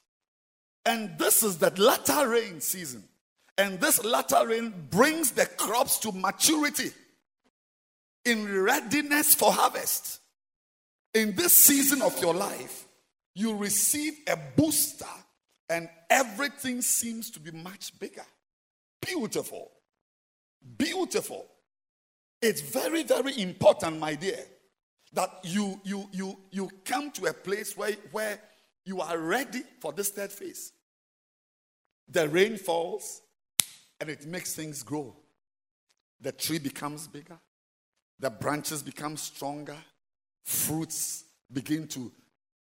And 0.86 1.18
this 1.18 1.44
is 1.44 1.58
the 1.58 1.72
latter 1.82 2.30
rain 2.30 2.62
season. 2.62 3.04
And 3.58 3.80
this 3.80 4.04
latter 4.04 4.48
rain 4.48 4.74
brings 4.90 5.32
the 5.32 5.46
crops 5.46 5.98
to 6.00 6.12
maturity 6.12 6.92
in 8.24 8.64
readiness 8.64 9.34
for 9.34 9.52
harvest. 9.52 10.20
In 11.14 11.36
this 11.36 11.54
season 11.54 12.02
of 12.02 12.20
your 12.22 12.34
life, 12.34 12.86
you 13.34 13.56
receive 13.56 14.14
a 14.28 14.38
booster 14.56 15.06
and 15.70 15.90
everything 16.10 16.82
seems 16.82 17.32
to 17.32 17.40
be 17.40 17.52
much 17.52 17.98
bigger. 18.00 18.26
Beautiful. 19.02 19.72
Beautiful. 20.78 21.46
It's 22.42 22.62
very, 22.62 23.04
very 23.04 23.42
important, 23.42 24.00
my 24.00 24.16
dear, 24.16 24.44
that 25.14 25.30
you 25.44 25.80
you 25.84 26.10
you 26.12 26.38
you 26.52 26.70
come 26.86 27.12
to 27.12 27.26
a 27.28 27.34
place 27.34 27.76
where, 27.78 27.94
where 28.12 28.40
you 28.86 29.02
are 29.02 29.18
ready 29.18 29.64
for 29.80 29.92
this 29.92 30.10
third 30.10 30.32
phase. 30.32 30.72
The 32.10 32.28
rain 32.30 32.58
falls 32.58 33.22
and 34.00 34.10
it 34.10 34.26
makes 34.26 34.54
things 34.54 34.84
grow. 34.84 35.16
The 36.22 36.32
tree 36.32 36.60
becomes 36.60 37.08
bigger, 37.08 37.38
the 38.20 38.30
branches 38.30 38.82
become 38.82 39.18
stronger, 39.18 39.78
fruits 40.44 41.26
begin 41.52 41.88
to 41.90 42.12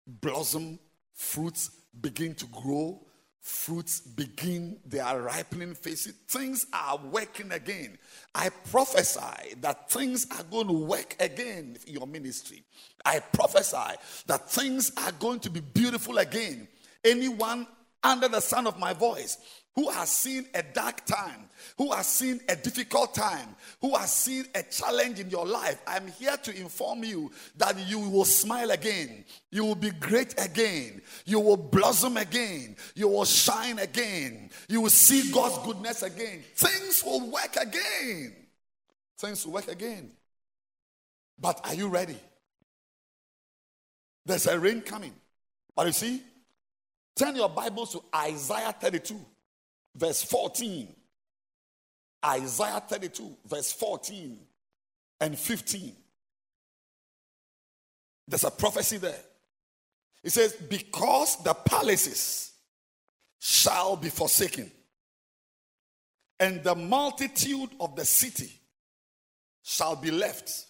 blossom, 0.07 0.79
fruits 1.13 1.71
begin 2.01 2.35
to 2.37 2.47
grow, 2.47 3.05
fruits 3.43 4.01
begin 4.01 4.79
their 4.87 5.21
ripening 5.21 5.75
phase. 5.75 6.07
Things 6.29 6.65
are 6.73 6.97
working 7.11 7.51
again. 7.51 7.99
I 8.35 8.51
prophesy 8.71 9.55
that 9.61 9.91
things 9.91 10.27
are 10.31 10.45
going 10.45 10.69
to 10.69 10.73
work 10.73 11.17
again 11.19 11.77
in 11.87 11.93
your 11.93 12.07
ministry. 12.07 12.63
I 13.05 13.19
prophesy 13.19 13.99
that 14.27 14.49
things 14.49 14.93
are 14.97 15.13
going 15.13 15.41
to 15.41 15.51
be 15.51 15.59
beautiful 15.61 16.19
again. 16.19 16.69
Anyone 17.05 17.67
under 18.05 18.29
the 18.29 18.41
sound 18.41 18.69
of 18.69 18.79
my 18.79 18.93
voice 18.93 19.39
who 19.75 19.91
has 19.91 20.11
seen 20.11 20.47
a 20.55 20.63
dark 20.63 21.05
time, 21.07 21.49
who 21.79 21.93
has 21.93 22.07
seen 22.07 22.41
a 22.49 22.57
difficult 22.57 23.15
time, 23.15 23.57
who 23.81 23.97
has 23.97 24.13
seen 24.13 24.45
a 24.55 24.63
challenge 24.63 25.19
in 25.19 25.31
your 25.31 25.47
life, 25.47 25.81
I'm 25.87 26.09
here 26.09 26.37
to 26.37 26.61
inform 26.61 27.05
you 27.05 27.31
that 27.57 27.79
you 27.89 27.99
will 27.99 28.27
smile 28.27 28.71
again. 28.71 29.25
You 29.51 29.65
will 29.65 29.75
be 29.75 29.91
great 29.91 30.35
again. 30.39 31.01
You 31.25 31.41
will 31.41 31.57
blossom 31.57 32.19
again. 32.19 32.77
You 32.95 33.09
will 33.09 33.25
shine 33.25 33.79
again. 33.79 34.51
You 34.69 34.83
will 34.83 34.91
see 34.91 35.31
God's 35.33 35.65
goodness 35.67 36.03
again. 36.03 36.43
Things 36.55 37.03
will 37.03 37.31
work 37.31 37.57
again. 37.57 38.35
Things 39.19 39.47
will 39.47 39.55
work 39.55 39.69
again. 39.69 40.11
But 41.39 41.61
are 41.65 41.75
you 41.75 41.89
ready? 41.89 42.19
There's 44.27 44.47
a 44.47 44.59
rain 44.59 44.83
coming. 44.83 45.15
But 45.75 45.87
you 45.87 45.93
see, 45.93 46.23
turn 47.17 47.35
your 47.37 47.49
Bibles 47.49 47.93
to 47.93 48.05
Isaiah 48.15 48.75
32 48.79 49.19
verse 49.95 50.23
14. 50.23 50.89
Isaiah 52.25 52.83
32, 52.89 53.37
verse 53.47 53.73
14 53.73 54.39
and 55.21 55.39
15. 55.39 55.93
There's 58.29 58.45
a 58.45 58.51
prophecy 58.51 58.99
there. 58.99 59.19
It 60.23 60.31
says, 60.31 60.53
Because 60.53 61.43
the 61.43 61.55
palaces 61.55 62.53
shall 63.41 63.97
be 63.97 64.09
forsaken, 64.09 64.71
and 66.39 66.63
the 66.63 66.77
multitude 66.77 67.71
of 67.81 67.97
the 67.97 68.05
city 68.05 68.53
shall 69.65 69.97
be 69.97 70.13
left, 70.13 70.67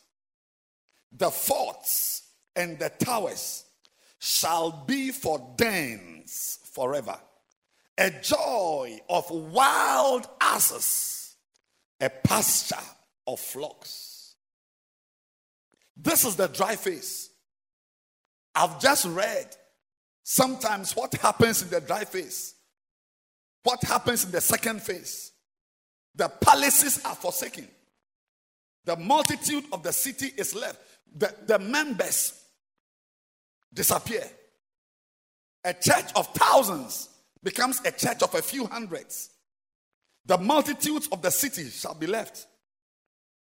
the 1.15 1.31
forts 1.31 2.23
and 2.57 2.79
the 2.79 2.89
towers 2.89 3.65
shall 4.19 4.85
be 4.87 5.11
for 5.11 5.55
dens 5.57 6.59
forever 6.73 7.19
a 7.99 8.11
joy 8.23 9.01
of 9.09 9.31
wild 9.31 10.27
asses, 10.41 11.37
a 12.01 12.09
pasture 12.09 12.77
of 13.27 13.39
flocks. 13.39 14.35
This 15.97 16.25
is 16.25 16.37
the 16.37 16.49
dry 16.49 16.77
phase. 16.77 17.31
I've 18.55 18.81
just 18.81 19.07
read 19.07 19.57
sometimes 20.23 20.97
what 20.97 21.15
happens 21.15 21.63
in 21.63 21.71
the 21.71 21.81
dry 21.81 22.05
phase, 22.05 22.55
what 23.63 23.83
happens 23.85 24.25
in 24.25 24.31
the 24.31 24.41
second 24.41 24.83
phase. 24.83 25.33
The 26.15 26.29
palaces 26.29 27.03
are 27.05 27.15
forsaken, 27.15 27.69
the 28.85 28.97
multitude 28.97 29.65
of 29.73 29.83
the 29.83 29.93
city 29.93 30.31
is 30.37 30.55
left, 30.55 30.79
the, 31.15 31.35
the 31.47 31.59
members 31.59 32.39
disappear. 33.73 34.25
A 35.65 35.73
church 35.73 36.07
of 36.17 36.27
thousands 36.35 37.09
becomes 37.43 37.81
a 37.85 37.93
church 37.93 38.23
of 38.23 38.35
a 38.35 38.43
few 38.43 38.67
hundreds. 38.67 39.31
The 40.25 40.39
multitudes 40.39 41.09
of 41.11 41.23
the 41.23 41.31
city 41.31 41.69
shall 41.69 41.95
be 41.95 42.07
left. 42.07 42.47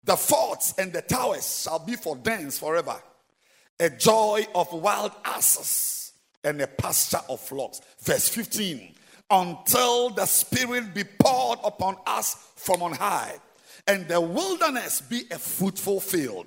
The 0.05 0.17
forts 0.17 0.75
and 0.79 0.93
the 0.93 1.03
towers 1.03 1.63
shall 1.63 1.79
be 1.79 1.97
for 1.97 2.17
dens 2.17 2.59
forever. 2.59 2.97
A 3.79 3.91
joy 3.91 4.47
of 4.55 4.73
wild 4.73 5.13
asses 5.25 6.13
and 6.43 6.61
a 6.61 6.67
pasture 6.67 7.21
of 7.29 7.41
flocks. 7.41 7.81
Verse 8.03 8.29
15 8.29 8.95
Until 9.31 10.11
the 10.11 10.27
Spirit 10.27 10.95
be 10.95 11.05
poured 11.05 11.59
upon 11.65 11.97
us 12.07 12.53
from 12.57 12.83
on 12.83 12.93
high, 12.93 13.35
and 13.87 14.09
the 14.09 14.21
wilderness 14.21 15.03
be 15.03 15.25
a 15.31 15.39
fruitful 15.39 16.01
field, 16.01 16.47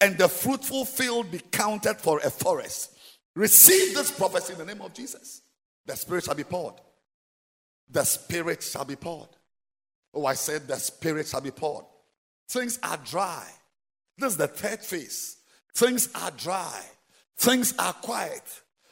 and 0.00 0.18
the 0.18 0.28
fruitful 0.28 0.84
field 0.84 1.30
be 1.30 1.40
counted 1.50 1.96
for 1.96 2.18
a 2.18 2.30
forest. 2.30 2.96
Receive 3.34 3.94
this 3.94 4.10
prophecy 4.10 4.52
in 4.52 4.58
the 4.58 4.64
name 4.66 4.82
of 4.82 4.92
Jesus. 4.92 5.40
The 5.86 5.96
Spirit 5.96 6.24
shall 6.24 6.34
be 6.34 6.44
poured 6.44 6.74
the 7.90 8.04
Spirit 8.04 8.62
shall 8.62 8.84
be 8.84 8.96
poured. 8.96 9.28
Oh, 10.14 10.26
I 10.26 10.34
said 10.34 10.66
the 10.66 10.76
Spirit 10.76 11.26
shall 11.26 11.40
be 11.40 11.50
poured. 11.50 11.84
Things 12.48 12.78
are 12.82 12.98
dry. 13.04 13.46
This 14.18 14.32
is 14.32 14.38
the 14.38 14.48
third 14.48 14.80
phase. 14.80 15.36
Things 15.74 16.08
are 16.14 16.30
dry. 16.32 16.80
Things 17.36 17.74
are 17.78 17.92
quiet. 17.92 18.42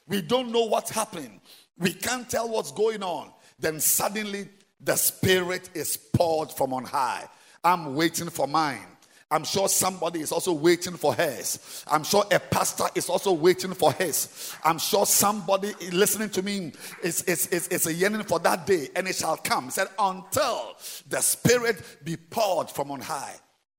We 0.07 0.23
don't 0.23 0.53
know 0.53 0.65
what's 0.65 0.91
happening. 0.91 1.41
We 1.79 1.93
can't 1.93 2.29
tell 2.29 2.49
what's 2.49 2.73
going 2.73 3.03
on. 3.03 3.33
Then 3.59 3.81
suddenly 3.81 4.49
the 4.81 4.97
Spirit 4.97 5.71
is 5.75 5.97
poured 5.97 6.51
from 6.51 6.73
on 6.73 6.85
high. 6.85 7.29
I'm 7.65 7.95
waiting 7.95 8.31
for 8.31 8.47
mine. 8.47 8.87
I'm 9.31 9.45
sure 9.45 9.69
somebody 9.69 10.21
is 10.21 10.33
also 10.33 10.55
waiting 10.55 10.95
for 10.95 11.13
hers. 11.13 11.85
I'm 11.87 12.03
sure 12.03 12.25
a 12.33 12.41
pastor 12.41 12.85
is 12.95 13.11
also 13.11 13.33
waiting 13.33 13.75
for 13.75 13.93
his. 13.93 14.55
I'm 14.65 14.79
sure 14.79 15.05
somebody 15.05 15.75
listening 15.93 16.31
to 16.31 16.43
me 16.43 16.73
is, 17.03 17.23
is, 17.25 17.47
is, 17.49 17.69
is 17.69 17.87
a 17.87 17.93
yearning 17.93 18.23
for 18.23 18.39
that 18.41 18.67
day, 18.67 18.89
and 18.97 19.07
it 19.07 19.17
shall 19.17 19.37
come. 19.37 19.65
He 19.65 19.71
said, 19.71 19.89
Until 19.99 20.77
the 21.11 21.21
Spirit 21.21 21.83
be 22.05 22.17
poured 22.17 22.71
from 22.71 22.91
on 22.91 23.01
high. 23.01 23.35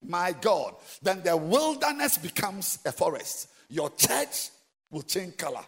My 0.05 0.33
God, 0.39 0.75
then 1.01 1.23
the 1.23 1.35
wilderness 1.35 2.19
becomes 2.19 2.77
a 2.85 2.91
forest. 2.91 3.49
Your 3.69 3.89
church 3.89 4.49
will 4.91 5.01
change 5.01 5.37
color. 5.37 5.65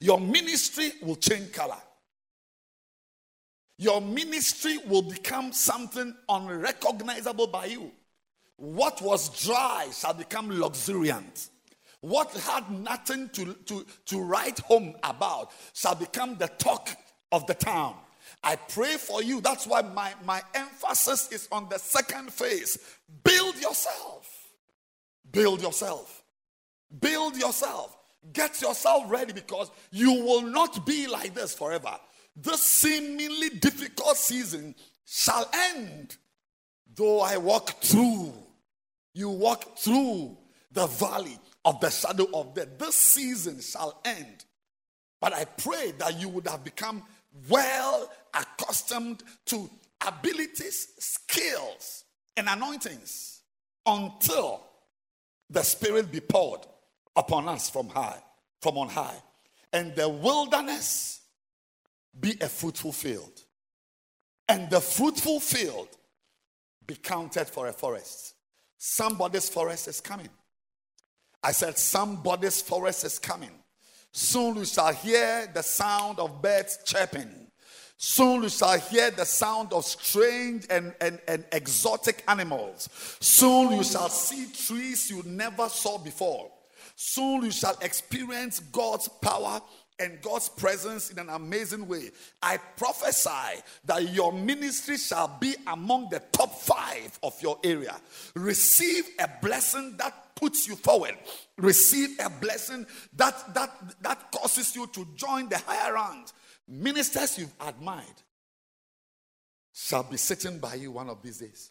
Your 0.00 0.20
ministry 0.20 0.92
will 1.02 1.16
change 1.16 1.52
color. 1.52 1.76
Your 3.78 4.00
ministry 4.00 4.78
will 4.86 5.02
become 5.02 5.52
something 5.52 6.14
unrecognizable 6.28 7.48
by 7.48 7.66
you. 7.66 7.90
What 8.56 9.02
was 9.02 9.44
dry 9.44 9.88
shall 9.92 10.14
become 10.14 10.50
luxuriant. 10.50 11.50
What 12.00 12.32
had 12.32 12.70
nothing 12.70 13.28
to, 13.30 13.54
to, 13.54 13.86
to 14.06 14.20
write 14.20 14.60
home 14.60 14.94
about 15.02 15.50
shall 15.74 15.94
become 15.94 16.36
the 16.36 16.48
talk 16.48 16.90
of 17.32 17.46
the 17.46 17.54
town. 17.54 17.96
I 18.42 18.56
pray 18.56 18.96
for 18.96 19.22
you. 19.22 19.40
That's 19.40 19.66
why 19.66 19.82
my, 19.82 20.14
my 20.24 20.42
emphasis 20.54 21.32
is 21.32 21.48
on 21.50 21.68
the 21.68 21.78
second 21.78 22.32
phase. 22.32 22.78
Build 23.24 23.56
yourself. 23.56 24.30
Build 25.32 25.62
yourself. 25.62 26.22
Build 27.00 27.36
yourself. 27.36 27.96
Get 28.32 28.60
yourself 28.60 29.10
ready 29.10 29.32
because 29.32 29.70
you 29.90 30.12
will 30.12 30.42
not 30.42 30.86
be 30.86 31.06
like 31.06 31.34
this 31.34 31.54
forever. 31.54 31.96
This 32.36 32.62
seemingly 32.62 33.50
difficult 33.50 34.16
season 34.16 34.74
shall 35.04 35.48
end. 35.74 36.16
Though 36.94 37.20
I 37.20 37.36
walk 37.36 37.82
through 37.82 38.32
you 39.16 39.30
walk 39.30 39.78
through 39.78 40.36
the 40.72 40.86
valley 40.86 41.38
of 41.64 41.80
the 41.80 41.88
shadow 41.88 42.26
of 42.34 42.54
death. 42.54 42.78
This 42.78 42.94
season 42.94 43.62
shall 43.62 43.98
end. 44.04 44.44
But 45.22 45.32
I 45.32 45.46
pray 45.46 45.92
that 45.98 46.20
you 46.20 46.28
would 46.28 46.46
have 46.46 46.62
become 46.62 47.02
well 47.48 48.12
accustomed 48.34 49.22
to 49.46 49.70
abilities, 50.06 50.88
skills, 50.98 52.04
and 52.36 52.46
anointings 52.46 53.40
until 53.86 54.62
the 55.48 55.62
Spirit 55.62 56.12
be 56.12 56.20
poured 56.20 56.60
upon 57.16 57.48
us 57.48 57.70
from 57.70 57.88
high, 57.88 58.22
from 58.60 58.76
on 58.76 58.90
high, 58.90 59.16
and 59.72 59.96
the 59.96 60.10
wilderness 60.10 61.22
be 62.20 62.36
a 62.42 62.48
fruitful 62.50 62.92
field, 62.92 63.32
and 64.46 64.68
the 64.68 64.80
fruitful 64.80 65.40
field 65.40 65.88
be 66.86 66.96
counted 66.96 67.46
for 67.46 67.68
a 67.68 67.72
forest. 67.72 68.34
Somebody's 68.78 69.48
forest 69.48 69.88
is 69.88 70.00
coming. 70.00 70.28
I 71.42 71.52
said, 71.52 71.78
Somebody's 71.78 72.60
forest 72.60 73.04
is 73.04 73.18
coming. 73.18 73.50
Soon 74.12 74.56
you 74.56 74.64
shall 74.64 74.92
hear 74.92 75.48
the 75.52 75.62
sound 75.62 76.18
of 76.18 76.40
birds 76.40 76.78
chirping. 76.84 77.46
Soon 77.98 78.42
you 78.42 78.48
shall 78.48 78.78
hear 78.78 79.10
the 79.10 79.24
sound 79.24 79.72
of 79.72 79.84
strange 79.84 80.66
and, 80.68 80.94
and, 81.00 81.18
and 81.28 81.44
exotic 81.52 82.22
animals. 82.28 82.88
Soon 83.20 83.72
you 83.72 83.84
shall 83.84 84.08
see 84.08 84.46
trees 84.52 85.10
you 85.10 85.22
never 85.24 85.68
saw 85.68 85.98
before. 85.98 86.50
Soon 86.94 87.44
you 87.44 87.50
shall 87.50 87.76
experience 87.80 88.58
God's 88.60 89.08
power 89.08 89.60
and 89.98 90.20
God's 90.20 90.48
presence 90.48 91.10
in 91.10 91.18
an 91.18 91.30
amazing 91.30 91.86
way. 91.88 92.10
I 92.42 92.58
prophesy 92.76 93.62
that 93.86 94.12
your 94.12 94.32
ministry 94.32 94.98
shall 94.98 95.36
be 95.40 95.54
among 95.66 96.10
the 96.10 96.20
top 96.32 96.52
five 96.52 97.18
of 97.22 97.40
your 97.40 97.58
area. 97.64 97.96
Receive 98.34 99.04
a 99.18 99.28
blessing 99.40 99.96
that 99.96 100.34
puts 100.36 100.68
you 100.68 100.76
forward. 100.76 101.16
Receive 101.56 102.10
a 102.20 102.28
blessing 102.28 102.86
that 103.14 103.54
that 103.54 103.70
that 104.02 104.30
causes 104.32 104.76
you 104.76 104.86
to 104.88 105.06
join 105.16 105.48
the 105.48 105.58
higher 105.58 105.94
ranks. 105.94 106.34
Ministers 106.68 107.38
you've 107.38 107.54
admired 107.60 108.04
shall 109.72 110.02
be 110.02 110.16
sitting 110.16 110.58
by 110.58 110.74
you 110.74 110.90
one 110.90 111.08
of 111.08 111.22
these 111.22 111.38
days. 111.38 111.70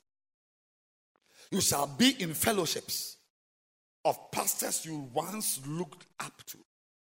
You 1.51 1.61
shall 1.61 1.86
be 1.86 2.15
in 2.19 2.34
fellowships 2.34 3.17
of 4.03 4.32
pastors 4.32 4.86
you 4.86 5.09
once 5.13 5.59
looked 5.67 6.05
up 6.19 6.43
to. 6.47 6.57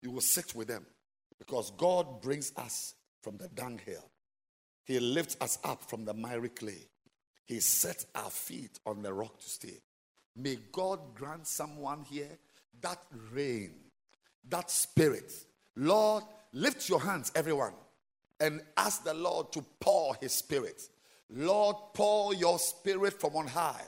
You 0.00 0.10
will 0.10 0.20
sit 0.20 0.54
with 0.54 0.68
them 0.68 0.86
because 1.42 1.72
God 1.72 2.22
brings 2.22 2.52
us 2.56 2.94
from 3.20 3.36
the 3.36 3.48
dunghill. 3.48 4.08
He 4.84 5.00
lifts 5.00 5.36
us 5.40 5.58
up 5.64 5.82
from 5.90 6.04
the 6.04 6.14
miry 6.14 6.50
clay. 6.50 6.86
He 7.46 7.58
sets 7.58 8.06
our 8.14 8.30
feet 8.30 8.78
on 8.86 9.02
the 9.02 9.12
rock 9.12 9.40
to 9.40 9.50
stay. 9.50 9.80
May 10.36 10.58
God 10.70 11.00
grant 11.16 11.48
someone 11.48 12.04
here 12.08 12.38
that 12.80 13.02
rain, 13.32 13.72
that 14.48 14.70
spirit. 14.70 15.32
Lord, 15.74 16.22
lift 16.52 16.88
your 16.88 17.00
hands, 17.00 17.32
everyone, 17.34 17.74
and 18.38 18.62
ask 18.76 19.02
the 19.02 19.14
Lord 19.14 19.52
to 19.54 19.64
pour 19.80 20.14
his 20.20 20.32
spirit. 20.32 20.80
Lord, 21.28 21.74
pour 21.92 22.34
your 22.34 22.60
spirit 22.60 23.20
from 23.20 23.34
on 23.34 23.48
high 23.48 23.82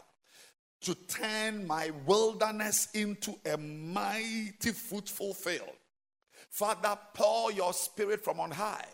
to 0.80 0.94
turn 1.06 1.68
my 1.68 1.90
wilderness 2.04 2.88
into 2.94 3.36
a 3.46 3.56
mighty 3.56 4.72
fruitful 4.72 5.34
field. 5.34 5.76
Father, 6.54 6.96
pour 7.14 7.50
your 7.50 7.72
spirit 7.72 8.22
from 8.22 8.38
on 8.38 8.52
high 8.52 8.86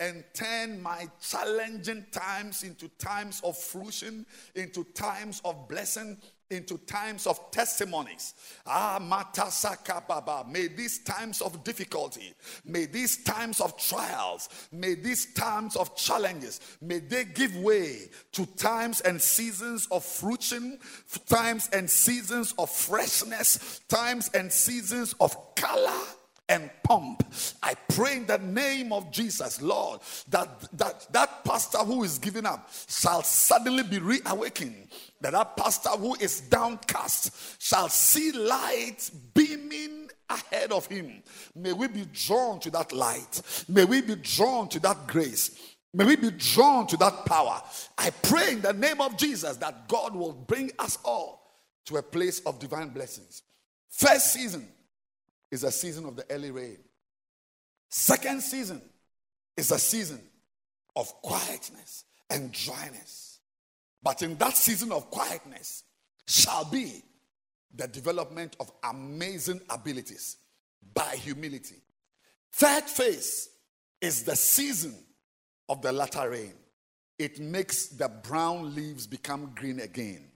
and 0.00 0.24
turn 0.32 0.80
my 0.80 1.06
challenging 1.20 2.06
times 2.10 2.62
into 2.62 2.88
times 2.96 3.42
of 3.44 3.54
fruition, 3.54 4.24
into 4.54 4.82
times 4.94 5.42
of 5.44 5.68
blessing, 5.68 6.16
into 6.48 6.78
times 6.78 7.26
of 7.26 7.50
testimonies. 7.50 8.32
Ah, 8.66 8.98
Matasaka 8.98 10.08
Baba. 10.08 10.46
May 10.48 10.68
these 10.68 11.00
times 11.04 11.42
of 11.42 11.62
difficulty, 11.64 12.32
may 12.64 12.86
these 12.86 13.22
times 13.24 13.60
of 13.60 13.76
trials, 13.76 14.48
may 14.72 14.94
these 14.94 15.34
times 15.34 15.76
of 15.76 15.94
challenges, 15.94 16.60
may 16.80 17.00
they 17.00 17.26
give 17.26 17.54
way 17.56 18.08
to 18.32 18.46
times 18.56 19.02
and 19.02 19.20
seasons 19.20 19.86
of 19.90 20.02
fruition, 20.02 20.78
times 21.28 21.68
and 21.74 21.90
seasons 21.90 22.54
of 22.56 22.70
freshness, 22.70 23.82
times 23.90 24.30
and 24.32 24.50
seasons 24.50 25.14
of 25.20 25.54
color 25.56 26.00
and 26.52 26.70
pump. 26.82 27.24
I 27.62 27.74
pray 27.88 28.18
in 28.18 28.26
the 28.26 28.38
name 28.38 28.92
of 28.92 29.10
Jesus, 29.10 29.62
Lord, 29.62 30.00
that 30.28 30.48
that, 30.76 31.06
that 31.12 31.44
pastor 31.44 31.78
who 31.78 32.04
is 32.04 32.18
giving 32.18 32.44
up 32.44 32.68
shall 32.88 33.22
suddenly 33.22 33.82
be 33.82 33.98
reawakened. 33.98 34.88
That 35.22 35.32
that 35.32 35.56
pastor 35.56 35.90
who 35.90 36.14
is 36.16 36.42
downcast 36.42 37.62
shall 37.62 37.88
see 37.88 38.32
light 38.32 39.10
beaming 39.34 40.10
ahead 40.28 40.72
of 40.72 40.86
him. 40.86 41.22
May 41.54 41.72
we 41.72 41.88
be 41.88 42.06
drawn 42.12 42.60
to 42.60 42.70
that 42.72 42.92
light. 42.92 43.64
May 43.68 43.84
we 43.84 44.02
be 44.02 44.16
drawn 44.16 44.68
to 44.68 44.80
that 44.80 45.06
grace. 45.06 45.58
May 45.94 46.04
we 46.04 46.16
be 46.16 46.30
drawn 46.30 46.86
to 46.88 46.96
that 46.98 47.24
power. 47.24 47.62
I 47.96 48.10
pray 48.10 48.52
in 48.52 48.62
the 48.62 48.72
name 48.72 49.00
of 49.00 49.16
Jesus 49.16 49.56
that 49.58 49.88
God 49.88 50.14
will 50.14 50.32
bring 50.32 50.70
us 50.78 50.98
all 51.04 51.42
to 51.86 51.96
a 51.96 52.02
place 52.02 52.40
of 52.40 52.58
divine 52.58 52.88
blessings. 52.90 53.42
First 53.90 54.32
season, 54.32 54.68
is 55.52 55.62
a 55.62 55.70
season 55.70 56.06
of 56.06 56.16
the 56.16 56.24
early 56.30 56.50
rain. 56.50 56.78
Second 57.90 58.42
season 58.42 58.80
is 59.56 59.70
a 59.70 59.78
season 59.78 60.20
of 60.96 61.12
quietness 61.20 62.04
and 62.30 62.50
dryness. 62.50 63.38
But 64.02 64.22
in 64.22 64.36
that 64.38 64.56
season 64.56 64.90
of 64.90 65.10
quietness 65.10 65.84
shall 66.26 66.64
be 66.64 67.02
the 67.74 67.86
development 67.86 68.56
of 68.60 68.72
amazing 68.82 69.60
abilities 69.68 70.38
by 70.94 71.16
humility. 71.16 71.76
Third 72.54 72.84
phase 72.84 73.50
is 74.00 74.24
the 74.24 74.36
season 74.36 74.96
of 75.68 75.82
the 75.82 75.92
latter 75.92 76.30
rain. 76.30 76.54
It 77.18 77.38
makes 77.38 77.88
the 77.88 78.08
brown 78.08 78.74
leaves 78.74 79.06
become 79.06 79.52
green 79.54 79.80
again. 79.80 80.30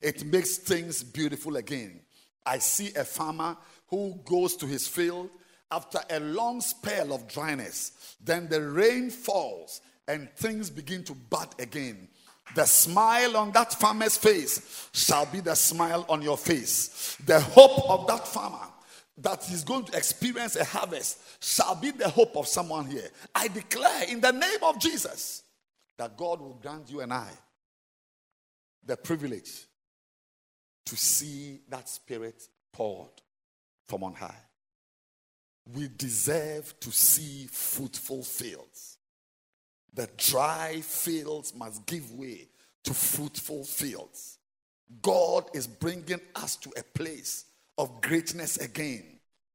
It 0.00 0.24
makes 0.24 0.56
things 0.56 1.02
beautiful 1.02 1.56
again. 1.56 2.00
I 2.44 2.58
see 2.58 2.92
a 2.94 3.04
farmer 3.04 3.56
who 3.92 4.18
goes 4.24 4.56
to 4.56 4.66
his 4.66 4.88
field 4.88 5.28
after 5.70 6.00
a 6.08 6.18
long 6.18 6.62
spell 6.62 7.12
of 7.12 7.28
dryness. 7.28 8.16
Then 8.24 8.48
the 8.48 8.62
rain 8.62 9.10
falls 9.10 9.82
and 10.08 10.30
things 10.32 10.70
begin 10.70 11.04
to 11.04 11.14
bud 11.14 11.54
again. 11.58 12.08
The 12.54 12.64
smile 12.64 13.36
on 13.36 13.52
that 13.52 13.74
farmer's 13.74 14.16
face 14.16 14.88
shall 14.94 15.26
be 15.26 15.40
the 15.40 15.54
smile 15.54 16.06
on 16.08 16.22
your 16.22 16.38
face. 16.38 17.18
The 17.26 17.38
hope 17.38 17.90
of 17.90 18.06
that 18.06 18.26
farmer 18.26 18.66
that 19.18 19.44
he's 19.44 19.62
going 19.62 19.84
to 19.84 19.96
experience 19.96 20.56
a 20.56 20.64
harvest 20.64 21.18
shall 21.40 21.74
be 21.74 21.90
the 21.90 22.08
hope 22.08 22.34
of 22.34 22.46
someone 22.48 22.86
here. 22.86 23.10
I 23.34 23.48
declare 23.48 24.08
in 24.08 24.22
the 24.22 24.32
name 24.32 24.62
of 24.62 24.80
Jesus 24.80 25.42
that 25.98 26.16
God 26.16 26.40
will 26.40 26.58
grant 26.62 26.90
you 26.90 27.02
and 27.02 27.12
I 27.12 27.28
the 28.86 28.96
privilege 28.96 29.66
to 30.86 30.96
see 30.96 31.60
that 31.68 31.90
spirit 31.90 32.42
poured 32.72 33.21
from 33.92 34.04
on 34.04 34.14
high. 34.14 34.42
We 35.74 35.90
deserve 35.98 36.72
to 36.80 36.90
see 36.90 37.46
fruitful 37.46 38.22
fields. 38.22 38.96
The 39.92 40.08
dry 40.16 40.80
fields 40.80 41.54
must 41.54 41.84
give 41.84 42.10
way 42.12 42.48
to 42.84 42.94
fruitful 42.94 43.64
fields. 43.64 44.38
God 45.02 45.44
is 45.52 45.66
bringing 45.66 46.22
us 46.34 46.56
to 46.56 46.72
a 46.74 46.82
place 46.82 47.44
of 47.76 48.00
greatness 48.00 48.56
again. 48.56 49.04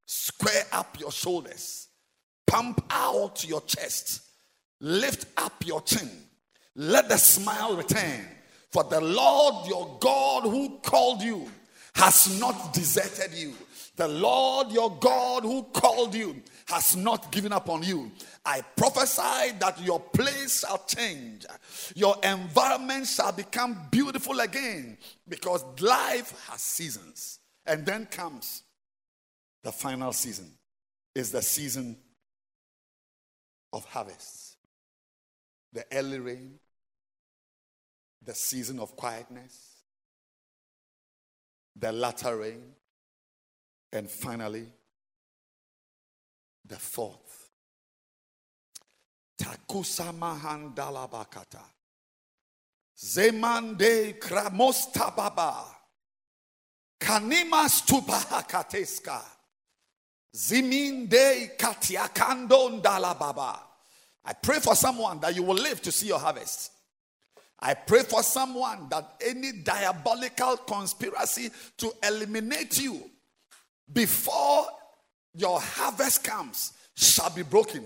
Square 0.06 0.66
up 0.72 1.00
your 1.00 1.12
shoulders, 1.12 1.88
pump 2.46 2.86
out 2.92 3.44
your 3.44 3.62
chest, 3.62 4.22
lift 4.80 5.26
up 5.36 5.66
your 5.66 5.82
chin, 5.82 6.12
let 6.76 7.10
the 7.10 7.18
smile 7.18 7.76
return. 7.76 8.24
For 8.72 8.84
the 8.84 9.02
Lord 9.02 9.68
your 9.68 9.98
God 10.00 10.44
who 10.44 10.78
called 10.84 11.24
you 11.24 11.50
has 11.96 12.40
not 12.40 12.74
deserted 12.74 13.34
you. 13.34 13.56
The 13.98 14.08
Lord 14.08 14.72
your 14.72 14.96
God 15.00 15.42
who 15.42 15.64
called 15.64 16.14
you 16.14 16.42
has 16.68 16.96
not 16.96 17.32
given 17.32 17.52
up 17.52 17.68
on 17.68 17.82
you. 17.82 18.12
I 18.46 18.62
prophesy 18.76 19.58
that 19.60 19.82
your 19.82 20.00
place 20.00 20.62
shall 20.62 20.84
change. 20.86 21.46
Your 21.96 22.16
environment 22.24 23.08
shall 23.08 23.32
become 23.32 23.88
beautiful 23.90 24.40
again 24.40 25.00
because 25.28 25.66
life 25.82 26.48
has 26.48 26.62
seasons. 26.62 27.40
And 27.66 27.86
then 27.86 28.06
comes 28.06 28.64
the 29.64 29.72
final 29.72 30.14
season 30.14 30.52
is 31.16 31.32
the 31.32 31.42
season 31.42 31.98
of 33.74 33.84
harvest. 33.86 34.58
The 35.74 35.86
early 35.92 36.20
rain, 36.20 36.60
the 38.24 38.36
season 38.36 38.80
of 38.80 38.96
quietness, 38.96 39.82
the 41.76 41.92
latter 41.92 42.38
rain, 42.38 42.77
and 43.92 44.10
finally, 44.10 44.68
the 46.66 46.76
fourth. 46.76 47.50
Takusa 49.40 50.12
mahandalabakata. 50.14 51.62
Zemande 52.98 54.20
kramostababa. 54.20 55.66
Kanima 57.00 57.70
stupahakateska. 57.70 59.22
Ziminde 60.36 61.58
katiakando 61.58 62.70
ndalababa. 62.70 63.60
I 64.26 64.34
pray 64.34 64.60
for 64.60 64.76
someone 64.76 65.20
that 65.22 65.36
you 65.36 65.44
will 65.44 65.56
live 65.56 65.82
to 65.84 65.92
see 65.92 66.08
your 66.08 66.20
harvest. 66.20 66.72
I 67.60 67.74
pray 67.76 68.04
for 68.04 68.22
someone 68.22 68.90
that 68.90 69.16
any 69.26 69.52
diabolical 69.52 70.58
conspiracy 70.58 71.50
to 71.78 71.92
eliminate 72.04 72.82
you 72.82 73.10
before 73.92 74.66
your 75.34 75.60
harvest 75.60 76.24
comes 76.24 76.74
shall 76.96 77.30
be 77.30 77.44
broken. 77.44 77.84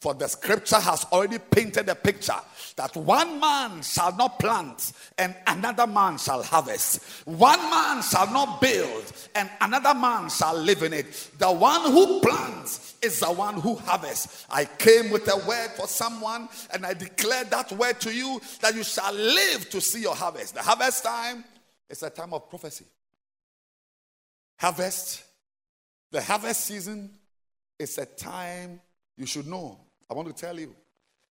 For 0.00 0.12
the 0.12 0.28
scripture 0.28 0.80
has 0.80 1.06
already 1.12 1.38
painted 1.38 1.88
a 1.88 1.94
picture 1.94 2.36
that 2.76 2.94
one 2.94 3.40
man 3.40 3.80
shall 3.80 4.14
not 4.14 4.38
plant 4.38 4.92
and 5.16 5.34
another 5.46 5.86
man 5.86 6.18
shall 6.18 6.42
harvest. 6.42 7.26
One 7.26 7.58
man 7.70 8.02
shall 8.02 8.30
not 8.30 8.60
build 8.60 9.12
and 9.34 9.48
another 9.62 9.98
man 9.98 10.28
shall 10.28 10.58
live 10.58 10.82
in 10.82 10.92
it. 10.92 11.30
The 11.38 11.50
one 11.50 11.90
who 11.90 12.20
plants 12.20 12.96
is 13.00 13.20
the 13.20 13.32
one 13.32 13.54
who 13.54 13.76
harvests. 13.76 14.46
I 14.50 14.66
came 14.66 15.10
with 15.10 15.26
a 15.26 15.38
word 15.48 15.70
for 15.70 15.86
someone 15.86 16.50
and 16.74 16.84
I 16.84 16.92
declare 16.92 17.44
that 17.44 17.72
word 17.72 17.98
to 18.00 18.14
you 18.14 18.42
that 18.60 18.74
you 18.74 18.84
shall 18.84 19.14
live 19.14 19.70
to 19.70 19.80
see 19.80 20.02
your 20.02 20.14
harvest. 20.14 20.54
The 20.54 20.60
harvest 20.60 21.02
time 21.02 21.44
is 21.88 22.02
a 22.02 22.10
time 22.10 22.34
of 22.34 22.50
prophecy. 22.50 22.84
Harvest, 24.58 25.22
the 26.14 26.22
harvest 26.22 26.66
season 26.66 27.10
is 27.76 27.98
a 27.98 28.06
time 28.06 28.80
you 29.16 29.26
should 29.26 29.48
know 29.48 29.80
I 30.08 30.14
want 30.14 30.28
to 30.28 30.34
tell 30.34 30.58
you 30.58 30.76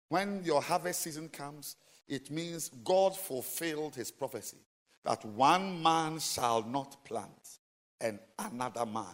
when 0.08 0.42
your 0.42 0.62
harvest 0.62 1.02
season 1.02 1.28
comes, 1.28 1.76
it 2.08 2.30
means 2.30 2.70
God 2.82 3.14
fulfilled 3.14 3.94
his 3.94 4.10
prophecy 4.10 4.56
that 5.04 5.22
one 5.24 5.82
man 5.82 6.18
shall 6.18 6.62
not 6.62 7.04
plant 7.04 7.58
and 8.00 8.18
another 8.38 8.86
man 8.86 9.04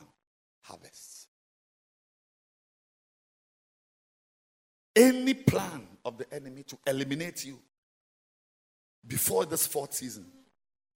harvest. 0.63 1.27
Any 4.95 5.35
plan 5.35 5.87
of 6.05 6.17
the 6.17 6.33
enemy 6.33 6.63
to 6.63 6.79
eliminate 6.87 7.45
you 7.45 7.59
before 9.05 9.45
this 9.45 9.67
fourth 9.67 9.95
season, 9.95 10.27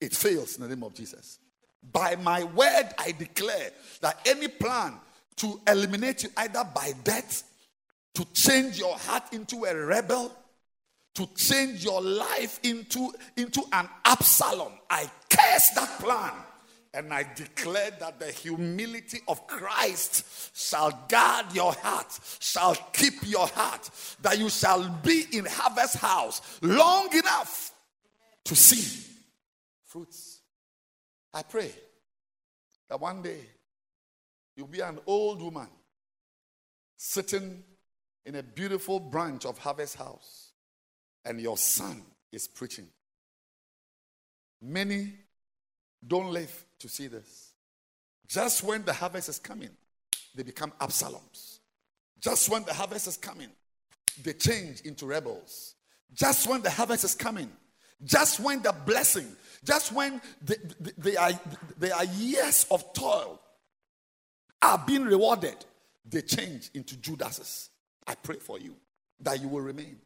it 0.01 0.15
fails 0.15 0.57
in 0.57 0.63
the 0.63 0.69
name 0.69 0.85
of 0.85 0.95
Jesus. 0.95 1.41
By 1.83 2.17
my 2.17 2.45
word, 2.45 2.89
I 2.99 3.13
declare 3.13 3.71
that 4.01 4.21
any 4.27 4.49
plan 4.49 4.95
to 5.37 5.61
eliminate 5.67 6.23
you 6.25 6.31
either 6.37 6.65
by 6.75 6.93
death 7.03 7.45
to 8.15 8.25
change 8.33 8.79
your 8.79 8.97
heart 8.97 9.33
into 9.33 9.65
a 9.65 9.75
rebel, 9.75 10.33
to 11.15 11.27
change 11.35 11.85
your 11.85 12.01
life 12.03 12.61
into, 12.63 13.13
into 13.37 13.63
an 13.73 13.89
Absalom. 14.05 14.73
I 14.89 15.11
curse 15.29 15.71
that 15.71 15.99
plan. 16.01 16.33
And 16.93 17.15
I 17.15 17.25
declare 17.37 17.93
that 18.01 18.19
the 18.19 18.33
humility 18.33 19.21
of 19.29 19.47
Christ 19.47 20.51
shall 20.57 20.91
guard 21.09 21.47
your 21.55 21.73
heart, 21.73 22.19
shall 22.41 22.75
keep 22.93 23.15
your 23.27 23.47
heart, 23.47 23.89
that 24.23 24.39
you 24.39 24.49
shall 24.51 24.89
be 25.03 25.25
in 25.33 25.45
harvest 25.45 25.97
house 25.97 26.43
long 26.63 27.13
enough 27.17 27.73
to 28.45 28.57
see 28.57 29.07
fruits. 29.87 30.30
I 31.33 31.43
pray 31.43 31.73
that 32.89 33.01
one 33.01 33.23
day 33.23 33.41
you'll 34.57 34.67
be 34.67 34.81
an 34.81 34.99
old 35.07 35.41
woman 35.43 35.69
sitting 36.97 37.63
in 38.27 38.35
a 38.37 38.43
beautiful 38.43 39.01
branch 39.01 39.47
of 39.47 39.59
Harvest 39.59 39.97
House, 39.97 40.53
and 41.25 41.41
your 41.41 41.57
son 41.57 42.03
is 42.33 42.47
preaching. 42.47 42.87
Many 44.61 45.15
don't 46.07 46.31
live 46.31 46.65
to 46.79 46.89
see 46.89 47.07
this. 47.07 47.53
Just 48.27 48.63
when 48.63 48.85
the 48.85 48.93
harvest 48.93 49.29
is 49.29 49.39
coming, 49.39 49.71
they 50.35 50.43
become 50.43 50.73
Absaloms. 50.81 51.61
Just 52.21 52.49
when 52.51 52.65
the 52.65 52.75
harvest 52.75 53.09
is 53.09 53.17
coming, 53.17 53.49
they 54.23 54.35
change 54.35 54.83
into 54.83 55.07
rebels. 55.07 55.75
Just 56.13 56.47
when 56.47 56.61
the 56.61 56.71
harvest 56.71 57.05
is 57.05 57.15
coming, 57.15 57.51
just 58.05 58.41
when 58.41 58.63
the 58.63 58.73
blessing, 58.85 59.35
just 59.65 59.93
when 59.93 60.21
they, 60.97 61.17
are, 61.17 61.33
years 62.15 62.67
of 62.71 62.93
toil 62.93 63.41
are 64.63 64.83
being 64.87 65.05
rewarded, 65.05 65.57
they 66.05 66.23
change 66.23 66.71
into 66.75 66.97
Judases. 66.97 67.71
I 68.07 68.15
pray 68.15 68.37
for 68.37 68.59
you 68.59 68.75
that 69.21 69.41
you 69.41 69.49
will 69.49 69.61
remain. 69.61 69.99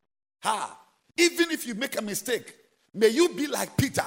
Ha! 0.42 0.78
Even 1.16 1.50
if 1.50 1.66
you 1.66 1.74
make 1.74 1.98
a 1.98 2.02
mistake, 2.02 2.54
may 2.92 3.08
you 3.08 3.28
be 3.30 3.46
like 3.46 3.76
Peter 3.76 4.04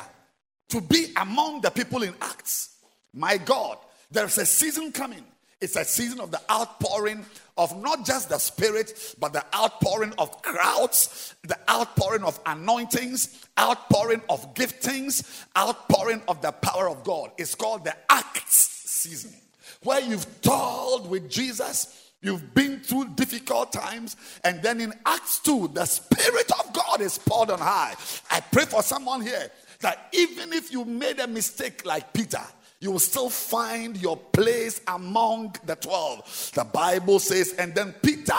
to 0.70 0.82
be 0.82 1.08
among 1.16 1.62
the 1.62 1.72
people 1.72 2.04
in 2.04 2.14
Acts. 2.22 2.76
My 3.14 3.38
God, 3.38 3.78
there's 4.12 4.38
a 4.38 4.45
season 4.45 4.91
coming. 4.91 5.24
It's 5.60 5.76
a 5.76 5.86
season 5.86 6.20
of 6.20 6.32
the 6.32 6.41
outpouring 6.51 7.26
of 7.58 7.82
not 7.82 8.05
just 8.05 8.30
the 8.30 8.38
Spirit, 8.38 9.16
but 9.20 9.34
the 9.34 9.43
outpouring 9.55 10.14
of 10.20 10.41
crowds, 10.43 11.36
the 11.43 11.58
outpouring 11.70 12.24
of 12.24 12.39
anointings, 12.45 13.45
outpouring 13.60 14.22
of 14.30 14.53
giftings, 14.53 15.45
outpouring 15.58 16.22
of 16.28 16.41
the 16.41 16.51
power 16.51 16.89
of 16.89 17.03
God. 17.03 17.32
It's 17.38 17.55
called 17.55 17.86
the 17.86 17.95
Acts 18.10 18.55
season, 18.86 19.34
where 19.82 20.01
you've 20.01 20.41
toiled 20.41 21.10
with 21.10 21.30
Jesus 21.30 22.08
You've 22.22 22.53
been 22.55 22.80
through 22.80 23.10
difficult 23.10 23.72
times, 23.72 24.18
and 24.43 24.62
then 24.64 24.82
in 24.82 24.91
Acts 25.05 25.39
2, 25.39 25.72
the 25.74 25.86
Spirit 25.86 26.51
of 26.60 26.74
God 26.74 26.99
is 26.99 27.18
poured 27.20 27.51
on 27.51 27.60
high. 27.60 27.93
I 28.32 28.39
pray 28.39 28.66
for 28.66 28.82
someone 28.82 29.22
here 29.22 29.51
that 29.82 30.10
even 30.14 30.51
if 30.51 30.72
you 30.72 30.84
made 30.84 31.20
a 31.20 31.28
mistake 31.28 31.86
like 31.86 32.14
Peter, 32.14 32.41
you 32.80 32.92
will 32.92 33.00
still 33.00 33.30
find 33.30 33.98
your 33.98 34.18
place 34.18 34.82
among 34.88 35.56
the 35.66 35.76
12. 35.76 36.52
The 36.54 36.64
Bible 36.64 37.20
says, 37.20 37.54
and 37.58 37.74
then 37.74 37.94
Peter 38.04 38.34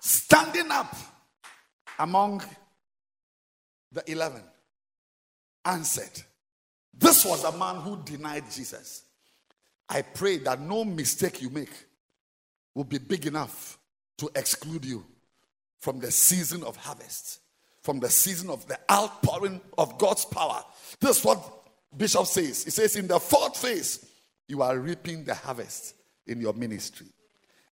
standing 0.00 0.70
up 0.70 0.94
among 1.98 2.42
the 3.92 4.10
11 4.10 4.42
answered, 5.64 6.22
This 6.92 7.24
was 7.24 7.44
a 7.44 7.56
man 7.56 7.76
who 7.76 8.02
denied 8.04 8.50
Jesus. 8.50 9.04
I 9.88 10.02
pray 10.02 10.38
that 10.38 10.60
no 10.60 10.84
mistake 10.84 11.40
you 11.40 11.50
make 11.50 11.72
will 12.74 12.84
be 12.84 12.98
big 12.98 13.26
enough 13.26 13.78
to 14.18 14.30
exclude 14.34 14.84
you 14.84 15.04
from 15.80 16.00
the 16.00 16.10
season 16.10 16.64
of 16.64 16.76
harvest, 16.76 17.40
from 17.82 18.00
the 18.00 18.10
season 18.10 18.50
of 18.50 18.66
the 18.66 18.78
outpouring 18.90 19.60
of 19.78 19.96
God's 19.98 20.24
power. 20.24 20.64
This 21.00 21.18
is 21.18 21.24
what 21.24 21.65
Bishop 21.94 22.26
says. 22.26 22.64
He 22.64 22.70
says, 22.70 22.96
In 22.96 23.06
the 23.06 23.18
fourth 23.20 23.56
phase, 23.56 24.06
you 24.48 24.62
are 24.62 24.78
reaping 24.78 25.24
the 25.24 25.34
harvest 25.34 25.94
in 26.26 26.40
your 26.40 26.52
ministry. 26.52 27.08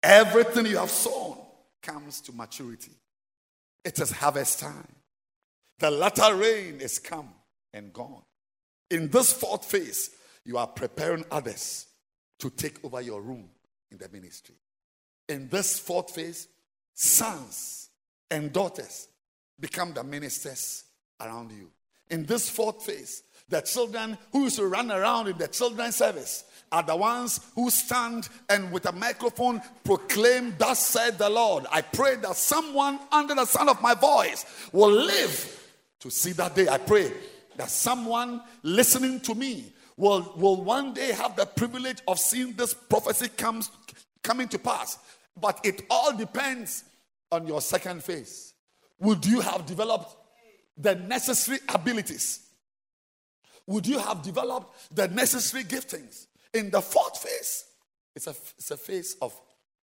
Everything 0.03 0.67
you 0.67 0.79
have 0.79 0.91
sown 0.91 1.37
comes 1.83 2.21
to 2.23 2.33
maturity. 2.33 2.93
It 3.85 3.99
is 3.99 4.11
harvest 4.11 4.61
time. 4.61 4.89
The 5.79 5.91
latter 5.91 6.35
rain 6.35 6.81
is 6.81 6.99
come 6.99 7.31
and 7.73 7.93
gone. 7.93 8.23
In 8.91 9.09
this 9.09 9.33
fourth 9.33 9.65
phase, 9.65 10.11
you 10.45 10.59
are 10.59 10.67
preparing 10.67 11.25
others 11.31 11.87
to 12.39 12.51
take 12.51 12.85
over 12.85 13.01
your 13.01 13.21
room 13.23 13.49
in 13.91 13.99
the 13.99 14.09
ministry 14.09 14.57
in 15.31 15.49
this 15.49 15.79
fourth 15.79 16.11
phase, 16.11 16.49
sons 16.93 17.89
and 18.31 18.53
daughters 18.53 19.09
become 19.59 19.93
the 19.95 20.03
ministers 20.03 20.85
around 21.21 21.53
you. 21.53 21.71
In 22.11 22.27
this 22.27 22.51
fourth 22.51 22.85
phase, 22.85 23.23
the 23.51 23.61
children 23.61 24.17
who 24.33 24.45
used 24.45 24.57
to 24.57 24.67
run 24.67 24.91
around 24.91 25.29
in 25.29 25.37
the 25.37 25.49
children's 25.49 25.97
service 25.97 26.45
are 26.73 26.83
the 26.83 26.97
ones 26.97 27.41
who 27.55 27.69
stand 27.69 28.29
and 28.49 28.71
with 28.73 28.87
a 28.87 28.93
microphone 28.93 29.61
proclaim, 29.85 30.55
Thus 30.57 30.79
said 30.79 31.19
the 31.19 31.29
Lord. 31.29 31.67
I 31.71 31.83
pray 31.83 32.17
that 32.17 32.37
someone 32.37 32.99
under 33.11 33.35
the 33.35 33.45
sound 33.45 33.69
of 33.69 33.83
my 33.83 33.95
voice 33.95 34.47
will 34.73 34.93
live 34.93 35.69
to 36.01 36.11
see 36.11 36.33
that 36.33 36.55
day. 36.55 36.69
I 36.69 36.79
pray 36.79 37.13
that 37.57 37.71
someone 37.71 38.41
listening 38.63 39.21
to 39.21 39.35
me 39.35 39.73
will, 39.97 40.33
will 40.37 40.63
one 40.63 40.95
day 40.95 41.13
have 41.13 41.37
the 41.37 41.45
privilege 41.45 41.99
of 42.07 42.19
seeing 42.19 42.53
this 42.53 42.73
prophecy 42.73 43.29
comes 43.29 43.71
coming 44.23 44.49
to 44.49 44.59
pass. 44.59 44.99
But 45.39 45.61
it 45.65 45.83
all 45.91 46.17
depends 46.17 46.85
on 47.33 47.47
your 47.47 47.61
second 47.61 48.05
phase. 48.05 48.55
Would 49.01 49.27
you 49.27 49.41
have 49.41 49.67
developed 49.67 50.15
the 50.77 50.95
necessary 50.95 51.59
abilities? 51.69 52.47
Would 53.71 53.87
you 53.87 54.01
have 54.01 54.21
developed 54.21 54.93
the 54.93 55.07
necessary 55.07 55.63
giftings? 55.63 56.27
In 56.53 56.71
the 56.71 56.81
fourth 56.81 57.19
phase, 57.19 57.67
it's 58.17 58.27
a, 58.27 58.35
it's 58.59 58.73
a 58.73 58.77
phase 58.77 59.15
of 59.23 59.33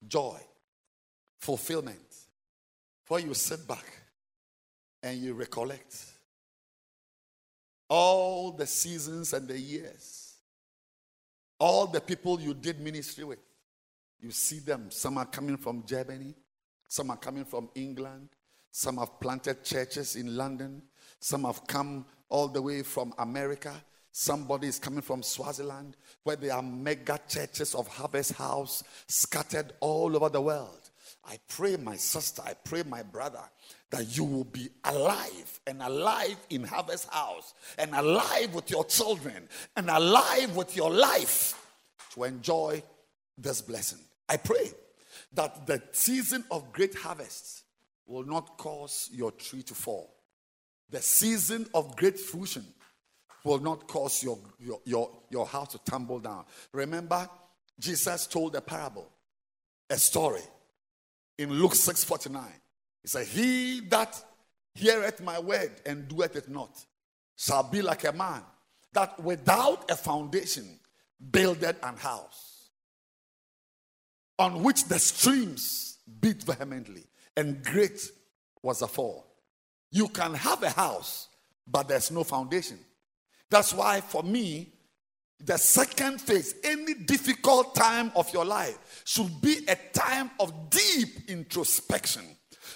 joy, 0.07 0.39
fulfillment, 1.37 1.99
where 3.09 3.19
you 3.19 3.33
sit 3.33 3.67
back 3.67 3.85
and 5.03 5.19
you 5.19 5.33
recollect 5.33 6.05
all 7.89 8.51
the 8.51 8.65
seasons 8.65 9.33
and 9.33 9.49
the 9.49 9.59
years, 9.59 10.35
all 11.59 11.85
the 11.85 11.99
people 11.99 12.39
you 12.39 12.53
did 12.53 12.79
ministry 12.79 13.25
with. 13.25 13.39
You 14.21 14.31
see 14.31 14.59
them. 14.59 14.91
Some 14.91 15.17
are 15.17 15.25
coming 15.25 15.57
from 15.57 15.83
Germany, 15.85 16.33
some 16.87 17.11
are 17.11 17.17
coming 17.17 17.43
from 17.43 17.69
England, 17.75 18.29
some 18.71 18.95
have 18.95 19.19
planted 19.19 19.65
churches 19.65 20.15
in 20.15 20.37
London, 20.37 20.83
some 21.23 21.45
have 21.45 21.65
come 21.67 22.05
all 22.27 22.49
the 22.49 22.61
way 22.61 22.83
from 22.83 23.13
America. 23.17 23.73
Somebody 24.11 24.67
is 24.67 24.77
coming 24.77 24.99
from 24.99 25.23
Swaziland, 25.23 25.95
where 26.23 26.35
there 26.35 26.51
are 26.53 26.61
mega 26.61 27.17
churches 27.29 27.73
of 27.75 27.87
Harvest 27.87 28.33
House 28.33 28.83
scattered 29.07 29.71
all 29.79 30.17
over 30.17 30.27
the 30.27 30.41
world. 30.41 30.89
I 31.23 31.39
pray, 31.47 31.77
my 31.77 31.95
sister, 31.95 32.41
I 32.45 32.55
pray, 32.55 32.83
my 32.83 33.03
brother, 33.03 33.39
that 33.91 34.17
you 34.17 34.25
will 34.25 34.43
be 34.43 34.67
alive 34.83 35.61
and 35.65 35.81
alive 35.81 36.35
in 36.49 36.65
Harvest 36.65 37.07
House 37.09 37.53
and 37.77 37.95
alive 37.95 38.53
with 38.53 38.69
your 38.69 38.83
children 38.83 39.47
and 39.77 39.89
alive 39.89 40.53
with 40.57 40.75
your 40.75 40.91
life 40.91 41.57
to 42.15 42.25
enjoy 42.25 42.83
this 43.37 43.61
blessing. 43.61 43.99
I 44.27 44.35
pray 44.35 44.71
that 45.35 45.67
the 45.67 45.81
season 45.93 46.43
of 46.51 46.73
great 46.73 46.95
harvests 46.95 47.63
will 48.05 48.25
not 48.25 48.57
cause 48.57 49.09
your 49.13 49.31
tree 49.31 49.63
to 49.63 49.73
fall. 49.73 50.12
The 50.89 51.01
season 51.01 51.67
of 51.73 51.95
great 51.95 52.19
fruition 52.19 52.65
will 53.43 53.59
not 53.59 53.87
cause 53.87 54.23
your, 54.23 54.37
your, 54.59 54.79
your, 54.85 55.11
your 55.29 55.45
house 55.45 55.71
to 55.73 55.79
tumble 55.79 56.19
down. 56.19 56.45
Remember, 56.71 57.29
Jesus 57.79 58.27
told 58.27 58.55
a 58.55 58.61
parable, 58.61 59.09
a 59.89 59.97
story 59.97 60.41
in 61.37 61.49
Luke 61.49 61.75
6 61.75 62.03
49. 62.03 62.43
He 63.01 63.07
said, 63.07 63.27
He 63.27 63.79
that 63.89 64.21
heareth 64.75 65.21
my 65.21 65.39
word 65.39 65.71
and 65.85 66.07
doeth 66.07 66.35
it 66.35 66.49
not 66.49 66.83
shall 67.35 67.63
be 67.63 67.81
like 67.81 68.03
a 68.05 68.11
man 68.11 68.41
that 68.93 69.19
without 69.19 69.89
a 69.89 69.95
foundation 69.95 70.79
builded 71.31 71.75
an 71.83 71.97
house 71.97 72.69
on 74.39 74.63
which 74.63 74.85
the 74.85 74.99
streams 74.99 75.97
beat 76.21 76.43
vehemently 76.43 77.03
and 77.35 77.63
great 77.63 77.99
was 78.61 78.79
the 78.79 78.87
fall. 78.87 79.32
You 79.93 80.07
can 80.07 80.33
have 80.33 80.63
a 80.63 80.71
house, 80.71 81.27
but 81.67 81.87
there's 81.87 82.09
no 82.09 82.23
foundation. 82.23 82.79
That's 83.47 83.75
why, 83.75 84.01
for 84.01 84.23
me, 84.23 84.73
the 85.39 85.55
second 85.57 86.19
phase, 86.19 86.55
any 86.63 86.95
difficult 86.95 87.75
time 87.75 88.11
of 88.15 88.33
your 88.33 88.43
life, 88.43 89.03
should 89.05 89.39
be 89.39 89.59
a 89.67 89.75
time 89.93 90.31
of 90.39 90.71
deep 90.71 91.29
introspection, 91.29 92.23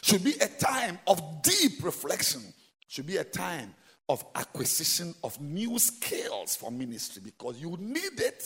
should 0.03 0.23
be 0.23 0.35
a 0.39 0.47
time 0.47 0.99
of 1.07 1.41
deep 1.41 1.83
reflection, 1.83 2.53
should 2.87 3.07
be 3.07 3.17
a 3.17 3.23
time 3.23 3.73
of 4.07 4.23
acquisition 4.35 5.15
of 5.23 5.41
new 5.41 5.79
skills 5.79 6.55
for 6.55 6.71
ministry 6.71 7.23
because 7.25 7.59
you 7.59 7.75
need 7.79 8.21
it 8.21 8.43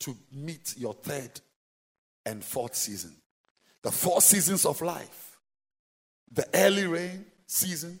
to 0.00 0.16
meet 0.32 0.78
your 0.78 0.94
third 0.94 1.42
and 2.24 2.42
fourth 2.42 2.74
season. 2.74 3.14
The 3.82 3.92
four 3.92 4.22
seasons 4.22 4.64
of 4.64 4.80
life 4.80 5.34
the 6.34 6.46
early 6.54 6.86
rain 6.86 7.24
season, 7.54 8.00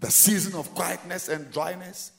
the 0.00 0.10
season 0.10 0.58
of 0.58 0.74
quietness 0.74 1.28
and 1.28 1.50
dryness, 1.52 2.12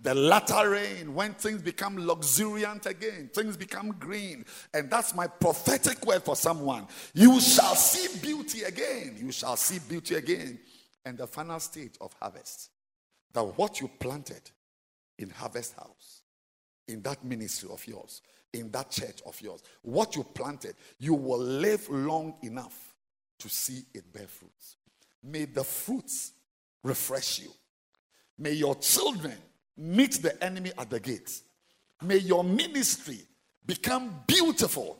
the 0.00 0.14
latter 0.14 0.70
rain 0.70 1.14
when 1.14 1.32
things 1.34 1.62
become 1.62 1.96
luxuriant 1.96 2.86
again, 2.86 3.30
things 3.32 3.56
become 3.56 3.92
green. 4.00 4.44
And 4.74 4.90
that's 4.90 5.14
my 5.14 5.28
prophetic 5.28 6.04
word 6.04 6.24
for 6.24 6.34
someone. 6.34 6.88
You 7.14 7.40
shall 7.40 7.76
see 7.76 8.18
beauty 8.18 8.64
again. 8.64 9.16
You 9.16 9.30
shall 9.30 9.56
see 9.56 9.78
beauty 9.88 10.16
again. 10.16 10.58
And 11.04 11.16
the 11.16 11.28
final 11.28 11.60
stage 11.60 11.94
of 12.00 12.12
harvest 12.20 12.70
that 13.32 13.44
what 13.56 13.80
you 13.80 13.88
planted 14.00 14.50
in 15.18 15.30
Harvest 15.30 15.74
House, 15.74 16.22
in 16.88 17.00
that 17.02 17.24
ministry 17.24 17.70
of 17.72 17.86
yours, 17.86 18.22
in 18.52 18.70
that 18.72 18.90
church 18.90 19.22
of 19.24 19.40
yours, 19.40 19.62
what 19.82 20.16
you 20.16 20.24
planted, 20.24 20.74
you 20.98 21.14
will 21.14 21.38
live 21.38 21.88
long 21.88 22.34
enough 22.42 22.94
to 23.38 23.48
see 23.48 23.84
it 23.94 24.12
bear 24.12 24.26
fruits. 24.26 24.76
May 25.22 25.44
the 25.44 25.64
fruits 25.64 26.32
refresh 26.82 27.40
you. 27.40 27.50
May 28.38 28.52
your 28.52 28.74
children 28.76 29.36
meet 29.76 30.22
the 30.22 30.42
enemy 30.42 30.72
at 30.78 30.90
the 30.90 31.00
gates. 31.00 31.42
May 32.02 32.18
your 32.18 32.42
ministry 32.42 33.20
become 33.64 34.22
beautiful 34.26 34.98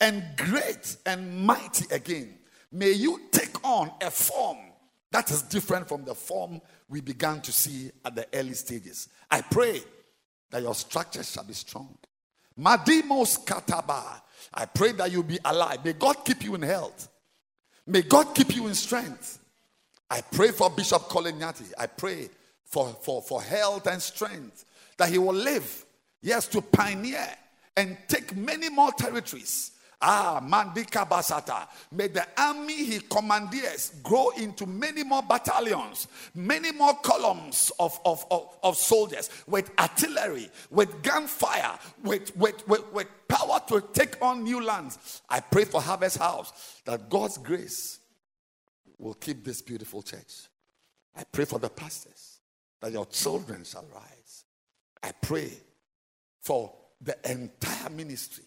and 0.00 0.22
great 0.36 0.96
and 1.06 1.44
mighty 1.46 1.86
again. 1.94 2.38
May 2.70 2.92
you 2.92 3.20
take 3.30 3.64
on 3.64 3.90
a 4.02 4.10
form 4.10 4.58
that 5.10 5.30
is 5.30 5.42
different 5.42 5.88
from 5.88 6.04
the 6.04 6.14
form 6.14 6.60
we 6.88 7.00
began 7.00 7.40
to 7.42 7.52
see 7.52 7.90
at 8.04 8.14
the 8.14 8.26
early 8.32 8.54
stages. 8.54 9.08
I 9.30 9.42
pray 9.42 9.82
that 10.50 10.62
your 10.62 10.74
structure 10.74 11.22
shall 11.22 11.44
be 11.44 11.52
strong. 11.52 11.96
Madimos 12.58 13.44
kataba. 13.44 14.20
I 14.52 14.66
pray 14.66 14.92
that 14.92 15.10
you 15.10 15.22
be 15.22 15.38
alive. 15.44 15.84
May 15.84 15.92
God 15.94 16.24
keep 16.24 16.44
you 16.44 16.54
in 16.54 16.62
health. 16.62 17.08
May 17.86 18.02
God 18.02 18.34
keep 18.34 18.54
you 18.54 18.66
in 18.66 18.74
strength. 18.74 19.38
I 20.12 20.20
pray 20.20 20.50
for 20.50 20.68
Bishop 20.68 21.08
Colin 21.08 21.38
Nyathi. 21.38 21.72
I 21.78 21.86
pray 21.86 22.28
for, 22.66 22.88
for, 23.02 23.22
for 23.22 23.42
health 23.42 23.86
and 23.86 24.00
strength 24.00 24.64
that 24.98 25.08
he 25.08 25.16
will 25.16 25.34
live, 25.34 25.86
yes, 26.20 26.46
to 26.48 26.60
pioneer 26.60 27.26
and 27.76 27.96
take 28.08 28.36
many 28.36 28.68
more 28.68 28.92
territories 28.92 29.72
Ah, 30.04 30.40
Mandika 30.42 31.08
Basata. 31.08 31.68
May 31.92 32.08
the 32.08 32.26
army 32.36 32.84
he 32.84 32.98
commandeers 32.98 33.92
grow 34.02 34.30
into 34.30 34.66
many 34.66 35.04
more 35.04 35.22
battalions, 35.22 36.08
many 36.34 36.72
more 36.72 36.94
columns 36.96 37.70
of, 37.78 38.00
of, 38.04 38.26
of, 38.32 38.48
of 38.64 38.76
soldiers 38.76 39.30
with 39.46 39.70
artillery, 39.78 40.50
with 40.72 41.02
gunfire, 41.04 41.78
with, 42.02 42.36
with, 42.36 42.66
with, 42.66 42.92
with 42.92 43.06
power 43.28 43.60
to 43.68 43.80
take 43.92 44.20
on 44.20 44.42
new 44.42 44.60
lands. 44.60 45.22
I 45.30 45.38
pray 45.38 45.64
for 45.64 45.80
Harvest 45.80 46.18
House 46.18 46.80
that 46.84 47.08
God's 47.08 47.38
grace 47.38 48.00
will 49.02 49.14
keep 49.14 49.44
this 49.44 49.60
beautiful 49.60 50.00
church. 50.00 50.48
I 51.16 51.24
pray 51.24 51.44
for 51.44 51.58
the 51.58 51.68
pastors 51.68 52.38
that 52.80 52.92
your 52.92 53.06
children 53.06 53.64
shall 53.64 53.84
rise. 53.92 54.44
I 55.02 55.10
pray 55.20 55.50
for 56.40 56.72
the 57.00 57.16
entire 57.28 57.90
ministry 57.90 58.44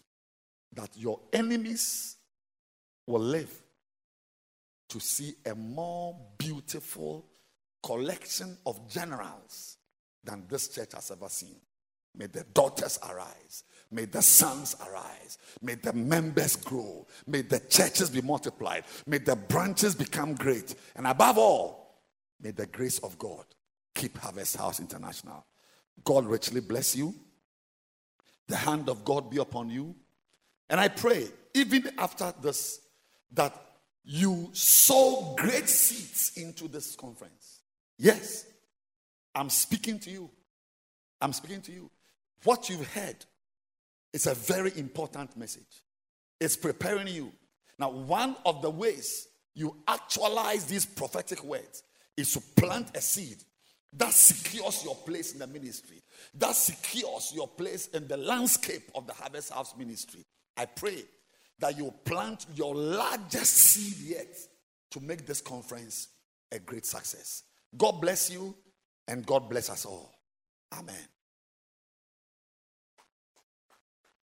that 0.72 0.90
your 0.96 1.20
enemies 1.32 2.16
will 3.06 3.20
live 3.20 3.50
to 4.88 4.98
see 4.98 5.34
a 5.44 5.54
more 5.54 6.16
beautiful 6.38 7.26
collection 7.82 8.56
of 8.64 8.88
generals 8.88 9.76
than 10.24 10.44
this 10.48 10.68
church 10.68 10.94
has 10.94 11.10
ever 11.10 11.28
seen. 11.28 11.56
May 12.14 12.26
the 12.26 12.44
daughters 12.44 12.98
arise. 13.08 13.64
May 13.90 14.06
the 14.06 14.22
sons 14.22 14.76
arise. 14.88 15.38
May 15.62 15.74
the 15.74 15.92
members 15.92 16.56
grow. 16.56 17.06
May 17.26 17.42
the 17.42 17.60
churches 17.60 18.10
be 18.10 18.20
multiplied. 18.20 18.84
May 19.06 19.18
the 19.18 19.36
branches 19.36 19.94
become 19.94 20.34
great. 20.34 20.74
And 20.96 21.06
above 21.06 21.38
all, 21.38 22.00
may 22.40 22.50
the 22.50 22.66
grace 22.66 22.98
of 22.98 23.18
God 23.18 23.44
keep 23.94 24.18
Harvest 24.18 24.56
House 24.56 24.80
International. 24.80 25.44
God 26.04 26.26
richly 26.26 26.60
bless 26.60 26.94
you. 26.94 27.14
The 28.48 28.56
hand 28.56 28.88
of 28.88 29.04
God 29.04 29.30
be 29.30 29.38
upon 29.38 29.70
you. 29.70 29.94
And 30.68 30.80
I 30.80 30.88
pray, 30.88 31.28
even 31.54 31.90
after 31.98 32.32
this, 32.42 32.80
that 33.32 33.54
you 34.04 34.50
sow 34.52 35.34
great 35.38 35.68
seeds 35.68 36.32
into 36.36 36.68
this 36.68 36.94
conference. 36.94 37.60
Yes, 37.98 38.46
I'm 39.34 39.50
speaking 39.50 39.98
to 40.00 40.10
you. 40.10 40.30
I'm 41.20 41.32
speaking 41.32 41.60
to 41.62 41.72
you. 41.72 41.90
What 42.44 42.68
you've 42.68 42.86
heard 42.92 43.24
is 44.16 44.26
a 44.26 44.34
very 44.34 44.72
important 44.78 45.36
message. 45.36 45.82
It's 46.40 46.56
preparing 46.56 47.06
you. 47.06 47.30
Now, 47.78 47.90
one 47.90 48.34
of 48.46 48.62
the 48.62 48.70
ways 48.70 49.28
you 49.54 49.76
actualize 49.86 50.64
these 50.64 50.86
prophetic 50.86 51.44
words 51.44 51.82
is 52.16 52.32
to 52.32 52.40
plant 52.56 52.96
a 52.96 53.00
seed 53.02 53.36
that 53.92 54.14
secures 54.14 54.82
your 54.84 54.94
place 54.94 55.34
in 55.34 55.38
the 55.38 55.46
ministry, 55.46 56.02
that 56.34 56.54
secures 56.54 57.30
your 57.34 57.46
place 57.46 57.88
in 57.88 58.08
the 58.08 58.16
landscape 58.16 58.90
of 58.94 59.06
the 59.06 59.12
Harvest 59.12 59.52
House 59.52 59.74
ministry. 59.76 60.24
I 60.56 60.64
pray 60.64 61.04
that 61.58 61.76
you 61.76 61.92
plant 62.06 62.46
your 62.54 62.74
largest 62.74 63.52
seed 63.52 64.16
yet 64.16 64.34
to 64.92 65.00
make 65.00 65.26
this 65.26 65.42
conference 65.42 66.08
a 66.52 66.58
great 66.58 66.86
success. 66.86 67.42
God 67.76 68.00
bless 68.00 68.30
you 68.30 68.54
and 69.08 69.26
God 69.26 69.50
bless 69.50 69.68
us 69.68 69.84
all. 69.84 70.10
Amen. 70.72 70.96